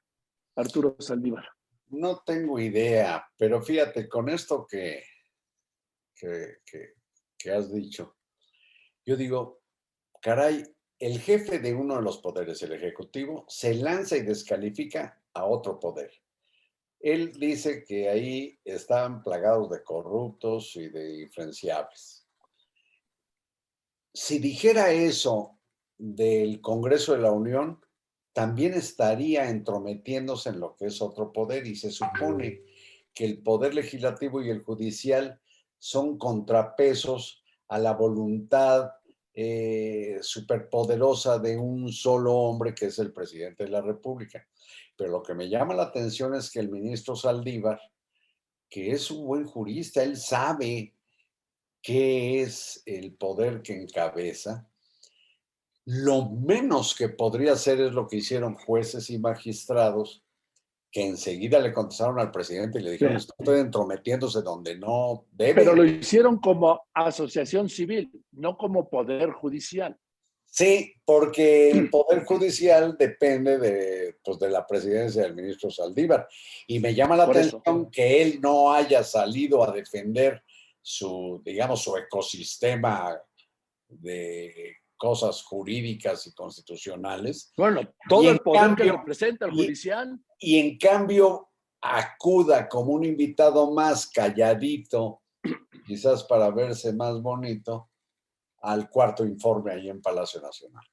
Arturo 0.57 0.97
Saldívar? 0.99 1.47
No 1.87 2.21
tengo 2.25 2.59
idea, 2.59 3.25
pero 3.37 3.61
fíjate, 3.61 4.09
con 4.09 4.27
esto 4.27 4.67
que, 4.69 5.03
que, 6.15 6.57
que 7.37 7.51
has 7.51 7.71
dicho, 7.71 8.17
yo 9.05 9.15
digo, 9.15 9.61
caray, 10.21 10.63
el 10.99 11.19
jefe 11.19 11.59
de 11.59 11.73
uno 11.73 11.95
de 11.95 12.01
los 12.01 12.17
poderes, 12.17 12.61
el 12.61 12.73
Ejecutivo, 12.73 13.45
se 13.47 13.73
lanza 13.75 14.17
y 14.17 14.21
descalifica 14.21 15.22
a 15.33 15.45
otro 15.45 15.79
poder. 15.79 16.11
Él 16.99 17.33
dice 17.33 17.83
que 17.83 18.09
ahí 18.09 18.57
están 18.63 19.23
plagados 19.23 19.69
de 19.69 19.83
corruptos 19.83 20.75
y 20.75 20.87
de 20.89 21.23
influenciables. 21.23 22.25
Si 24.13 24.39
dijera 24.39 24.91
eso 24.91 25.59
del 25.97 26.61
Congreso 26.61 27.13
de 27.13 27.19
la 27.19 27.31
Unión, 27.31 27.83
también 28.31 28.73
estaría 28.73 29.49
entrometiéndose 29.49 30.49
en 30.49 30.59
lo 30.59 30.75
que 30.75 30.85
es 30.85 31.01
otro 31.01 31.31
poder 31.31 31.67
y 31.67 31.75
se 31.75 31.91
supone 31.91 32.63
que 33.13 33.25
el 33.25 33.43
poder 33.43 33.75
legislativo 33.75 34.41
y 34.41 34.49
el 34.49 34.63
judicial 34.63 35.39
son 35.77 36.17
contrapesos 36.17 37.43
a 37.67 37.77
la 37.77 37.93
voluntad 37.93 38.91
eh, 39.35 40.19
superpoderosa 40.21 41.39
de 41.39 41.57
un 41.57 41.91
solo 41.91 42.33
hombre 42.33 42.75
que 42.75 42.85
es 42.85 42.99
el 42.99 43.11
presidente 43.11 43.63
de 43.63 43.71
la 43.71 43.81
República. 43.81 44.47
Pero 44.95 45.11
lo 45.11 45.23
que 45.23 45.33
me 45.33 45.49
llama 45.49 45.73
la 45.73 45.83
atención 45.83 46.35
es 46.35 46.51
que 46.51 46.59
el 46.59 46.69
ministro 46.69 47.15
Saldívar, 47.15 47.79
que 48.69 48.91
es 48.91 49.09
un 49.09 49.25
buen 49.25 49.45
jurista, 49.45 50.03
él 50.03 50.17
sabe 50.17 50.93
qué 51.81 52.41
es 52.41 52.81
el 52.85 53.13
poder 53.15 53.61
que 53.61 53.73
encabeza. 53.73 54.67
Lo 55.85 56.29
menos 56.29 56.95
que 56.95 57.09
podría 57.09 57.53
hacer 57.53 57.81
es 57.81 57.91
lo 57.91 58.07
que 58.07 58.17
hicieron 58.17 58.55
jueces 58.55 59.09
y 59.09 59.17
magistrados, 59.19 60.23
que 60.89 61.05
enseguida 61.05 61.59
le 61.59 61.73
contestaron 61.73 62.19
al 62.19 62.31
presidente 62.31 62.79
y 62.79 62.83
le 62.83 62.91
dijeron, 62.91 63.17
estoy 63.17 63.59
entrometiéndose 63.59 64.43
donde 64.43 64.77
no 64.77 65.25
debe. 65.31 65.55
Pero 65.55 65.75
lo 65.75 65.83
hicieron 65.83 66.37
como 66.39 66.83
asociación 66.93 67.67
civil, 67.67 68.22
no 68.33 68.57
como 68.57 68.89
poder 68.89 69.31
judicial. 69.31 69.97
Sí, 70.45 70.93
porque 71.03 71.71
el 71.71 71.89
Poder 71.89 72.25
Judicial 72.25 72.95
depende 72.95 73.57
de, 73.57 74.17
pues, 74.23 74.37
de 74.37 74.51
la 74.51 74.67
presidencia 74.67 75.23
del 75.23 75.33
ministro 75.33 75.71
Saldívar. 75.71 76.27
Y 76.67 76.79
me 76.79 76.93
llama 76.93 77.15
la 77.15 77.23
atención 77.23 77.89
que 77.89 78.21
él 78.21 78.39
no 78.39 78.71
haya 78.71 79.03
salido 79.03 79.63
a 79.63 79.71
defender 79.71 80.43
su, 80.79 81.41
digamos, 81.43 81.81
su 81.81 81.97
ecosistema 81.97 83.19
de 83.87 84.75
cosas 84.95 85.41
jurídicas 85.41 86.27
y 86.27 86.35
constitucionales. 86.35 87.51
Bueno, 87.57 87.81
todo 88.07 88.29
el 88.29 88.37
poder 88.37 88.75
que 88.75 88.91
representa 88.91 89.47
el 89.47 89.53
judicial. 89.53 90.19
Y 90.37 90.59
en 90.59 90.77
cambio 90.77 91.49
acuda 91.81 92.69
como 92.69 92.93
un 92.93 93.03
invitado 93.03 93.71
más 93.71 94.07
calladito, 94.07 95.23
quizás 95.87 96.23
para 96.23 96.51
verse 96.51 96.93
más 96.93 97.19
bonito, 97.23 97.89
al 98.63 98.89
cuarto 98.89 99.25
informe 99.25 99.71
ahí 99.71 99.89
en 99.89 100.01
Palacio 100.01 100.41
Nacional. 100.41 100.83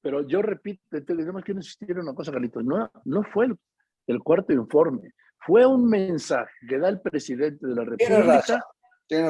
Pero 0.00 0.26
yo 0.26 0.42
repito, 0.42 0.82
tenemos 1.04 1.42
que 1.42 1.52
insistir 1.52 1.90
en 1.92 2.00
una 2.00 2.14
cosa, 2.14 2.30
Carlitos, 2.30 2.64
no, 2.64 2.90
no 3.04 3.22
fue 3.24 3.48
el, 4.06 4.22
cuarto 4.22 4.52
informe, 4.52 5.12
fue 5.38 5.66
un 5.66 5.88
mensaje 5.88 6.52
que 6.68 6.78
da 6.78 6.88
el 6.88 7.00
presidente 7.00 7.66
de 7.66 7.74
la 7.74 7.84
República 7.84 8.64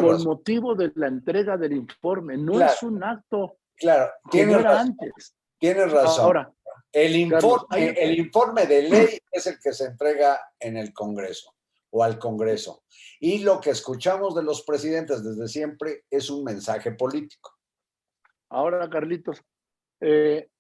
por 0.01 0.25
motivo 0.25 0.75
de 0.75 0.93
la 0.97 1.07
entrega 1.07 1.57
del 1.57 1.73
informe, 1.73 2.37
no 2.37 2.61
es 2.61 2.83
un 2.83 3.03
acto 3.03 3.59
claro, 3.77 4.11
tiene 4.31 4.59
razón, 4.59 4.89
antes. 4.89 5.35
Tienes 5.59 5.91
razón. 5.91 6.25
Ahora, 6.25 6.53
el 6.93 7.17
informe, 7.17 7.91
el 7.91 8.19
informe 8.19 8.67
de 8.67 8.83
ley 8.83 9.19
es 9.31 9.47
el 9.47 9.59
que 9.59 9.73
se 9.73 9.87
entrega 9.87 10.41
en 10.59 10.77
el 10.77 10.93
Congreso 10.93 11.56
o 11.97 12.03
al 12.03 12.19
Congreso. 12.19 12.85
Y 13.19 13.39
lo 13.39 13.59
que 13.59 13.71
escuchamos 13.71 14.35
de 14.35 14.43
los 14.43 14.63
presidentes 14.63 15.25
desde 15.25 15.49
siempre 15.49 16.05
es 16.11 16.29
un 16.29 16.45
mensaje 16.45 16.93
político. 16.93 17.53
Ahora, 18.51 18.89
Carlitos, 18.91 19.43
eh, 20.01 20.51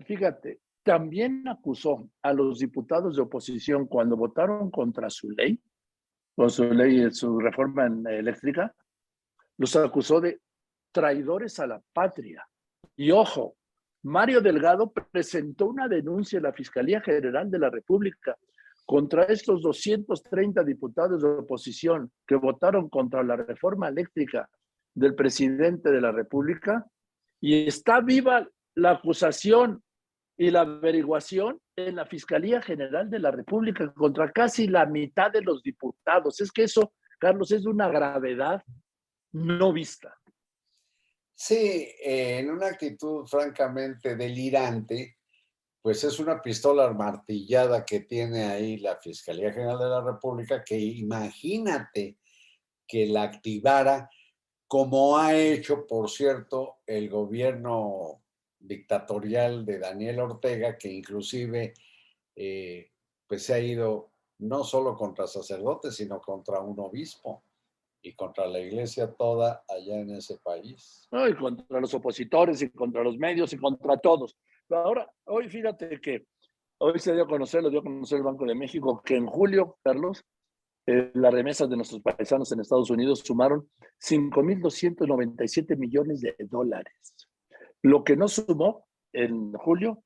fíjate, 0.00 0.60
también 0.82 1.46
acusó 1.46 2.10
a 2.22 2.32
los 2.32 2.58
diputados 2.58 3.14
de 3.14 3.22
oposición 3.22 3.86
cuando 3.86 4.16
votaron 4.16 4.68
contra 4.72 5.08
su 5.10 5.30
ley, 5.30 5.62
con 6.34 6.50
su 6.50 6.64
ley, 6.64 7.08
su 7.12 7.38
reforma 7.38 7.86
eléctrica, 7.86 8.74
los 9.58 9.76
acusó 9.76 10.20
de 10.20 10.40
traidores 10.90 11.60
a 11.60 11.68
la 11.68 11.80
patria. 11.92 12.44
Y 12.96 13.12
ojo, 13.12 13.54
Mario 14.02 14.40
Delgado 14.40 14.90
presentó 14.90 15.66
una 15.66 15.86
denuncia 15.86 16.38
en 16.38 16.42
la 16.42 16.52
Fiscalía 16.52 17.00
General 17.00 17.48
de 17.48 17.58
la 17.60 17.70
República 17.70 18.36
contra 18.84 19.24
estos 19.24 19.62
230 19.62 20.62
diputados 20.64 21.22
de 21.22 21.28
oposición 21.28 22.10
que 22.26 22.36
votaron 22.36 22.88
contra 22.88 23.22
la 23.22 23.36
reforma 23.36 23.88
eléctrica 23.88 24.48
del 24.94 25.14
presidente 25.14 25.90
de 25.90 26.00
la 26.00 26.12
República 26.12 26.86
y 27.40 27.66
está 27.66 28.00
viva 28.00 28.46
la 28.74 28.92
acusación 28.92 29.82
y 30.36 30.50
la 30.50 30.62
averiguación 30.62 31.60
en 31.76 31.96
la 31.96 32.06
Fiscalía 32.06 32.60
General 32.62 33.08
de 33.08 33.18
la 33.18 33.30
República 33.30 33.92
contra 33.92 34.30
casi 34.32 34.66
la 34.66 34.86
mitad 34.86 35.30
de 35.30 35.42
los 35.42 35.62
diputados. 35.62 36.40
Es 36.40 36.50
que 36.50 36.64
eso, 36.64 36.92
Carlos, 37.18 37.52
es 37.52 37.64
de 37.64 37.70
una 37.70 37.88
gravedad 37.88 38.62
no 39.32 39.72
vista. 39.72 40.16
Sí, 41.34 41.88
en 42.02 42.50
una 42.50 42.68
actitud 42.68 43.26
francamente 43.26 44.16
delirante, 44.16 45.16
pues 45.82 46.04
es 46.04 46.20
una 46.20 46.40
pistola 46.40 46.92
martillada 46.92 47.84
que 47.84 48.00
tiene 48.00 48.44
ahí 48.44 48.78
la 48.78 48.96
Fiscalía 48.96 49.52
General 49.52 49.78
de 49.78 49.88
la 49.88 50.00
República, 50.00 50.62
que 50.62 50.78
imagínate 50.78 52.18
que 52.86 53.06
la 53.06 53.24
activara, 53.24 54.08
como 54.68 55.18
ha 55.18 55.34
hecho, 55.34 55.84
por 55.86 56.08
cierto, 56.08 56.76
el 56.86 57.10
gobierno 57.10 58.22
dictatorial 58.60 59.66
de 59.66 59.80
Daniel 59.80 60.20
Ortega, 60.20 60.78
que 60.78 60.88
inclusive 60.88 61.74
eh, 62.36 62.92
pues 63.26 63.42
se 63.42 63.54
ha 63.54 63.58
ido 63.58 64.12
no 64.38 64.62
solo 64.62 64.96
contra 64.96 65.26
sacerdotes, 65.26 65.96
sino 65.96 66.20
contra 66.20 66.60
un 66.60 66.78
obispo 66.78 67.44
y 68.02 68.14
contra 68.14 68.46
la 68.46 68.60
iglesia 68.60 69.12
toda 69.12 69.64
allá 69.68 70.00
en 70.00 70.10
ese 70.10 70.38
país. 70.38 71.08
y 71.10 71.34
contra 71.34 71.80
los 71.80 71.94
opositores 71.94 72.62
y 72.62 72.70
contra 72.70 73.02
los 73.02 73.16
medios 73.16 73.52
y 73.52 73.58
contra 73.58 73.96
todos. 73.96 74.36
Ahora, 74.70 75.10
hoy 75.24 75.48
fíjate 75.48 76.00
que 76.00 76.26
hoy 76.78 76.98
se 76.98 77.12
dio 77.12 77.24
a 77.24 77.28
conocer, 77.28 77.62
lo 77.62 77.70
dio 77.70 77.80
a 77.80 77.84
conocer 77.84 78.18
el 78.18 78.24
Banco 78.24 78.46
de 78.46 78.54
México, 78.54 79.02
que 79.04 79.16
en 79.16 79.26
julio, 79.26 79.78
Carlos, 79.82 80.24
eh, 80.86 81.12
las 81.14 81.32
remesas 81.32 81.70
de 81.70 81.76
nuestros 81.76 82.02
paisanos 82.02 82.50
en 82.52 82.60
Estados 82.60 82.90
Unidos 82.90 83.20
sumaron 83.24 83.70
5.297 84.00 85.76
millones 85.76 86.20
de 86.20 86.34
dólares, 86.40 87.14
lo 87.82 88.02
que 88.02 88.16
no 88.16 88.26
sumó 88.26 88.86
en 89.12 89.52
julio 89.52 90.02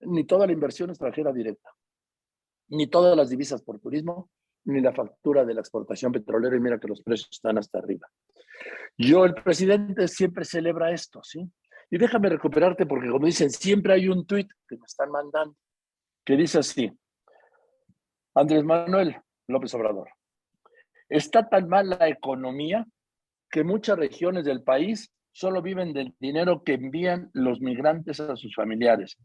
ni 0.00 0.24
toda 0.24 0.46
la 0.46 0.52
inversión 0.52 0.90
extranjera 0.90 1.32
directa, 1.32 1.70
ni 2.68 2.86
todas 2.86 3.16
las 3.16 3.30
divisas 3.30 3.62
por 3.62 3.80
turismo, 3.80 4.30
ni 4.64 4.80
la 4.80 4.92
factura 4.92 5.44
de 5.44 5.54
la 5.54 5.60
exportación 5.60 6.12
petrolera, 6.12 6.56
y 6.56 6.60
mira 6.60 6.78
que 6.78 6.88
los 6.88 7.02
precios 7.02 7.30
están 7.32 7.58
hasta 7.58 7.78
arriba. 7.78 8.08
Yo, 8.96 9.24
el 9.24 9.34
presidente, 9.34 10.06
siempre 10.06 10.44
celebra 10.44 10.92
esto, 10.92 11.20
¿sí? 11.22 11.50
Y 11.92 11.98
déjame 11.98 12.30
recuperarte 12.30 12.86
porque, 12.86 13.10
como 13.10 13.26
dicen, 13.26 13.50
siempre 13.50 13.92
hay 13.92 14.08
un 14.08 14.24
tuit 14.24 14.50
que 14.66 14.78
me 14.78 14.86
están 14.86 15.10
mandando 15.10 15.54
que 16.24 16.38
dice 16.38 16.60
así, 16.60 16.90
Andrés 18.34 18.64
Manuel 18.64 19.20
López 19.46 19.74
Obrador, 19.74 20.08
está 21.10 21.46
tan 21.50 21.68
mal 21.68 21.90
la 21.90 22.08
economía 22.08 22.86
que 23.50 23.62
muchas 23.62 23.98
regiones 23.98 24.46
del 24.46 24.62
país 24.62 25.12
solo 25.32 25.60
viven 25.60 25.92
del 25.92 26.14
dinero 26.18 26.64
que 26.64 26.74
envían 26.74 27.30
los 27.34 27.60
migrantes 27.60 28.20
a 28.20 28.36
sus 28.36 28.54
familiares. 28.54 29.18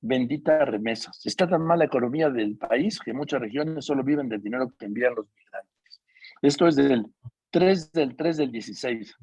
Bendita 0.00 0.64
remesas. 0.64 1.20
Está 1.26 1.48
tan 1.48 1.62
mal 1.62 1.80
la 1.80 1.86
economía 1.86 2.30
del 2.30 2.56
país 2.56 3.00
que 3.00 3.12
muchas 3.12 3.40
regiones 3.40 3.84
solo 3.84 4.04
viven 4.04 4.28
del 4.28 4.40
dinero 4.40 4.72
que 4.78 4.86
envían 4.86 5.16
los 5.16 5.26
migrantes. 5.34 6.00
Esto 6.42 6.68
es 6.68 6.76
del 6.76 7.06
3 7.50 7.90
del 7.90 8.14
3 8.14 8.36
del 8.36 8.52
16. 8.52 9.16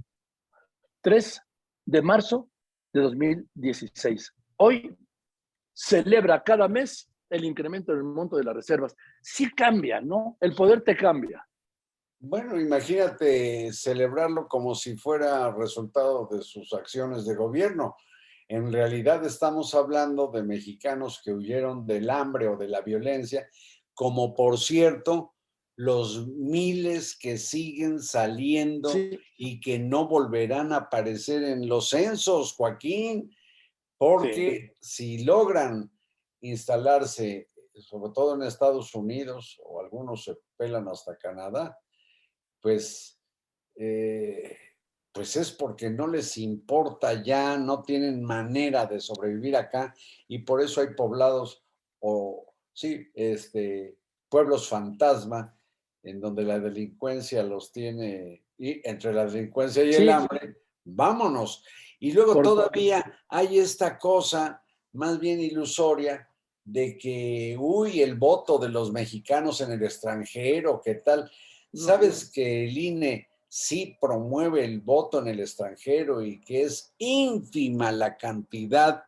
3 1.00 1.42
de 1.86 2.02
marzo 2.02 2.52
de 2.94 3.02
2016. 3.02 4.34
Hoy 4.58 4.96
celebra 5.74 6.44
cada 6.44 6.68
mes 6.68 7.10
el 7.30 7.46
incremento 7.46 7.94
del 7.94 8.04
monto 8.04 8.36
de 8.36 8.44
las 8.44 8.56
reservas. 8.56 8.96
Sí 9.22 9.50
cambia, 9.52 10.02
¿no? 10.02 10.38
El 10.40 10.54
poder 10.54 10.84
te 10.84 10.96
cambia. 10.96 11.48
Bueno, 12.20 12.60
imagínate 12.60 13.74
celebrarlo 13.74 14.48
como 14.48 14.76
si 14.76 14.96
fuera 14.96 15.52
resultado 15.56 16.28
de 16.32 16.44
sus 16.44 16.72
acciones 16.74 17.26
de 17.26 17.36
gobierno. 17.36 17.96
En 18.48 18.72
realidad 18.72 19.26
estamos 19.26 19.74
hablando 19.74 20.28
de 20.28 20.44
mexicanos 20.44 21.22
que 21.24 21.32
huyeron 21.32 21.88
del 21.88 22.10
hambre 22.10 22.48
o 22.50 22.58
de 22.58 22.68
la 22.68 22.82
violencia, 22.82 23.48
como 23.94 24.36
por 24.36 24.60
cierto, 24.60 25.34
los 25.82 26.28
miles 26.28 27.18
que 27.18 27.40
siguen 27.40 28.00
saliendo 28.00 28.90
Sí, 28.90 29.20
y 29.36 29.60
que 29.60 29.80
no 29.80 30.08
volverán 30.08 30.72
a 30.74 30.78
aparecer 30.78 31.44
en 31.44 31.68
los 31.68 31.90
censos, 31.90 32.54
Joaquín, 32.54 33.36
porque 33.98 34.76
si 34.80 35.24
logran 35.24 35.92
instalarse, 36.42 37.50
sobre 37.74 38.14
todo 38.14 38.36
en 38.36 38.44
Estados 38.44 38.94
Unidos, 38.94 39.60
o 39.66 39.82
algunos 39.82 40.24
se 40.24 40.38
pelan 40.56 40.88
hasta 40.88 41.18
Canadá, 41.18 41.76
pues, 42.62 43.20
eh, 43.76 44.56
pues 45.12 45.36
es 45.36 45.52
porque 45.52 45.90
no 45.90 46.06
les 46.06 46.38
importa 46.38 47.24
ya, 47.24 47.58
no 47.58 47.82
tienen 47.82 48.24
manera 48.24 48.86
de 48.86 49.00
sobrevivir 49.00 49.56
acá 49.56 49.96
y 50.28 50.40
por 50.40 50.62
eso 50.62 50.80
hay 50.80 50.94
poblados 50.94 51.64
o, 52.00 52.54
sí, 52.72 53.08
este, 53.16 53.98
pueblos 54.30 54.70
fantasma 54.70 55.58
en 56.04 56.20
donde 56.20 56.44
la 56.44 56.60
delincuencia 56.60 57.44
los 57.44 57.72
tiene, 57.72 58.44
y 58.58 58.88
entre 58.88 59.14
la 59.14 59.26
delincuencia 59.26 59.84
y 59.84 59.94
Sí, 59.94 60.02
el 60.04 60.10
hambre, 60.10 60.58
vámonos. 60.84 61.64
Y 62.00 62.12
luego 62.12 62.34
Por- 62.34 62.44
todavía 62.44 63.20
hay 63.28 63.60
esta 63.60 63.98
cosa 63.98 64.64
más 64.94 65.20
bien 65.20 65.40
ilusoria 65.40 66.28
de 66.64 66.98
que, 66.98 67.56
uy, 67.60 68.02
el 68.02 68.16
voto 68.16 68.58
de 68.58 68.70
los 68.70 68.92
mexicanos 68.92 69.62
en 69.62 69.72
el 69.72 69.84
extranjero, 69.84 70.82
¿qué 70.84 70.96
tal? 70.96 71.30
¿Sabes 71.74 72.30
que 72.30 72.66
el 72.66 72.78
INE 72.78 73.28
sí 73.48 73.98
promueve 74.00 74.66
el 74.66 74.82
voto 74.82 75.20
en 75.20 75.28
el 75.28 75.40
extranjero 75.40 76.22
y 76.22 76.40
que 76.42 76.64
es 76.64 76.94
ínfima 76.98 77.92
la 77.92 78.18
cantidad 78.18 79.04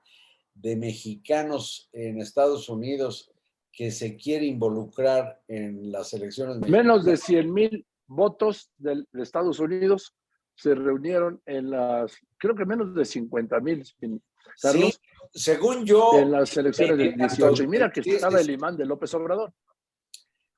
de 0.55 0.75
mexicanos 0.75 1.89
en 1.93 2.21
Estados 2.21 2.69
Unidos 2.69 3.31
que 3.73 3.91
se 3.91 4.15
quiere 4.15 4.45
involucrar 4.45 5.41
en 5.47 5.91
las 5.91 6.13
elecciones 6.13 6.59
menos 6.69 7.03
de 7.03 7.11
mexicanas? 7.11 7.25
100 7.25 7.53
mil 7.53 7.85
votos 8.07 8.71
de 8.77 9.03
Estados 9.13 9.59
Unidos 9.59 10.15
se 10.55 10.75
reunieron 10.75 11.41
en 11.47 11.71
las, 11.71 12.15
creo 12.37 12.55
que 12.55 12.65
menos 12.65 12.93
de 12.93 13.03
50 13.03 13.59
mil, 13.59 13.83
Sí, 13.85 14.21
Carlos, 14.61 15.01
según 15.33 15.85
yo, 15.85 16.19
en 16.19 16.31
las 16.31 16.55
elecciones 16.55 16.97
del 16.97 17.07
en 17.07 17.17
18. 17.17 17.63
Y 17.63 17.67
mira 17.67 17.91
que 17.91 18.01
estaba 18.01 18.39
el 18.39 18.49
imán 18.49 18.77
de 18.77 18.85
López 18.85 19.13
Obrador. 19.15 19.51
Lo 19.51 20.11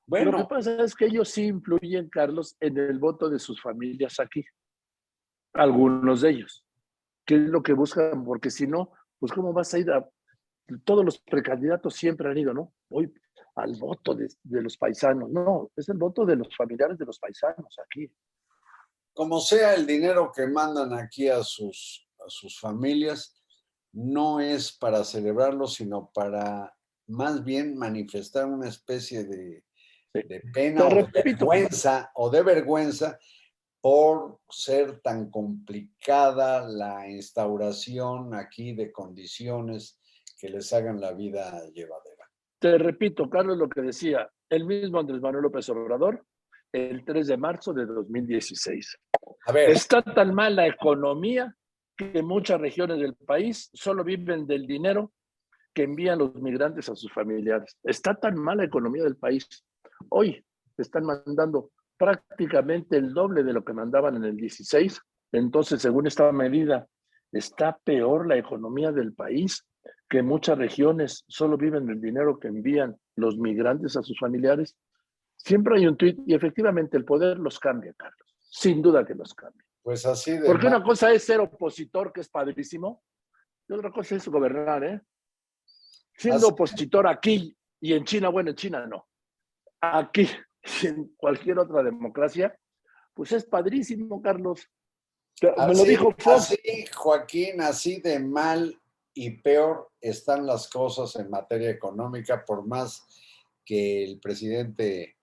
bueno, 0.06 0.36
que 0.36 0.44
pasa 0.44 0.82
es 0.84 0.94
que 0.94 1.06
ellos 1.06 1.28
sí 1.30 1.46
influyen, 1.46 2.08
Carlos, 2.08 2.56
en 2.60 2.76
el 2.76 2.98
voto 2.98 3.28
de 3.28 3.38
sus 3.38 3.60
familias 3.60 4.20
aquí. 4.20 4.44
Algunos 5.54 6.20
de 6.20 6.30
ellos. 6.30 6.64
¿Qué 7.24 7.36
es 7.36 7.40
lo 7.40 7.62
que 7.62 7.72
buscan? 7.72 8.24
Porque 8.24 8.50
si 8.50 8.66
no, 8.66 8.92
pues 9.18 9.32
¿cómo 9.32 9.52
vas 9.52 9.72
a 9.74 9.78
ir 9.78 9.90
a... 9.90 10.08
Todos 10.84 11.04
los 11.04 11.18
precandidatos 11.18 11.94
siempre 11.94 12.28
han 12.30 12.38
ido, 12.38 12.52
¿no? 12.52 12.72
Hoy 12.90 13.12
al 13.54 13.74
voto 13.76 14.14
de, 14.14 14.28
de 14.42 14.62
los 14.62 14.76
paisanos. 14.76 15.30
No, 15.30 15.70
es 15.76 15.88
el 15.88 15.96
voto 15.96 16.24
de 16.26 16.36
los 16.36 16.54
familiares 16.56 16.98
de 16.98 17.06
los 17.06 17.18
paisanos 17.18 17.74
aquí. 17.84 18.10
como 19.14 19.40
sea 19.40 19.74
el 19.74 19.86
dinero 19.86 20.30
que 20.34 20.46
mandan 20.46 20.92
aquí 20.92 21.28
a 21.28 21.42
sus, 21.42 22.06
a 22.18 22.28
sus 22.28 22.60
familias, 22.60 23.34
no 23.92 24.40
es 24.40 24.72
para 24.76 25.04
celebrarlo, 25.04 25.66
sino 25.66 26.10
para 26.12 26.74
más 27.06 27.42
bien 27.42 27.76
manifestar 27.78 28.44
una 28.46 28.68
especie 28.68 29.24
de, 29.24 29.64
Sí. 30.14 30.22
de 30.28 30.40
pena 30.52 30.84
o 30.86 30.88
de 30.90 31.22
vergüenza 31.22 32.10
o 32.14 32.30
de 32.30 32.42
vergüenza 32.42 33.18
por 33.82 34.40
ser 34.48 35.00
tan 35.00 35.30
complicada 35.30 36.66
la 36.66 37.08
instauración 37.08 38.34
aquí 38.34 38.72
de 38.74 38.90
condiciones 38.92 40.00
que 40.38 40.48
les 40.48 40.72
hagan 40.72 41.00
la 41.00 41.12
vida 41.12 41.62
llevadera. 41.72 42.24
Te 42.58 42.78
repito, 42.78 43.28
Carlos, 43.28 43.56
lo 43.58 43.68
que 43.68 43.82
decía 43.82 44.30
el 44.48 44.64
mismo 44.64 45.00
Andrés 45.00 45.20
Manuel 45.20 45.44
López 45.44 45.68
Obrador 45.68 46.24
el 46.72 47.04
3 47.04 47.26
de 47.26 47.36
marzo 47.36 47.72
de 47.72 47.86
2016. 47.86 48.98
A 49.46 49.52
ver, 49.52 49.70
Está 49.70 50.02
tan 50.02 50.34
mal 50.34 50.56
la 50.56 50.66
economía 50.66 51.54
que 51.96 52.22
muchas 52.22 52.60
regiones 52.60 52.98
del 52.98 53.14
país 53.14 53.70
solo 53.72 54.04
viven 54.04 54.46
del 54.46 54.66
dinero 54.66 55.12
que 55.72 55.84
envían 55.84 56.18
los 56.18 56.34
migrantes 56.36 56.88
a 56.88 56.96
sus 56.96 57.12
familiares. 57.12 57.76
Está 57.82 58.14
tan 58.14 58.38
mal 58.38 58.58
la 58.58 58.64
economía 58.64 59.04
del 59.04 59.16
país. 59.16 59.46
Hoy 60.10 60.44
están 60.76 61.04
mandando 61.04 61.70
prácticamente 61.96 62.96
el 62.96 63.14
doble 63.14 63.42
de 63.42 63.52
lo 63.52 63.64
que 63.64 63.72
mandaban 63.72 64.16
en 64.16 64.24
el 64.24 64.36
16. 64.36 65.00
Entonces, 65.32 65.80
según 65.80 66.06
esta 66.06 66.30
medida, 66.32 66.86
está 67.32 67.78
peor 67.84 68.26
la 68.26 68.36
economía 68.36 68.92
del 68.92 69.14
país, 69.14 69.66
que 70.08 70.22
muchas 70.22 70.56
regiones 70.58 71.24
solo 71.28 71.56
viven 71.56 71.86
del 71.86 72.00
dinero 72.00 72.38
que 72.38 72.48
envían 72.48 72.96
los 73.16 73.36
migrantes 73.38 73.96
a 73.96 74.02
sus 74.02 74.18
familiares. 74.18 74.76
Siempre 75.36 75.76
hay 75.78 75.86
un 75.86 75.96
tuit 75.96 76.18
y 76.26 76.34
efectivamente 76.34 76.96
el 76.96 77.04
poder 77.04 77.38
los 77.38 77.58
cambia, 77.58 77.92
Carlos. 77.96 78.36
Sin 78.40 78.80
duda 78.82 79.04
que 79.04 79.14
los 79.14 79.34
cambia. 79.34 79.62
pues 79.82 80.04
así 80.06 80.32
de 80.32 80.46
Porque 80.46 80.64
mal- 80.68 80.76
una 80.76 80.84
cosa 80.84 81.12
es 81.12 81.22
ser 81.24 81.38
opositor, 81.40 82.12
que 82.12 82.20
es 82.20 82.28
padrísimo, 82.28 83.04
y 83.68 83.72
otra 83.72 83.90
cosa 83.92 84.16
es 84.16 84.26
gobernar, 84.26 84.82
¿eh? 84.82 85.00
Siendo 86.16 86.38
Así- 86.46 86.52
opositor 86.52 87.06
aquí 87.06 87.56
y 87.80 87.92
en 87.92 88.04
China, 88.04 88.28
bueno, 88.30 88.50
en 88.50 88.56
China 88.56 88.84
no. 88.86 89.06
Aquí 89.80 90.28
y 90.82 90.86
en 90.88 91.14
cualquier 91.16 91.58
otra 91.60 91.82
democracia, 91.84 92.56
pues 93.14 93.30
es 93.32 93.44
padrísimo, 93.44 94.20
Carlos. 94.22 94.68
Me 95.42 95.74
lo 95.74 95.84
dijo 95.84 96.10
Fox. 96.18 96.26
Así, 96.52 96.86
Joaquín, 96.94 97.60
así 97.60 98.00
de 98.00 98.18
mal 98.18 98.76
y 99.16 99.30
peor 99.30 99.92
están 99.98 100.46
las 100.46 100.68
cosas 100.68 101.16
en 101.16 101.30
materia 101.30 101.70
económica, 101.70 102.44
por 102.44 102.66
más 102.66 103.02
que 103.64 104.04
el 104.04 104.20
presidente 104.20 105.16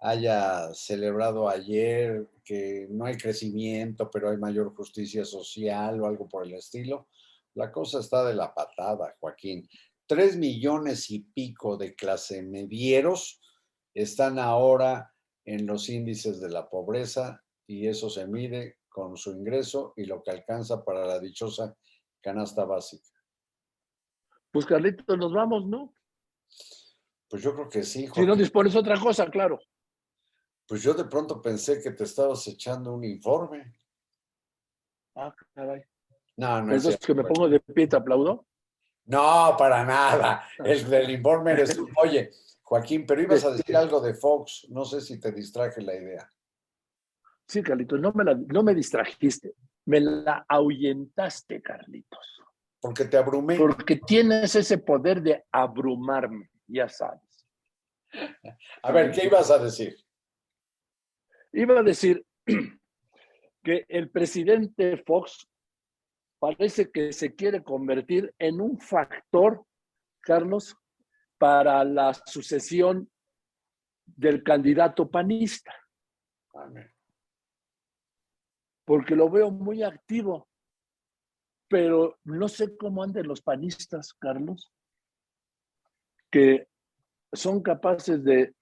haya 0.00 0.72
celebrado 0.72 1.48
ayer 1.48 2.26
que 2.42 2.86
no 2.90 3.04
hay 3.04 3.18
crecimiento, 3.18 4.10
pero 4.10 4.30
hay 4.30 4.38
mayor 4.38 4.74
justicia 4.74 5.26
social 5.26 6.00
o 6.00 6.06
algo 6.06 6.26
por 6.26 6.46
el 6.46 6.54
estilo. 6.54 7.08
La 7.52 7.70
cosa 7.70 8.00
está 8.00 8.24
de 8.24 8.34
la 8.34 8.54
patada, 8.54 9.14
Joaquín. 9.20 9.68
Tres 10.06 10.38
millones 10.38 11.10
y 11.10 11.20
pico 11.20 11.76
de 11.76 11.94
clase 11.94 12.42
medieros 12.42 13.42
están 13.92 14.38
ahora 14.38 15.12
en 15.44 15.66
los 15.66 15.90
índices 15.90 16.40
de 16.40 16.48
la 16.48 16.70
pobreza 16.70 17.44
y 17.66 17.88
eso 17.88 18.08
se 18.08 18.26
mide 18.26 18.78
con 18.88 19.18
su 19.18 19.32
ingreso 19.32 19.92
y 19.96 20.06
lo 20.06 20.22
que 20.22 20.30
alcanza 20.30 20.82
para 20.82 21.06
la 21.06 21.20
dichosa 21.20 21.76
canasta 22.22 22.64
básica. 22.64 23.13
Pues 24.54 24.66
Carlitos, 24.66 25.18
nos 25.18 25.32
vamos, 25.32 25.66
¿no? 25.66 25.92
Pues 27.28 27.42
yo 27.42 27.52
creo 27.56 27.68
que 27.68 27.82
sí, 27.82 28.08
Si 28.14 28.24
no 28.24 28.36
dispones 28.36 28.76
otra 28.76 28.96
cosa, 29.00 29.28
claro. 29.28 29.58
Pues 30.68 30.80
yo 30.80 30.94
de 30.94 31.06
pronto 31.06 31.42
pensé 31.42 31.82
que 31.82 31.90
te 31.90 32.04
estabas 32.04 32.46
echando 32.46 32.94
un 32.94 33.02
informe. 33.02 33.74
Ah, 35.16 35.34
caray. 35.54 35.82
No, 36.36 36.62
no 36.62 36.72
es 36.72 36.84
Entonces 36.84 37.00
cierto. 37.00 37.06
que 37.06 37.14
me 37.14 37.24
pongo 37.24 37.48
de 37.48 37.58
pie 37.58 37.84
y 37.84 37.88
te 37.88 37.96
aplaudo. 37.96 38.46
No, 39.06 39.56
para 39.58 39.84
nada. 39.84 40.46
El 40.58 40.88
del 40.88 41.10
informe 41.10 41.50
eres 41.50 41.74
tú. 41.74 41.88
Oye, 42.00 42.30
Joaquín, 42.62 43.04
pero 43.06 43.22
ibas 43.22 43.44
a 43.44 43.50
decir 43.50 43.76
algo 43.76 44.00
de 44.00 44.14
Fox. 44.14 44.68
No 44.70 44.84
sé 44.84 45.00
si 45.00 45.18
te 45.18 45.32
distraje 45.32 45.82
la 45.82 45.96
idea. 45.96 46.30
Sí, 47.48 47.60
Carlitos, 47.60 48.00
no 48.00 48.12
me, 48.12 48.22
la- 48.22 48.34
no 48.36 48.62
me 48.62 48.72
distrajiste. 48.72 49.56
Me 49.86 49.98
la 49.98 50.46
ahuyentaste, 50.48 51.60
Carlitos. 51.60 52.33
Porque 52.84 53.06
te 53.06 53.16
abrumé. 53.16 53.56
Porque 53.56 53.96
tienes 53.96 54.54
ese 54.54 54.76
poder 54.76 55.22
de 55.22 55.42
abrumarme, 55.50 56.50
ya 56.66 56.86
sabes. 56.86 57.48
A 58.82 58.92
ver, 58.92 59.10
¿qué 59.10 59.24
ibas 59.24 59.50
a 59.50 59.56
decir? 59.56 59.96
Iba 61.50 61.80
a 61.80 61.82
decir 61.82 62.26
que 63.64 63.86
el 63.88 64.10
presidente 64.10 64.98
Fox 64.98 65.48
parece 66.38 66.90
que 66.90 67.14
se 67.14 67.34
quiere 67.34 67.64
convertir 67.64 68.34
en 68.38 68.60
un 68.60 68.78
factor, 68.78 69.64
Carlos, 70.20 70.76
para 71.38 71.82
la 71.84 72.12
sucesión 72.12 73.10
del 74.04 74.42
candidato 74.42 75.10
panista, 75.10 75.74
porque 78.84 79.16
lo 79.16 79.30
veo 79.30 79.50
muy 79.50 79.82
activo, 79.82 80.50
pero 81.74 82.20
no 82.22 82.46
sé 82.46 82.76
cómo 82.76 83.02
anden 83.02 83.26
los 83.26 83.42
panistas, 83.42 84.14
Carlos, 84.14 84.72
que 86.30 86.68
son 87.32 87.64
capaces 87.64 88.22
de, 88.22 88.54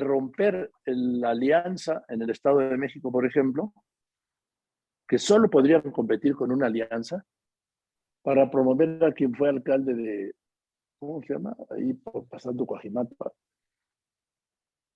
romper 0.00 0.72
la 0.86 1.30
alianza 1.30 2.04
en 2.08 2.22
el 2.22 2.30
Estado 2.30 2.58
de 2.58 2.76
México, 2.76 3.12
por 3.12 3.24
ejemplo, 3.24 3.72
que 5.06 5.18
solo 5.18 5.48
podrían 5.48 5.92
competir 5.92 6.34
con 6.34 6.50
una 6.50 6.66
alianza 6.66 7.24
para 8.22 8.50
promover 8.50 9.04
a 9.04 9.12
quien 9.12 9.32
fue 9.32 9.48
alcalde 9.48 9.94
de, 9.94 10.34
¿cómo 10.98 11.22
se 11.22 11.32
llama? 11.32 11.56
Ahí 11.70 11.92
por- 11.94 12.26
pasando 12.26 12.66
Coajimalpa. 12.66 13.32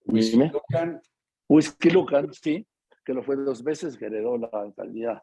Dime. 0.03 0.51
Lucan, 0.51 1.01
Whisky 1.49 1.91
Lucan, 1.91 2.35
sí, 2.35 2.66
que 3.05 3.14
lo 3.14 3.22
fue 3.22 3.37
dos 3.37 3.62
veces, 3.62 3.97
que 3.97 4.07
heredó 4.07 4.37
la 4.37 4.51
alcaldía 4.53 5.22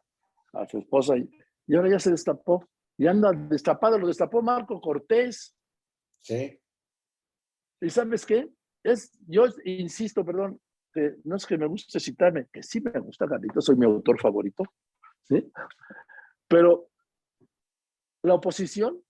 a 0.54 0.66
su 0.66 0.78
esposa 0.78 1.14
y, 1.18 1.28
y 1.68 1.76
ahora 1.76 1.90
ya 1.90 1.98
se 2.00 2.10
destapó 2.10 2.66
y 2.96 3.06
anda 3.06 3.30
destapado, 3.32 3.98
lo 3.98 4.08
destapó 4.08 4.42
Marco 4.42 4.80
Cortés. 4.80 5.54
Sí. 6.20 6.58
¿Y 7.80 7.90
sabes 7.90 8.26
qué? 8.26 8.50
Es, 8.82 9.16
yo 9.26 9.44
insisto, 9.64 10.24
perdón, 10.24 10.60
que 10.92 11.16
no 11.24 11.36
es 11.36 11.46
que 11.46 11.58
me 11.58 11.66
guste 11.66 12.00
citarme, 12.00 12.48
que 12.52 12.62
sí 12.62 12.80
me 12.80 12.98
gusta 12.98 13.28
Carlitos, 13.28 13.64
soy 13.64 13.76
mi 13.76 13.84
autor 13.84 14.18
favorito, 14.18 14.64
¿sí? 15.22 15.52
Pero 16.48 16.88
la 18.22 18.34
oposición, 18.34 19.00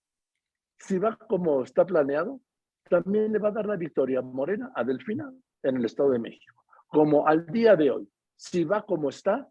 si 0.77 0.99
va 0.99 1.15
como 1.15 1.63
está 1.63 1.85
planeado, 1.85 2.41
también 2.89 3.31
le 3.31 3.39
va 3.39 3.49
a 3.49 3.53
dar 3.53 3.65
la 3.65 3.77
victoria 3.77 4.21
Morena, 4.21 4.71
a 4.75 4.83
Delfina, 4.83 5.33
en 5.63 5.77
el 5.77 5.85
Estado 5.85 6.11
de 6.11 6.19
México. 6.19 6.63
Como 6.87 7.25
al 7.25 7.45
día 7.47 7.75
de 7.75 7.91
hoy, 7.91 8.11
si 8.35 8.63
va 8.63 8.85
como 8.85 9.09
está, 9.09 9.49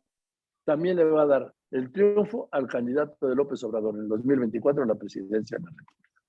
también 0.69 0.99
le 0.99 1.05
va 1.05 1.23
a 1.23 1.27
dar 1.27 1.55
el 1.71 1.91
triunfo 1.91 2.47
al 2.53 2.69
candidato 2.69 3.27
de 3.27 3.35
López 3.35 3.65
Obrador 3.65 3.95
en 3.95 4.03
el 4.03 4.09
2024 4.09 4.83
a 4.83 4.87
la 4.87 4.97
presidencia 4.97 5.57
de 5.57 5.65
la 5.65 5.71
República. 5.71 6.23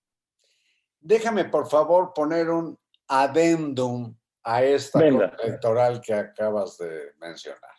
Déjame, 0.97 1.43
por 1.43 1.69
favor, 1.69 2.13
poner 2.13 2.49
un 2.49 2.79
adendum 3.09 4.15
a 4.43 4.63
esta 4.63 5.05
electoral 5.05 5.99
que 5.99 6.13
acabas 6.13 6.77
de 6.77 7.11
mencionar. 7.19 7.75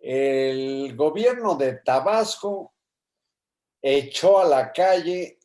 El 0.00 0.96
gobierno 0.96 1.54
de 1.54 1.74
Tabasco 1.84 2.74
echó 3.80 4.40
a 4.40 4.48
la 4.48 4.72
calle 4.72 5.38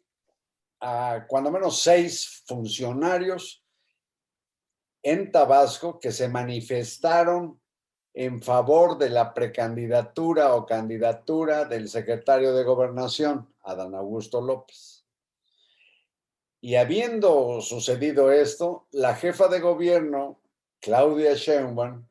a 0.79 1.23
cuando 1.27 1.51
menos 1.51 1.83
seis 1.83 2.43
funcionarios 2.47 3.63
en 5.03 5.31
Tabasco 5.31 5.99
que 5.99 6.11
se 6.11 6.27
manifestaron 6.27 7.61
en 8.13 8.41
favor 8.41 8.97
de 8.97 9.09
la 9.09 9.33
precandidatura 9.33 10.55
o 10.55 10.65
candidatura 10.65 11.65
del 11.65 11.89
secretario 11.89 12.53
de 12.53 12.63
gobernación, 12.63 13.47
Adán 13.63 13.95
Augusto 13.95 14.41
López. 14.41 15.05
Y 16.61 16.75
habiendo 16.75 17.61
sucedido 17.61 18.31
esto, 18.31 18.87
la 18.91 19.15
jefa 19.15 19.47
de 19.47 19.59
gobierno, 19.59 20.41
Claudia 20.81 21.33
Sheinbaum, 21.35 22.05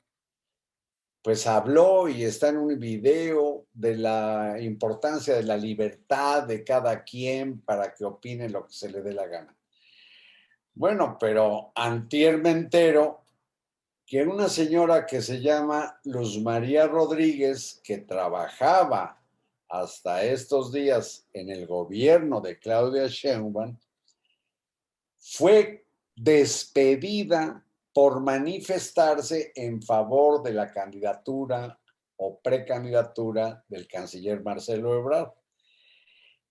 pues 1.23 1.47
habló 1.47 2.09
y 2.09 2.23
está 2.23 2.49
en 2.49 2.59
un 2.59 2.79
video 2.79 3.67
de 3.75 3.99
la 3.99 4.57
importancia 4.61 5.35
de 5.35 5.43
la 5.43 5.57
libertad 5.57 6.45
de 6.45 6.65
cada 6.65 7.05
quien 7.05 7.61
para 7.61 7.93
que 7.93 8.05
opine 8.05 8.49
lo 8.49 8.67
que 8.67 8.73
se 8.73 8.89
le 8.89 9.03
dé 9.03 9.13
la 9.13 9.27
gana. 9.27 9.55
Bueno, 10.73 11.19
pero 11.21 11.73
antier 11.75 12.39
me 12.39 12.53
que 14.09 14.23
una 14.23 14.49
señora 14.49 15.05
que 15.05 15.21
se 15.21 15.39
llama 15.39 16.01
Luz 16.05 16.41
María 16.41 16.87
Rodríguez, 16.87 17.79
que 17.85 17.99
trabajaba 17.99 19.23
hasta 19.69 20.25
estos 20.25 20.73
días 20.73 21.29
en 21.35 21.51
el 21.51 21.67
gobierno 21.67 22.41
de 22.41 22.59
Claudia 22.59 23.07
Sheinbaum, 23.07 23.79
fue 25.19 25.85
despedida 26.17 27.63
por 27.93 28.21
manifestarse 28.21 29.53
en 29.55 29.83
favor 29.83 30.43
de 30.43 30.55
la 30.55 30.73
candidatura 30.73 31.79
o 32.17 32.41
precandidatura 32.41 33.63
del 33.69 33.87
canciller 33.87 34.43
Marcelo 34.43 34.99
Ebrard. 34.99 35.33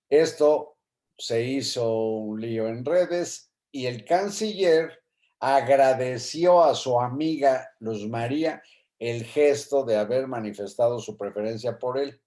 Esto 0.07 0.77
se 1.17 1.41
hizo 1.41 1.91
un 1.91 2.39
lío 2.39 2.67
en 2.67 2.85
redes 2.85 3.51
y 3.71 3.87
el 3.87 4.05
canciller 4.05 5.06
agradeció 5.39 6.63
a 6.63 6.75
su 6.75 6.99
amiga 6.99 7.69
Luz 7.79 8.07
María 8.07 8.61
el 8.99 9.23
gesto 9.23 9.83
de 9.83 9.97
haber 9.97 10.27
manifestado 10.27 10.99
su 10.99 11.17
preferencia 11.17 11.77
por 11.77 11.97
él. 11.97 12.19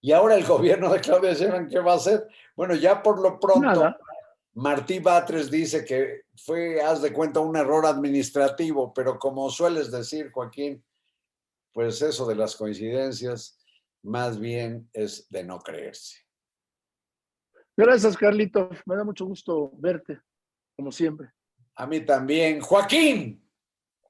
Y 0.00 0.12
ahora 0.12 0.36
el 0.36 0.44
gobierno 0.44 0.92
de 0.92 1.00
Claudia 1.00 1.32
Sheinbaum, 1.32 1.68
¿qué 1.68 1.80
va 1.80 1.94
a 1.94 1.96
hacer? 1.96 2.28
Bueno, 2.54 2.74
ya 2.74 3.02
por 3.02 3.20
lo 3.20 3.40
pronto, 3.40 3.96
Martí 4.54 5.00
Batres 5.00 5.50
dice 5.50 5.84
que 5.84 6.22
fue, 6.36 6.80
haz 6.80 7.02
de 7.02 7.12
cuenta, 7.12 7.40
un 7.40 7.56
error 7.56 7.84
administrativo, 7.84 8.94
pero 8.94 9.18
como 9.18 9.50
sueles 9.50 9.90
decir, 9.90 10.30
Joaquín, 10.30 10.84
pues 11.72 12.00
eso 12.00 12.26
de 12.26 12.36
las 12.36 12.56
coincidencias 12.56 13.58
más 14.02 14.38
bien 14.38 14.88
es 14.92 15.28
de 15.28 15.42
no 15.42 15.58
creerse. 15.58 16.20
Gracias, 17.76 18.16
Carlitos. 18.16 18.78
Me 18.86 18.96
da 18.96 19.04
mucho 19.04 19.26
gusto 19.26 19.72
verte, 19.74 20.20
como 20.76 20.90
siempre. 20.90 21.30
A 21.76 21.86
mí 21.86 22.00
también. 22.00 22.60
Joaquín. 22.60 23.42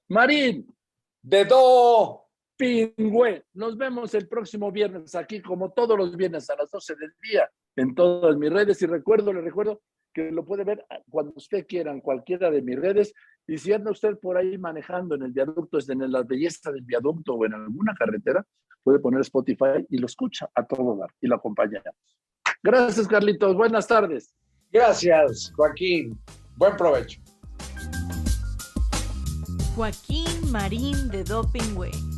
Marín. 0.08 0.74
Dedo. 1.22 2.22
Pingüe. 2.56 3.44
Nos 3.54 3.76
vemos 3.76 4.14
el 4.14 4.28
próximo 4.28 4.72
viernes 4.72 5.14
aquí, 5.14 5.42
como 5.42 5.72
todos 5.72 5.98
los 5.98 6.16
viernes 6.16 6.48
a 6.48 6.56
las 6.56 6.70
12 6.70 6.94
del 6.94 7.12
día, 7.20 7.50
en 7.76 7.94
todas 7.94 8.36
mis 8.36 8.50
redes. 8.50 8.80
Y 8.80 8.86
recuerdo, 8.86 9.32
le 9.32 9.42
recuerdo 9.42 9.82
que 10.14 10.30
lo 10.30 10.44
puede 10.44 10.64
ver 10.64 10.84
cuando 11.10 11.32
usted 11.36 11.66
quiera 11.66 11.92
en 11.92 12.00
cualquiera 12.00 12.50
de 12.50 12.62
mis 12.62 12.78
redes. 12.78 13.12
Y 13.46 13.58
si 13.58 13.72
anda 13.72 13.90
usted 13.90 14.18
por 14.18 14.38
ahí 14.38 14.56
manejando 14.56 15.14
en 15.14 15.22
el 15.22 15.32
viaducto, 15.32 15.78
en 15.88 16.10
la 16.10 16.22
belleza 16.22 16.72
del 16.72 16.82
viaducto 16.82 17.34
o 17.34 17.44
en 17.44 17.54
alguna 17.54 17.94
carretera, 17.94 18.46
puede 18.82 19.00
poner 19.00 19.20
Spotify 19.20 19.84
y 19.90 19.98
lo 19.98 20.06
escucha 20.06 20.48
a 20.54 20.64
todo 20.64 20.96
dar 20.96 21.10
y 21.20 21.26
lo 21.26 21.36
acompaña. 21.36 21.82
Gracias, 22.62 23.06
Carlitos. 23.06 23.54
Buenas 23.54 23.86
tardes. 23.86 24.32
Gracias, 24.72 25.52
Joaquín. 25.54 26.18
Buen 26.56 26.76
provecho. 26.76 27.25
Joaquín 29.76 30.50
Marín 30.50 31.10
de 31.10 31.22
Doping 31.22 31.76
Way. 31.76 32.15